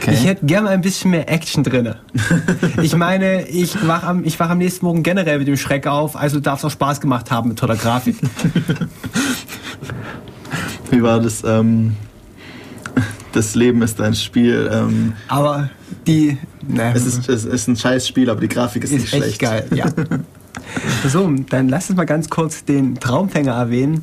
[0.00, 0.12] Okay.
[0.12, 1.94] Ich hätte gerne ein bisschen mehr Action drin.
[2.82, 6.40] ich meine, ich wache am, wach am nächsten Morgen generell mit dem Schreck auf, also
[6.40, 8.16] darf es auch Spaß gemacht haben mit toller Grafik.
[10.90, 11.42] Wie war das?
[11.44, 11.96] Ähm,
[13.32, 14.70] das Leben ist ein Spiel.
[14.72, 15.70] Ähm, Aber
[16.06, 16.38] die.
[16.66, 19.22] Ne, es, ist, es ist ein scheiß Spiel, aber die Grafik ist, ist nicht echt
[19.24, 19.40] schlecht.
[19.40, 19.86] geil, ja.
[21.08, 24.02] so, dann lass uns mal ganz kurz den Traumfänger erwähnen,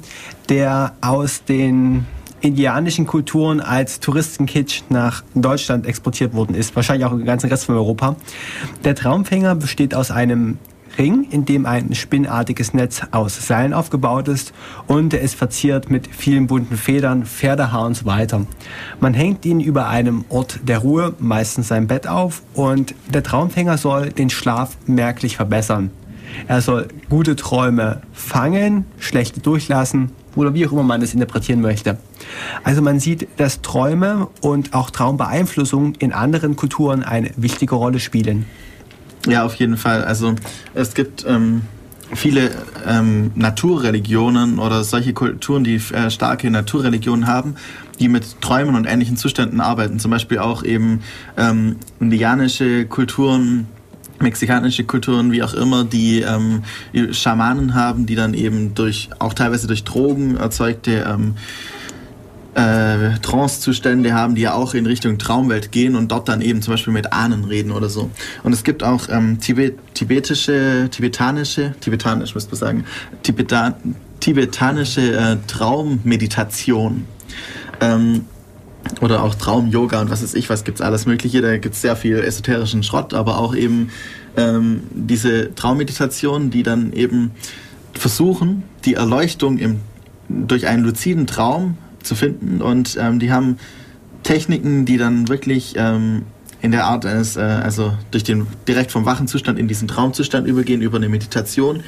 [0.49, 2.05] der aus den
[2.41, 7.75] indianischen Kulturen als Touristenkitsch nach Deutschland exportiert worden ist, wahrscheinlich auch im ganzen Rest von
[7.75, 8.15] Europa.
[8.83, 10.57] Der Traumfänger besteht aus einem
[10.97, 14.53] Ring, in dem ein spinnartiges Netz aus Seilen aufgebaut ist
[14.87, 18.45] und er ist verziert mit vielen bunten Federn, Pferdehaar und so weiter.
[18.99, 23.77] Man hängt ihn über einem Ort der Ruhe, meistens sein Bett auf und der Traumfänger
[23.77, 25.91] soll den Schlaf merklich verbessern.
[26.47, 31.97] Er soll gute Träume fangen, schlechte durchlassen oder wie auch immer man es interpretieren möchte.
[32.63, 38.45] Also man sieht, dass Träume und auch Traumbeeinflussung in anderen Kulturen eine wichtige Rolle spielen.
[39.27, 40.03] Ja, auf jeden Fall.
[40.03, 40.35] Also
[40.73, 41.61] es gibt ähm,
[42.13, 42.51] viele
[42.87, 47.55] ähm, Naturreligionen oder solche Kulturen, die äh, starke Naturreligionen haben,
[47.99, 49.99] die mit Träumen und ähnlichen Zuständen arbeiten.
[49.99, 51.01] Zum Beispiel auch eben
[51.37, 53.67] ähm, indianische Kulturen,
[54.21, 56.63] mexikanische Kulturen, wie auch immer, die ähm,
[57.11, 61.35] Schamanen haben, die dann eben durch, auch teilweise durch Drogen erzeugte ähm,
[62.53, 66.73] äh, Trance-Zustände haben, die ja auch in Richtung Traumwelt gehen und dort dann eben zum
[66.73, 68.09] Beispiel mit Ahnen reden oder so.
[68.43, 72.85] Und es gibt auch ähm, Tibet, tibetische, tibetanische, tibetanisch müsste man sagen,
[73.23, 73.75] Tibeta,
[74.19, 77.05] tibetanische äh, Traummeditation.
[77.79, 78.25] Ähm,
[79.01, 81.41] oder auch Traum-Yoga und was weiß ich, was gibt's alles Mögliche.
[81.41, 83.89] Da gibt's sehr viel esoterischen Schrott, aber auch eben
[84.37, 87.31] ähm, diese Traummeditation, die dann eben
[87.93, 89.79] versuchen, die Erleuchtung im,
[90.29, 92.61] durch einen luziden Traum zu finden.
[92.61, 93.57] Und ähm, die haben
[94.23, 96.23] Techniken, die dann wirklich ähm,
[96.61, 100.47] in der Art eines, äh, also durch den direkt vom wachen Zustand in diesen Traumzustand
[100.47, 101.83] übergehen, über eine Meditation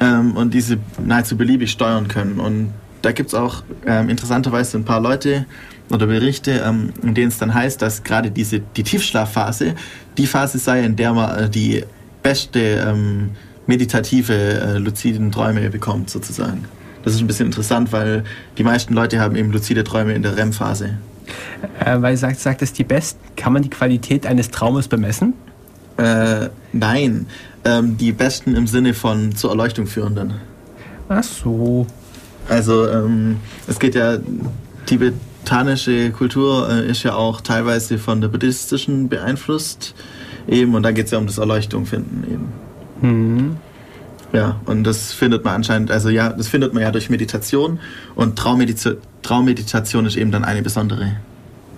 [0.00, 2.38] ähm, und diese nahezu beliebig steuern können.
[2.38, 2.72] Und
[3.02, 5.46] da gibt es auch ähm, interessanterweise ein paar Leute
[5.90, 9.74] oder Berichte, ähm, in denen es dann heißt, dass gerade diese die Tiefschlafphase
[10.16, 11.84] die Phase sei, in der man äh, die
[12.22, 13.30] beste ähm,
[13.66, 16.64] meditative, äh, luziden Träume bekommt, sozusagen.
[17.02, 18.24] Das ist ein bisschen interessant, weil
[18.56, 20.98] die meisten Leute haben eben luzide Träume in der REM-Phase.
[21.80, 25.34] Äh, weil sagt, sagt es die besten, kann man die Qualität eines Traumes bemessen?
[25.96, 27.26] Äh, nein,
[27.64, 30.34] ähm, die besten im Sinne von zur Erleuchtung führenden.
[31.08, 31.86] Ach so.
[32.48, 33.36] Also ähm,
[33.66, 34.18] es geht ja,
[35.44, 39.94] tibetanische Kultur äh, ist ja auch teilweise von der buddhistischen beeinflusst
[40.48, 42.52] eben und da geht es ja um das Erleuchtung finden eben.
[43.02, 43.56] Mhm.
[44.32, 47.78] Ja, und das findet man anscheinend, also ja, das findet man ja durch Meditation
[48.14, 48.92] und Traummedita
[49.22, 51.16] Traummeditation ist eben dann eine besondere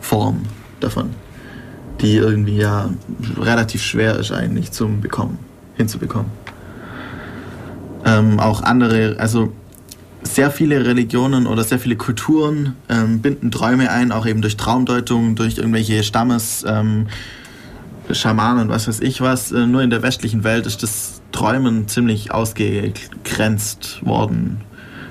[0.01, 0.43] Form
[0.81, 1.11] davon,
[2.01, 2.91] die irgendwie ja
[3.39, 5.39] relativ schwer ist eigentlich zum Bekommen,
[5.77, 6.31] hinzubekommen.
[8.05, 9.53] Ähm, auch andere, also
[10.27, 15.37] sehr viele Religionen oder sehr viele Kulturen ähm, binden Träume ein, auch eben durch Traumdeutung,
[15.37, 17.09] durch irgendwelche Stammes, ähm,
[18.11, 19.53] Schamanen, was weiß ich was.
[19.53, 24.61] Äh, nur in der westlichen Welt ist das Träumen ziemlich ausgegrenzt worden.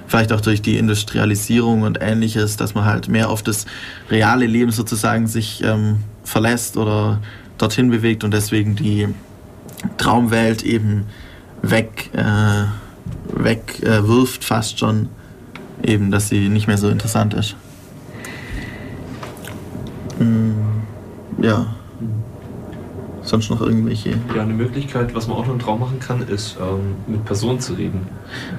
[0.07, 3.65] Vielleicht auch durch die Industrialisierung und ähnliches, dass man halt mehr auf das
[4.09, 7.21] reale Leben sozusagen sich ähm, verlässt oder
[7.57, 9.07] dorthin bewegt und deswegen die
[9.97, 11.05] Traumwelt eben
[11.61, 12.65] weg, äh,
[13.33, 15.09] wegwirft, äh, fast schon,
[15.83, 17.55] eben, dass sie nicht mehr so interessant ist.
[20.19, 20.53] Mm,
[21.41, 21.75] ja
[23.25, 24.11] sonst noch irgendwelche?
[24.35, 27.59] Ja, eine Möglichkeit, was man auch noch im Traum machen kann, ist ähm, mit Personen
[27.59, 28.07] zu reden.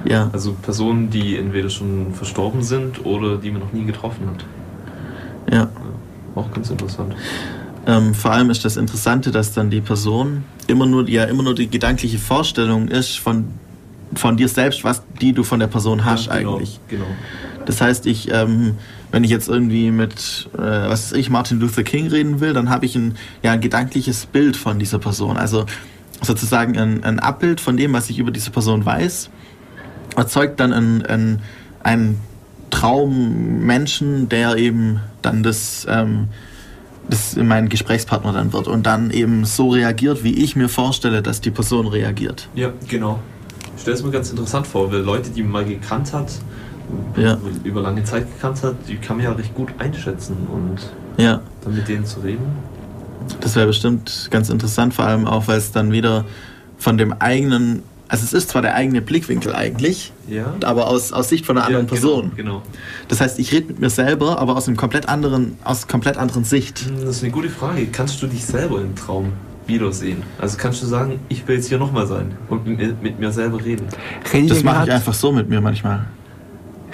[0.05, 0.29] Ja.
[0.33, 4.45] Also Personen, die entweder schon verstorben sind oder die man noch nie getroffen hat.
[5.51, 5.59] Ja.
[5.59, 5.69] ja
[6.35, 7.15] auch ganz interessant.
[7.87, 11.55] Ähm, vor allem ist das Interessante, dass dann die Person immer nur, ja, immer nur
[11.55, 13.45] die gedankliche Vorstellung ist von,
[14.13, 16.79] von dir selbst, was die du von der Person hast ja, genau, eigentlich.
[16.87, 17.05] Genau.
[17.65, 18.77] Das heißt, ich ähm,
[19.11, 22.85] wenn ich jetzt irgendwie mit, äh, was ich, Martin Luther King reden will, dann habe
[22.85, 25.37] ich ein, ja, ein gedankliches Bild von dieser Person.
[25.37, 25.65] Also
[26.21, 29.29] sozusagen ein, ein Abbild von dem, was ich über diese Person weiß,
[30.15, 31.41] erzeugt dann ein, ein,
[31.83, 32.19] ein
[32.69, 36.27] Traummenschen, der eben dann das, ähm,
[37.09, 41.39] das mein Gesprächspartner dann wird und dann eben so reagiert, wie ich mir vorstelle, dass
[41.39, 42.49] die Person reagiert.
[42.55, 43.19] Ja, genau.
[43.77, 46.31] Ich stelle es mir ganz interessant vor, weil Leute, die man mal gekannt hat,
[47.15, 47.37] ja.
[47.63, 51.41] über lange Zeit gekannt hat, die kann man ja recht gut einschätzen und ja.
[51.63, 52.45] dann mit denen zu reden.
[53.39, 56.25] Das wäre bestimmt ganz interessant, vor allem auch, weil es dann wieder
[56.79, 60.55] von dem eigenen, also es ist zwar der eigene Blickwinkel eigentlich, Ja.
[60.63, 62.31] aber aus, aus Sicht von einer anderen ja, Person.
[62.35, 62.61] Genau, genau.
[63.09, 66.45] Das heißt, ich rede mit mir selber, aber aus einem komplett anderen, aus komplett anderen
[66.45, 66.79] Sicht.
[66.79, 67.85] Hm, Das ist eine gute Frage.
[67.87, 69.33] Kannst du dich selber im Traum
[69.67, 70.23] wiedersehen?
[70.39, 73.31] Also kannst du sagen, ich will jetzt hier nochmal sein und mit, mir- mit mir
[73.31, 73.87] selber reden?
[74.33, 76.05] Redet Das mache ich einfach so mit mir manchmal.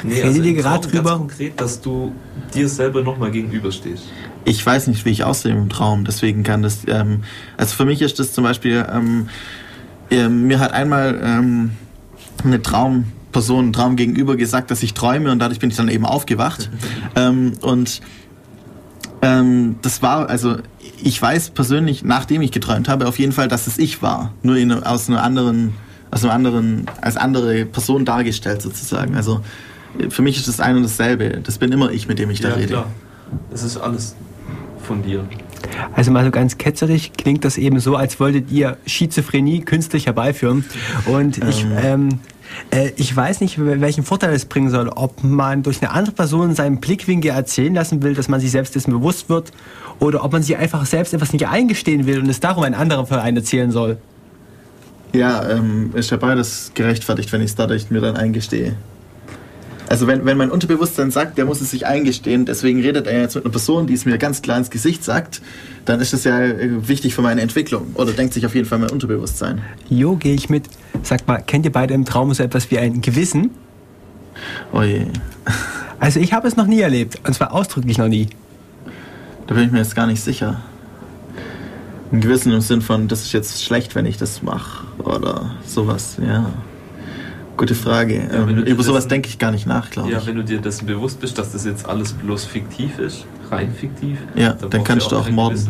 [0.04, 1.10] Nee, Redet ihr im gerade Traum drüber?
[1.12, 2.12] Ganz konkret, dass du
[2.54, 4.04] dir selber nochmal gegenüberstehst.
[4.46, 7.24] Ich weiß nicht, wie ich aussehe im Traum, deswegen kann das, ähm,
[7.56, 9.30] also für mich ist das zum Beispiel, ähm,
[10.12, 11.72] ähm, mir hat einmal ähm,
[12.44, 16.06] eine Traumperson, ein Traum gegenüber gesagt, dass ich träume und dadurch bin ich dann eben
[16.06, 16.70] aufgewacht.
[17.16, 18.02] ähm, und
[19.22, 20.58] ähm, das war, also
[21.04, 24.34] ich weiß persönlich, nachdem ich geträumt habe, auf jeden Fall, dass es ich war.
[24.42, 25.74] Nur in, aus einer anderen,
[26.12, 29.16] aus einem anderen, als andere Person dargestellt sozusagen.
[29.16, 29.42] Also
[30.10, 31.42] für mich ist das ein und dasselbe.
[31.44, 32.86] Das bin immer ich, mit dem ich da rede.
[33.52, 34.16] Das ist alles
[34.82, 35.26] von dir.
[35.94, 40.66] Also mal so ganz ketzerisch klingt das eben so, als wolltet ihr Schizophrenie künstlich herbeiführen.
[41.06, 42.14] Und ich, ähm, äh,
[42.96, 44.90] ich weiß nicht, welchen Vorteil es bringen soll.
[44.90, 48.76] Ob man durch eine andere Person seinen Blickwinkel erzählen lassen will, dass man sich selbst
[48.76, 49.52] dessen bewusst wird,
[50.00, 53.06] oder ob man sich einfach selbst etwas nicht eingestehen will und es darum ein anderer
[53.06, 53.98] für einen erzählen soll.
[55.14, 58.76] Ja, ähm, ist ja beides gerechtfertigt, wenn ich es dadurch mir dann eingestehe.
[59.90, 63.36] Also wenn, wenn mein Unterbewusstsein sagt, der muss es sich eingestehen, deswegen redet er jetzt
[63.36, 65.42] mit einer Person, die es mir ganz klar ins Gesicht sagt,
[65.86, 67.88] dann ist das ja äh, wichtig für meine Entwicklung.
[67.96, 69.62] Oder denkt sich auf jeden Fall mein Unterbewusstsein.
[69.90, 70.68] Jo, gehe ich mit.
[71.04, 73.52] Sag mal, kennt ihr beide im Traum so etwas wie ein Gewissen?
[74.72, 75.06] Oh je,
[76.00, 77.20] Also ich habe es noch nie erlebt.
[77.26, 78.28] Und zwar ausdrücklich noch nie.
[79.48, 80.62] da bin ich mir jetzt gar nicht sicher.
[82.12, 84.86] Ein Gewissen im Sinn von, das ist jetzt schlecht, wenn ich das mache.
[85.00, 86.52] Oder sowas, ja.
[87.64, 88.16] Gute Frage.
[88.16, 90.28] Ja, ähm, über sowas denke ich gar nicht nach, glaube Ja, ich.
[90.28, 94.18] wenn du dir dessen bewusst bist, dass das jetzt alles bloß fiktiv ist, rein fiktiv,
[94.36, 95.70] Ja, dann brauchst kannst du auch morden.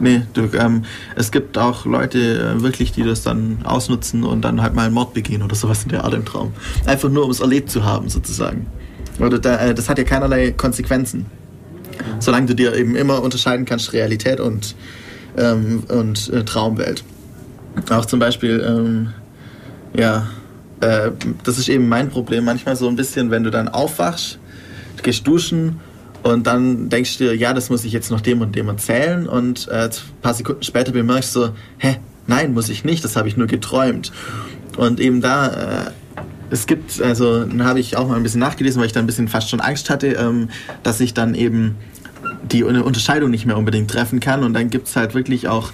[0.00, 0.84] Nee, du, ähm,
[1.16, 2.18] es gibt auch Leute
[2.58, 5.82] äh, wirklich, die das dann ausnutzen und dann halt mal einen Mord begehen oder sowas
[5.84, 6.52] in der Art im Traum.
[6.84, 8.66] Einfach nur, um es erlebt zu haben, sozusagen.
[9.18, 11.24] Oder da, äh, das hat ja keinerlei Konsequenzen.
[12.18, 14.76] Solange du dir eben immer unterscheiden kannst, Realität und,
[15.38, 17.02] ähm, und äh, Traumwelt.
[17.88, 19.08] Auch zum Beispiel, ähm,
[19.98, 20.26] ja,
[20.80, 21.10] äh,
[21.44, 22.44] das ist eben mein Problem.
[22.44, 24.38] Manchmal so ein bisschen, wenn du dann aufwachst,
[25.02, 25.80] gehst duschen
[26.22, 29.28] und dann denkst du dir, ja, das muss ich jetzt noch dem und dem erzählen
[29.28, 29.90] und äh, ein
[30.22, 31.96] paar Sekunden später bemerkst du hä,
[32.26, 34.12] nein, muss ich nicht, das habe ich nur geträumt.
[34.76, 35.90] Und eben da, äh,
[36.50, 39.06] es gibt, also dann habe ich auch mal ein bisschen nachgelesen, weil ich dann ein
[39.06, 40.50] bisschen fast schon Angst hatte, ähm,
[40.82, 41.76] dass ich dann eben
[42.50, 45.72] die Unterscheidung nicht mehr unbedingt treffen kann und dann gibt es halt wirklich auch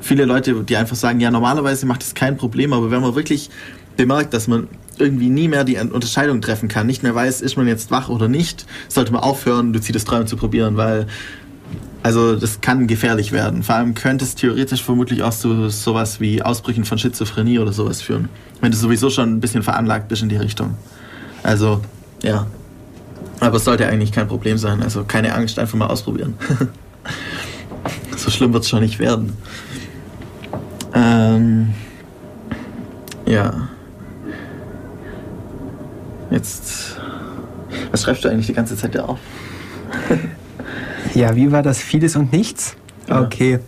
[0.00, 3.50] viele Leute, die einfach sagen, ja, normalerweise macht es kein Problem, aber wenn man wirklich
[3.96, 4.68] bemerkt, dass man
[4.98, 8.28] irgendwie nie mehr die Unterscheidung treffen kann, nicht mehr weiß, ist man jetzt wach oder
[8.28, 11.06] nicht, sollte man aufhören, luzides Träumen zu probieren, weil
[12.04, 13.62] also das kann gefährlich werden.
[13.62, 18.02] Vor allem könnte es theoretisch vermutlich auch zu sowas wie Ausbrüchen von Schizophrenie oder sowas
[18.02, 18.28] führen,
[18.60, 20.74] wenn du sowieso schon ein bisschen veranlagt bist in die Richtung.
[21.42, 21.80] Also,
[22.22, 22.46] ja.
[23.40, 24.82] Aber es sollte eigentlich kein Problem sein.
[24.82, 26.34] Also keine Angst, einfach mal ausprobieren.
[28.18, 29.32] so schlimm wird es schon nicht werden.
[30.94, 31.72] Ähm,
[33.24, 33.68] ja.
[36.34, 36.96] Jetzt.
[37.92, 39.18] Was schreibst du eigentlich die ganze Zeit da auf?
[41.14, 41.78] Ja, wie war das?
[41.78, 42.74] Vieles und nichts?
[43.08, 43.20] Ja.
[43.20, 43.60] Okay.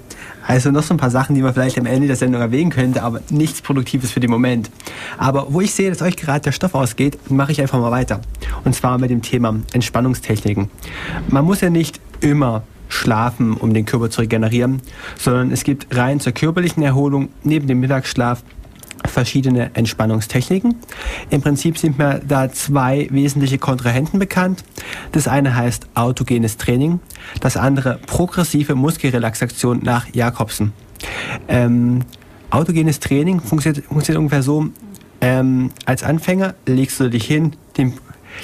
[0.44, 3.04] Also noch so ein paar Sachen, die man vielleicht am Ende der Sendung erwähnen könnte,
[3.04, 4.68] aber nichts Produktives für den Moment.
[5.16, 8.20] Aber wo ich sehe, dass euch gerade der Stoff ausgeht, mache ich einfach mal weiter.
[8.64, 10.70] Und zwar mit dem Thema Entspannungstechniken.
[11.28, 14.82] Man muss ja nicht immer schlafen, um den Körper zu regenerieren,
[15.16, 18.42] sondern es gibt rein zur körperlichen Erholung neben dem Mittagsschlaf
[19.16, 20.74] verschiedene Entspannungstechniken.
[21.30, 24.62] Im Prinzip sind mir da zwei wesentliche Kontrahenten bekannt.
[25.12, 27.00] Das eine heißt autogenes Training,
[27.40, 30.74] das andere progressive Muskelrelaxation nach Jakobsen.
[31.48, 32.00] Ähm,
[32.50, 34.66] autogenes Training funktioniert, funktioniert ungefähr so,
[35.22, 37.94] ähm, als Anfänger legst du dich hin, den,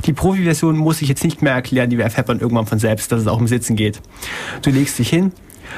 [0.07, 3.21] die Profi-Version muss ich jetzt nicht mehr erklären, die erfährt man irgendwann von selbst, dass
[3.21, 4.01] es auch im Sitzen geht.
[4.63, 5.33] Du legst dich hin,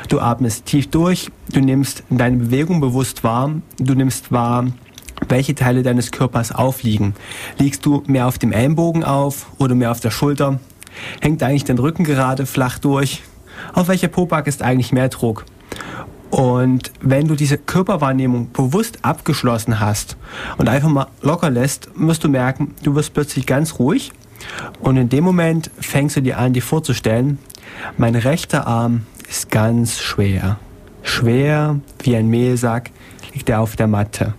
[0.09, 4.67] du atmest tief durch, du nimmst deine Bewegung bewusst wahr, du nimmst wahr,
[5.29, 7.15] welche Teile deines Körpers aufliegen.
[7.59, 10.61] Liegst du mehr auf dem Ellenbogen auf oder mehr auf der Schulter?
[11.21, 13.23] Hängt eigentlich dein Rücken gerade flach durch?
[13.73, 15.45] Auf welcher Poback ist eigentlich mehr Druck?
[16.31, 20.17] Und wenn du diese Körperwahrnehmung bewusst abgeschlossen hast
[20.59, 24.13] und einfach mal locker lässt, wirst du merken, du wirst plötzlich ganz ruhig
[24.81, 27.39] und in dem Moment fängst du dir an, dir vorzustellen,
[27.97, 30.59] mein rechter Arm ist ganz schwer.
[31.03, 32.91] Schwer wie ein Mehlsack
[33.33, 34.35] liegt er auf der Matte.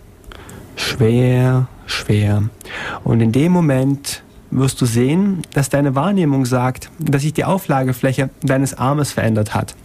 [0.76, 2.44] Schwer, schwer.
[3.04, 8.30] Und in dem Moment wirst du sehen, dass deine Wahrnehmung sagt, dass sich die Auflagefläche
[8.42, 9.76] deines Armes verändert hat.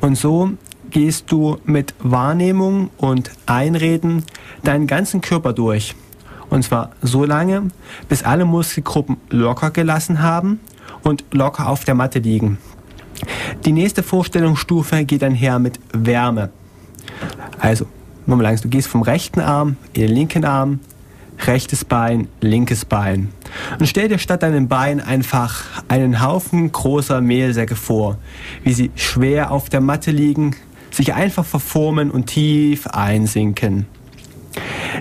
[0.00, 0.52] Und so
[0.90, 4.24] gehst du mit Wahrnehmung und Einreden
[4.62, 5.94] deinen ganzen Körper durch.
[6.50, 7.68] Und zwar so lange,
[8.08, 10.60] bis alle Muskelgruppen locker gelassen haben
[11.02, 12.58] und locker auf der Matte liegen.
[13.64, 16.50] Die nächste Vorstellungsstufe geht einher mit Wärme.
[17.58, 17.86] Also,
[18.26, 20.80] nochmal langsam, du gehst vom rechten Arm in den linken Arm,
[21.46, 23.30] rechtes Bein, linkes Bein.
[23.78, 28.18] Und stell dir statt deinem Bein einfach einen Haufen großer Mehlsäcke vor,
[28.64, 30.56] wie sie schwer auf der Matte liegen,
[30.90, 33.86] sich einfach verformen und tief einsinken.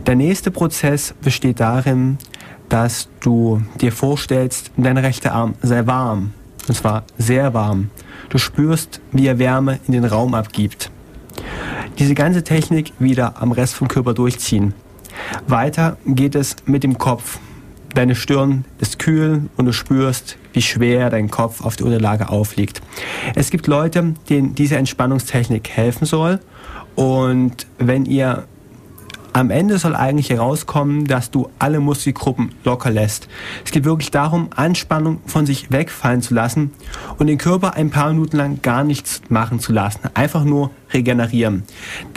[0.05, 2.17] Der nächste Prozess besteht darin,
[2.69, 6.33] dass du dir vorstellst, dein rechter Arm sei warm.
[6.67, 7.89] Und zwar sehr warm.
[8.29, 10.89] Du spürst, wie er Wärme in den Raum abgibt.
[11.99, 14.73] Diese ganze Technik wieder am Rest vom Körper durchziehen.
[15.47, 17.39] Weiter geht es mit dem Kopf.
[17.93, 22.81] Deine Stirn ist kühl und du spürst, wie schwer dein Kopf auf der Unterlage aufliegt.
[23.35, 26.39] Es gibt Leute, denen diese Entspannungstechnik helfen soll.
[26.95, 28.45] Und wenn ihr
[29.33, 33.27] am Ende soll eigentlich herauskommen, dass du alle Muskelgruppen locker lässt.
[33.63, 36.71] Es geht wirklich darum, Anspannung von sich wegfallen zu lassen
[37.17, 40.01] und den Körper ein paar Minuten lang gar nichts machen zu lassen.
[40.13, 41.63] Einfach nur regenerieren.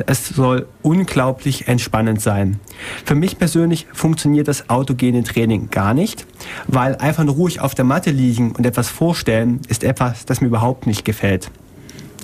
[0.07, 2.59] Es soll unglaublich entspannend sein.
[3.05, 6.27] Für mich persönlich funktioniert das autogene Training gar nicht,
[6.67, 10.49] weil einfach nur ruhig auf der Matte liegen und etwas vorstellen ist etwas, das mir
[10.49, 11.51] überhaupt nicht gefällt.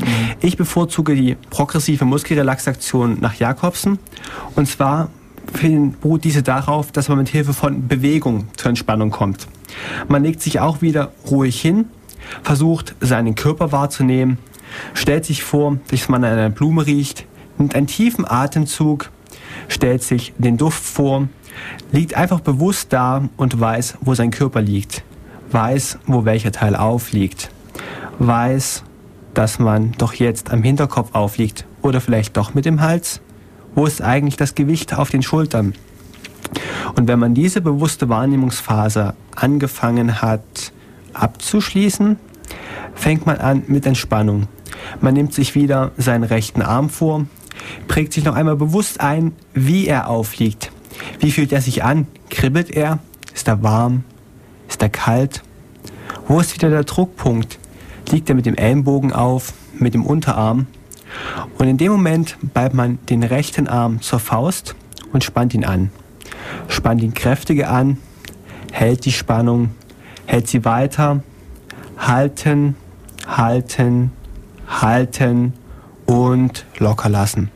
[0.01, 0.35] Mhm.
[0.41, 3.99] Ich bevorzuge die progressive Muskelrelaxation nach Jakobsen.
[4.57, 5.11] Und zwar
[5.53, 9.49] beruht diese darauf, dass man mit Hilfe von Bewegung zur Entspannung kommt.
[10.09, 11.87] Man legt sich auch wieder ruhig hin,
[12.43, 14.39] versucht seinen Körper wahrzunehmen,
[14.95, 17.27] stellt sich vor, dass man an einer Blume riecht,
[17.59, 19.11] nimmt einen tiefen Atemzug,
[19.69, 21.29] stellt sich den Duft vor,
[21.93, 25.03] liegt einfach bewusst da und weiß, wo sein Körper liegt,
[25.51, 27.51] weiß, wo welcher Teil aufliegt,
[28.19, 28.85] weiß,
[29.35, 33.21] dass man doch jetzt am Hinterkopf aufliegt oder vielleicht doch mit dem Hals?
[33.75, 35.75] Wo ist eigentlich das Gewicht auf den Schultern?
[36.97, 40.73] Und wenn man diese bewusste Wahrnehmungsphase angefangen hat
[41.13, 42.19] abzuschließen,
[42.95, 44.49] fängt man an mit Entspannung.
[45.01, 47.27] Man nimmt sich wieder seinen rechten Arm vor,
[47.87, 50.73] prägt sich noch einmal bewusst ein, wie er aufliegt.
[51.21, 52.07] Wie fühlt er sich an?
[52.29, 52.99] Kribbelt er?
[53.35, 54.05] Ist er warm?
[54.69, 55.43] Ist er kalt?
[56.27, 57.60] Wo ist wieder der Druckpunkt?
[58.13, 60.67] Liegt er mit dem Ellenbogen auf, mit dem Unterarm.
[61.59, 64.75] Und in dem Moment ballt man den rechten Arm zur Faust
[65.13, 65.91] und spannt ihn an.
[66.69, 67.99] Spannt ihn kräftiger an,
[68.73, 69.71] hält die Spannung,
[70.27, 71.23] hält sie weiter,
[71.99, 72.77] halten,
[73.27, 74.13] halten,
[74.69, 75.53] halten
[76.07, 77.51] und locker lassen.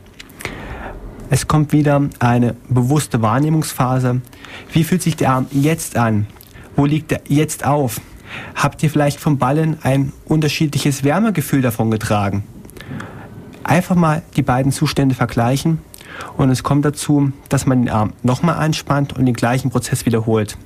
[1.29, 4.21] Es kommt wieder eine bewusste Wahrnehmungsphase.
[4.71, 6.27] Wie fühlt sich der Arm jetzt an?
[6.75, 7.99] Wo liegt er jetzt auf?
[8.55, 12.43] Habt ihr vielleicht vom Ballen ein unterschiedliches Wärmegefühl davon getragen?
[13.63, 15.79] Einfach mal die beiden Zustände vergleichen
[16.37, 20.57] und es kommt dazu, dass man den Arm nochmal anspannt und den gleichen Prozess wiederholt.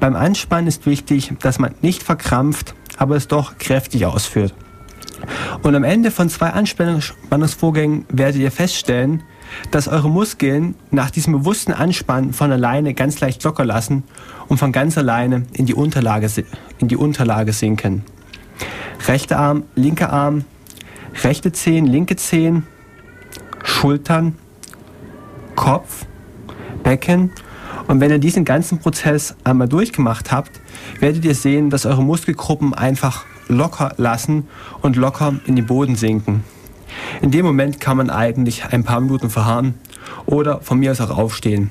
[0.00, 4.54] Beim Anspannen ist wichtig, dass man nicht verkrampft, aber es doch kräftig ausführt.
[5.62, 9.22] Und am Ende von zwei Anspannungsvorgängen werdet ihr feststellen,
[9.70, 14.04] dass eure Muskeln nach diesem bewussten Anspannen von alleine ganz leicht locker lassen
[14.48, 16.28] und von ganz alleine in die Unterlage,
[16.78, 18.02] in die Unterlage sinken.
[19.06, 20.44] Rechter Arm, linker Arm,
[21.22, 22.66] rechte Zehen, linke Zehen,
[23.62, 24.36] Schultern,
[25.54, 26.06] Kopf,
[26.82, 27.30] Becken.
[27.86, 30.60] Und wenn ihr diesen ganzen Prozess einmal durchgemacht habt,
[31.00, 34.48] werdet ihr sehen, dass eure Muskelgruppen einfach locker lassen
[34.80, 36.44] und locker in den Boden sinken.
[37.22, 39.74] In dem Moment kann man eigentlich ein paar Minuten verharren
[40.26, 41.70] oder von mir aus auch aufstehen.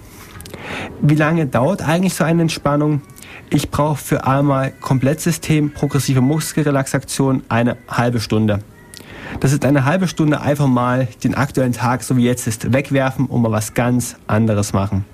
[1.01, 3.01] Wie lange dauert eigentlich so eine Entspannung?
[3.49, 8.59] Ich brauche für einmal Komplettsystem progressive Muskelrelaxation eine halbe Stunde.
[9.39, 13.25] Das ist eine halbe Stunde einfach mal den aktuellen Tag, so wie jetzt ist, wegwerfen
[13.25, 15.05] und mal was ganz anderes machen.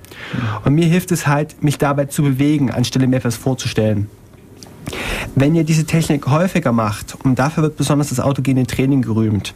[0.65, 4.09] Und mir hilft es halt, mich dabei zu bewegen, anstelle mir etwas vorzustellen.
[5.35, 9.53] Wenn ihr diese Technik häufiger macht, und dafür wird besonders das autogene Training gerühmt,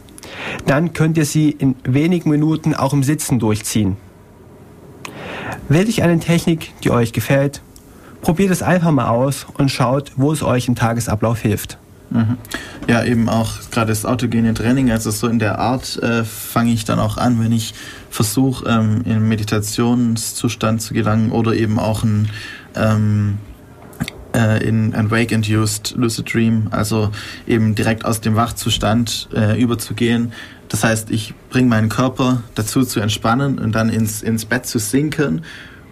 [0.66, 3.96] dann könnt ihr sie in wenigen Minuten auch im Sitzen durchziehen.
[5.68, 7.62] Wählt euch eine Technik, die euch gefällt,
[8.20, 11.78] probiert es einfach mal aus und schaut, wo es euch im Tagesablauf hilft.
[12.10, 12.38] Mhm.
[12.86, 16.84] Ja, eben auch gerade das autogene Training, also so in der Art äh, fange ich
[16.84, 17.74] dann auch an, wenn ich
[18.10, 22.28] versuche, ähm, in Meditationszustand zu gelangen oder eben auch ein
[22.76, 23.38] ähm,
[24.34, 27.10] äh, in ein Wake-Induced Lucid Dream, also
[27.46, 30.32] eben direkt aus dem Wachzustand äh, überzugehen.
[30.68, 34.78] Das heißt, ich bringe meinen Körper dazu zu entspannen und dann ins, ins Bett zu
[34.78, 35.42] sinken.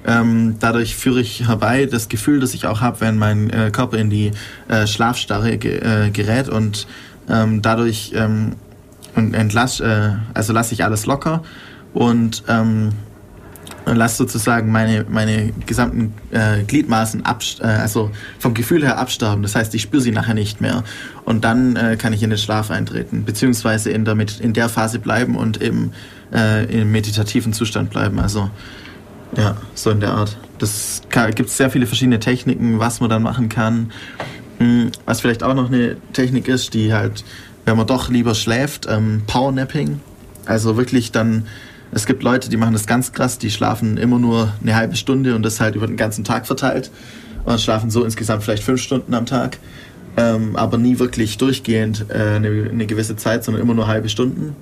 [0.05, 3.99] Ähm, dadurch führe ich herbei das Gefühl, das ich auch habe, wenn mein äh, Körper
[3.99, 4.33] in die
[4.69, 6.89] äh, Schlafstarre ge äh, gerät und
[7.29, 8.57] ähm, dadurch ähm,
[9.15, 11.43] und entlass, äh, also lasse ich alles locker
[11.93, 12.93] und ähm,
[13.87, 19.43] lasse sozusagen meine, meine gesamten äh, Gliedmaßen ab, äh, also vom Gefühl her absterben.
[19.43, 20.85] Das heißt, ich spüre sie nachher nicht mehr.
[21.25, 24.99] Und dann äh, kann ich in den Schlaf eintreten, beziehungsweise in der, in der Phase
[24.99, 25.93] bleiben und eben
[26.33, 28.19] äh, im meditativen Zustand bleiben.
[28.19, 28.51] Also
[29.37, 30.37] ja, so in der Art.
[30.59, 31.03] Das
[31.35, 33.91] gibt sehr viele verschiedene Techniken, was man dann machen kann.
[34.59, 37.25] Hm, was vielleicht auch noch eine Technik ist, die halt,
[37.65, 40.01] wenn man doch lieber schläft, ähm, Powernapping.
[40.45, 41.47] Also wirklich dann
[41.93, 45.37] es gibt Leute, die machen das ganz krass, die schlafen immer nur eine halbe Stunde
[45.37, 46.91] und das halt über den ganzen Tag verteilt
[47.45, 49.59] und schlafen so insgesamt vielleicht fünf Stunden am Tag,
[50.17, 54.57] ähm, aber nie wirklich durchgehend äh, eine, eine gewisse Zeit, sondern immer nur halbe Stunden.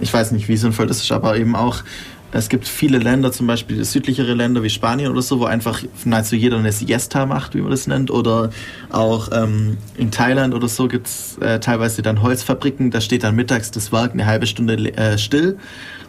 [0.00, 1.84] Ich weiß nicht, wie sinnvoll das ist, aber eben auch
[2.32, 6.36] es gibt viele Länder, zum Beispiel südlichere Länder wie Spanien oder so, wo einfach nahezu
[6.36, 8.10] jeder eine Siesta macht, wie man das nennt.
[8.12, 8.50] Oder
[8.88, 13.34] auch ähm, in Thailand oder so gibt es äh, teilweise dann Holzfabriken, da steht dann
[13.34, 15.58] mittags das Werk eine halbe Stunde äh, still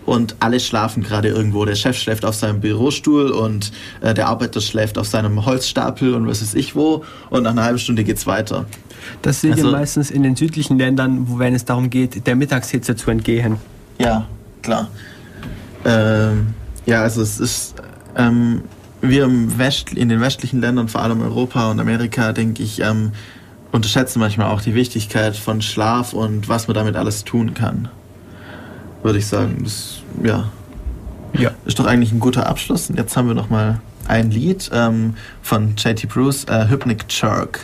[0.06, 1.66] und alle schlafen gerade irgendwo.
[1.66, 3.72] Der Chef schläft auf seinem Bürostuhl und
[4.02, 7.64] äh, der Arbeiter schläft auf seinem Holzstapel und was weiß ich wo und nach einer
[7.64, 8.66] halben Stunde geht es weiter.
[9.22, 12.36] Das sehen also, wir meistens in den südlichen Ländern, wo wenn es darum geht, der
[12.36, 13.58] Mittagshitze zu entgehen.
[14.00, 14.28] Ja,
[14.62, 14.90] klar.
[15.86, 16.54] Ähm,
[16.86, 17.76] ja, also es ist
[18.16, 18.62] ähm,
[19.02, 23.12] wir im West, in den westlichen Ländern, vor allem Europa und Amerika, denke ich, ähm,
[23.72, 27.90] unterschätzen manchmal auch die Wichtigkeit von Schlaf und was man damit alles tun kann
[29.04, 29.58] würde ich sagen.
[29.64, 30.50] Das, ja.
[31.34, 31.52] ja.
[31.66, 32.90] Ist doch eigentlich ein guter Abschluss.
[32.90, 37.62] Und jetzt haben wir noch mal ein Lied ähm, von JT Bruce, äh, Hypnic Jerk.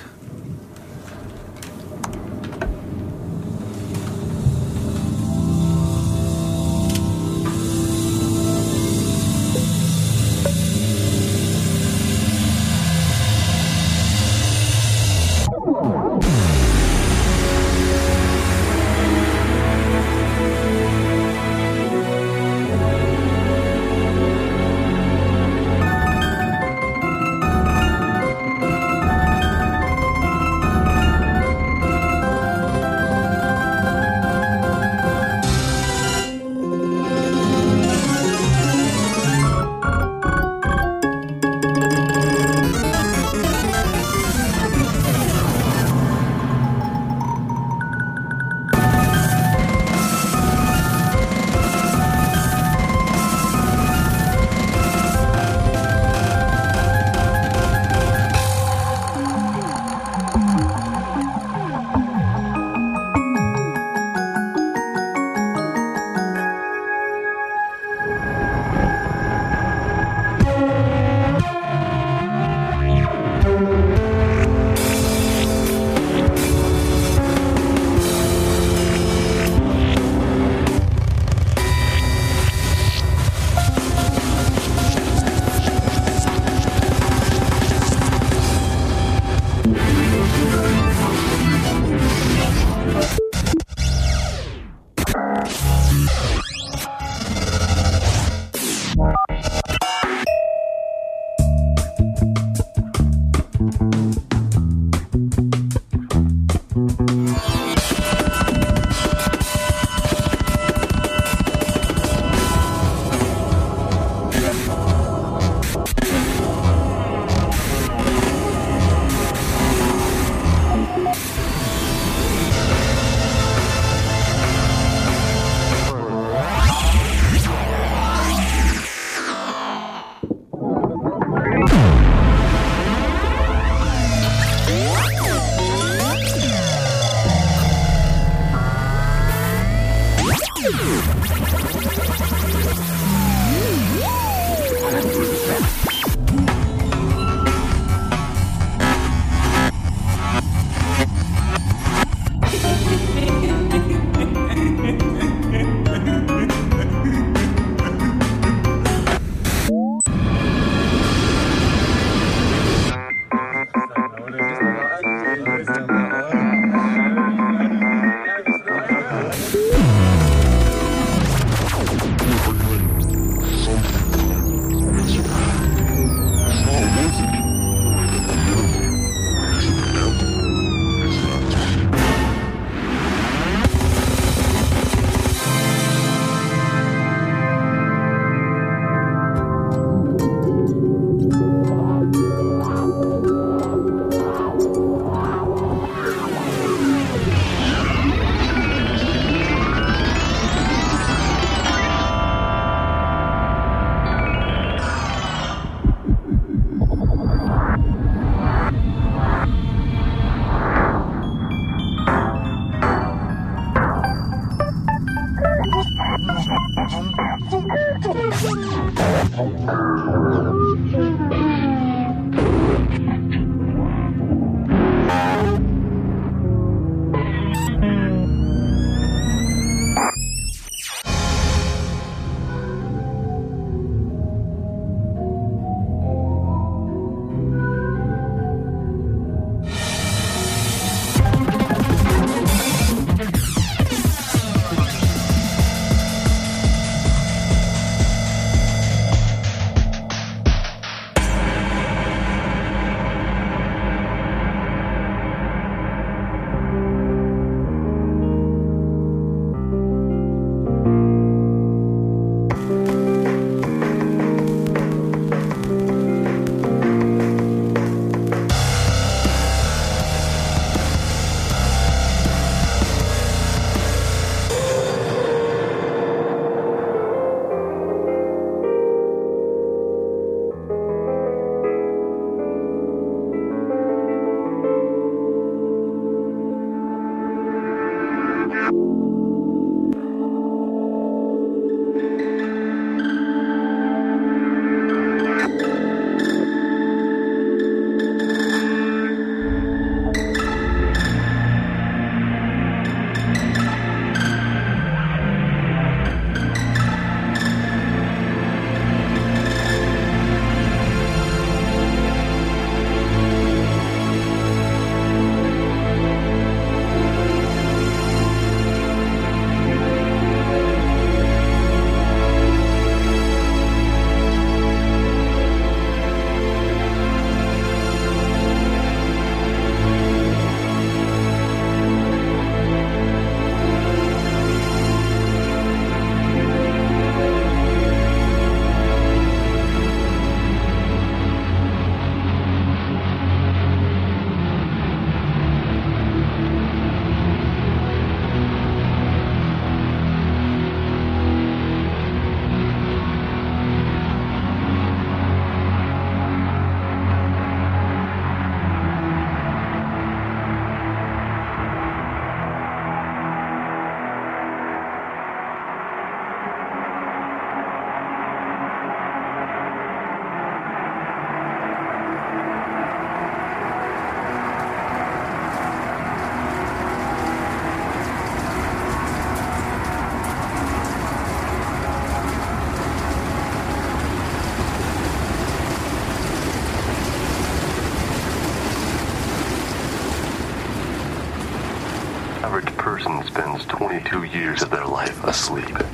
[395.50, 395.86] Life asleep.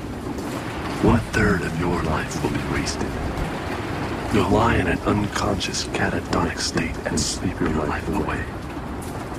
[1.04, 3.08] One third of your life will be wasted.
[4.34, 8.44] You'll lie in an unconscious catatonic state and sleep your life away.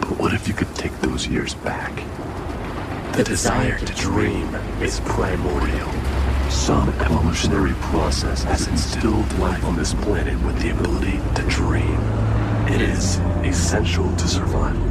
[0.01, 1.93] But what if you could take those years back?
[3.17, 5.91] The desire to dream is primordial.
[6.51, 11.99] Some evolutionary process has instilled life on this planet with the ability to dream.
[12.69, 14.83] It is essential to survival.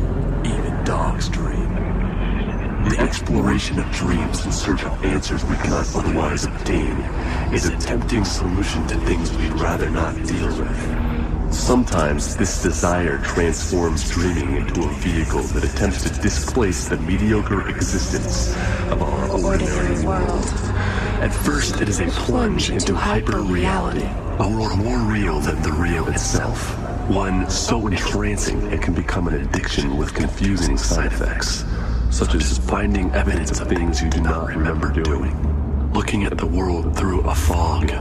[0.45, 1.92] Even dogs dream.
[2.89, 6.97] The exploration of dreams in search of answers we cannot otherwise obtain
[7.53, 11.53] is a tempting solution to things we'd rather not deal with.
[11.53, 18.49] Sometimes this desire transforms dreaming into a vehicle that attempts to displace the mediocre existence
[18.91, 20.45] of our ordinary world.
[21.21, 24.05] At first, it is a plunge into hyper-reality,
[24.39, 26.77] a world more real than the real itself.
[27.09, 31.63] One so entrancing it can become an addiction with confusing side effects
[32.13, 35.33] such as finding evidence of things you do not remember doing,
[35.93, 37.91] looking at the world through a fog,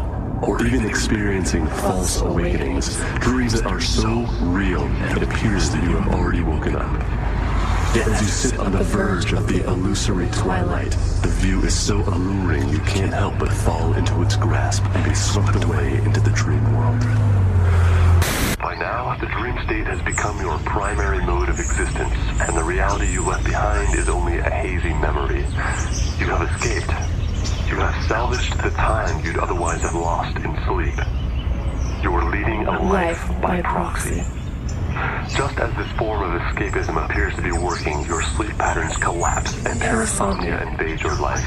[0.43, 5.97] or even experiencing false awakenings, dreams that are so real that it appears that you
[5.97, 6.93] have already woken up.
[7.97, 10.91] Yet as you sit on the verge of the illusory twilight,
[11.23, 15.15] the view is so alluring you can't help but fall into its grasp and be
[15.15, 17.42] swept away into the dream world.
[18.63, 23.11] By now, the dream state has become your primary mode of existence, and the reality
[23.11, 25.41] you left behind is only a hazy memory.
[26.23, 26.89] You have escaped.
[27.69, 30.95] You have salvaged the time you'd otherwise have lost in sleep.
[32.05, 34.23] You are leading a life by proxy.
[35.37, 39.81] Just as this form of escapism appears to be working, your sleep patterns collapse and
[39.81, 41.45] parasomnia invades your life.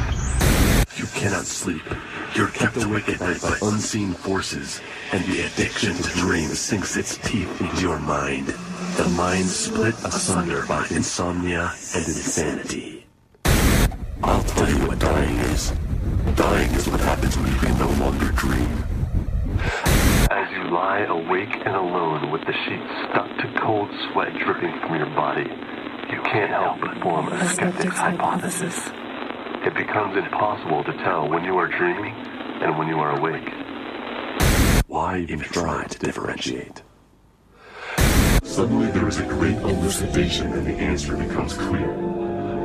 [0.97, 1.83] You cannot sleep.
[2.35, 4.81] You're kept awake at night by unseen forces,
[5.13, 8.47] and the addiction to dreams sinks its teeth into your mind.
[8.97, 13.05] The mind split asunder by insomnia and insanity.
[14.21, 15.71] I'll tell you what dying is.
[16.35, 18.83] Dying is what happens when you can no longer dream.
[20.29, 24.95] As you lie awake and alone with the sheets stuck to cold sweat dripping from
[24.95, 25.49] your body,
[26.11, 28.91] you can't help but form a skeptic's hypothesis.
[29.65, 32.13] It becomes impossible to tell when you are dreaming
[32.61, 33.49] and when you are awake.
[34.85, 36.83] Why even try to differentiate?
[38.43, 41.89] Suddenly there is a great elucidation and the answer becomes clear.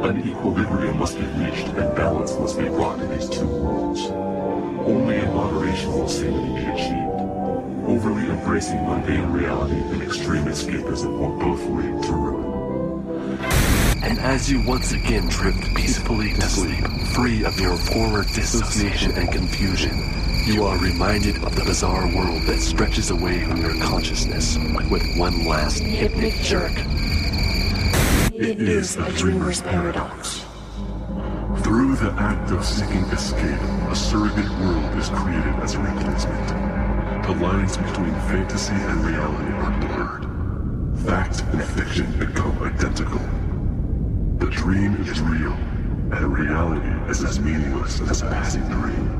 [0.04, 4.02] An equilibrium must be reached and balance must be brought to these two worlds.
[4.86, 7.88] Only in moderation will sanity be achieved.
[7.88, 12.49] Overly embracing mundane reality and extreme escapism will both lead to ruin.
[14.02, 19.30] And as you once again drift peacefully to sleep, free of your former dissociation and
[19.30, 19.92] confusion,
[20.46, 24.56] you are reminded of the bizarre world that stretches away from your consciousness
[24.90, 26.72] with one last hypnic jerk.
[28.34, 30.46] It is the dreamer's paradox.
[31.62, 33.60] Through the act of seeking escape,
[33.90, 36.48] a surrogate world is created as a replacement.
[37.26, 40.24] The lines between fantasy and reality are blurred.
[41.04, 43.20] Fact and fiction become identical.
[44.40, 45.52] The dream is real,
[46.12, 49.19] and reality is as meaningless as a passing dream.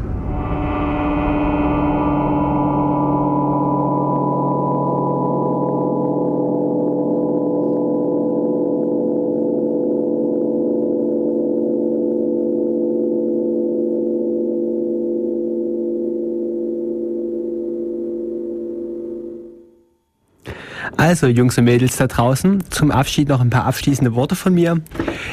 [21.01, 24.83] Also, Jungs und Mädels da draußen, zum Abschied noch ein paar abschließende Worte von mir.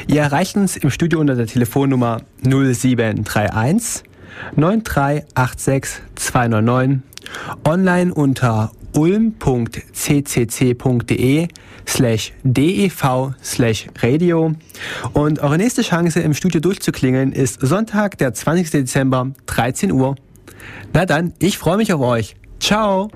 [0.06, 4.02] Ihr erreicht uns im Studio unter der Telefonnummer 0731
[4.56, 7.02] 9386 299,
[7.66, 9.78] online unter ulm.ccc.de
[11.86, 13.04] slash dev
[13.42, 14.54] slash radio
[15.12, 18.70] und eure nächste Chance im Studio durchzuklingeln ist Sonntag, der 20.
[18.70, 20.16] Dezember, 13 Uhr.
[20.94, 22.36] Na dann, ich freue mich auf euch.
[22.58, 23.10] Ciao!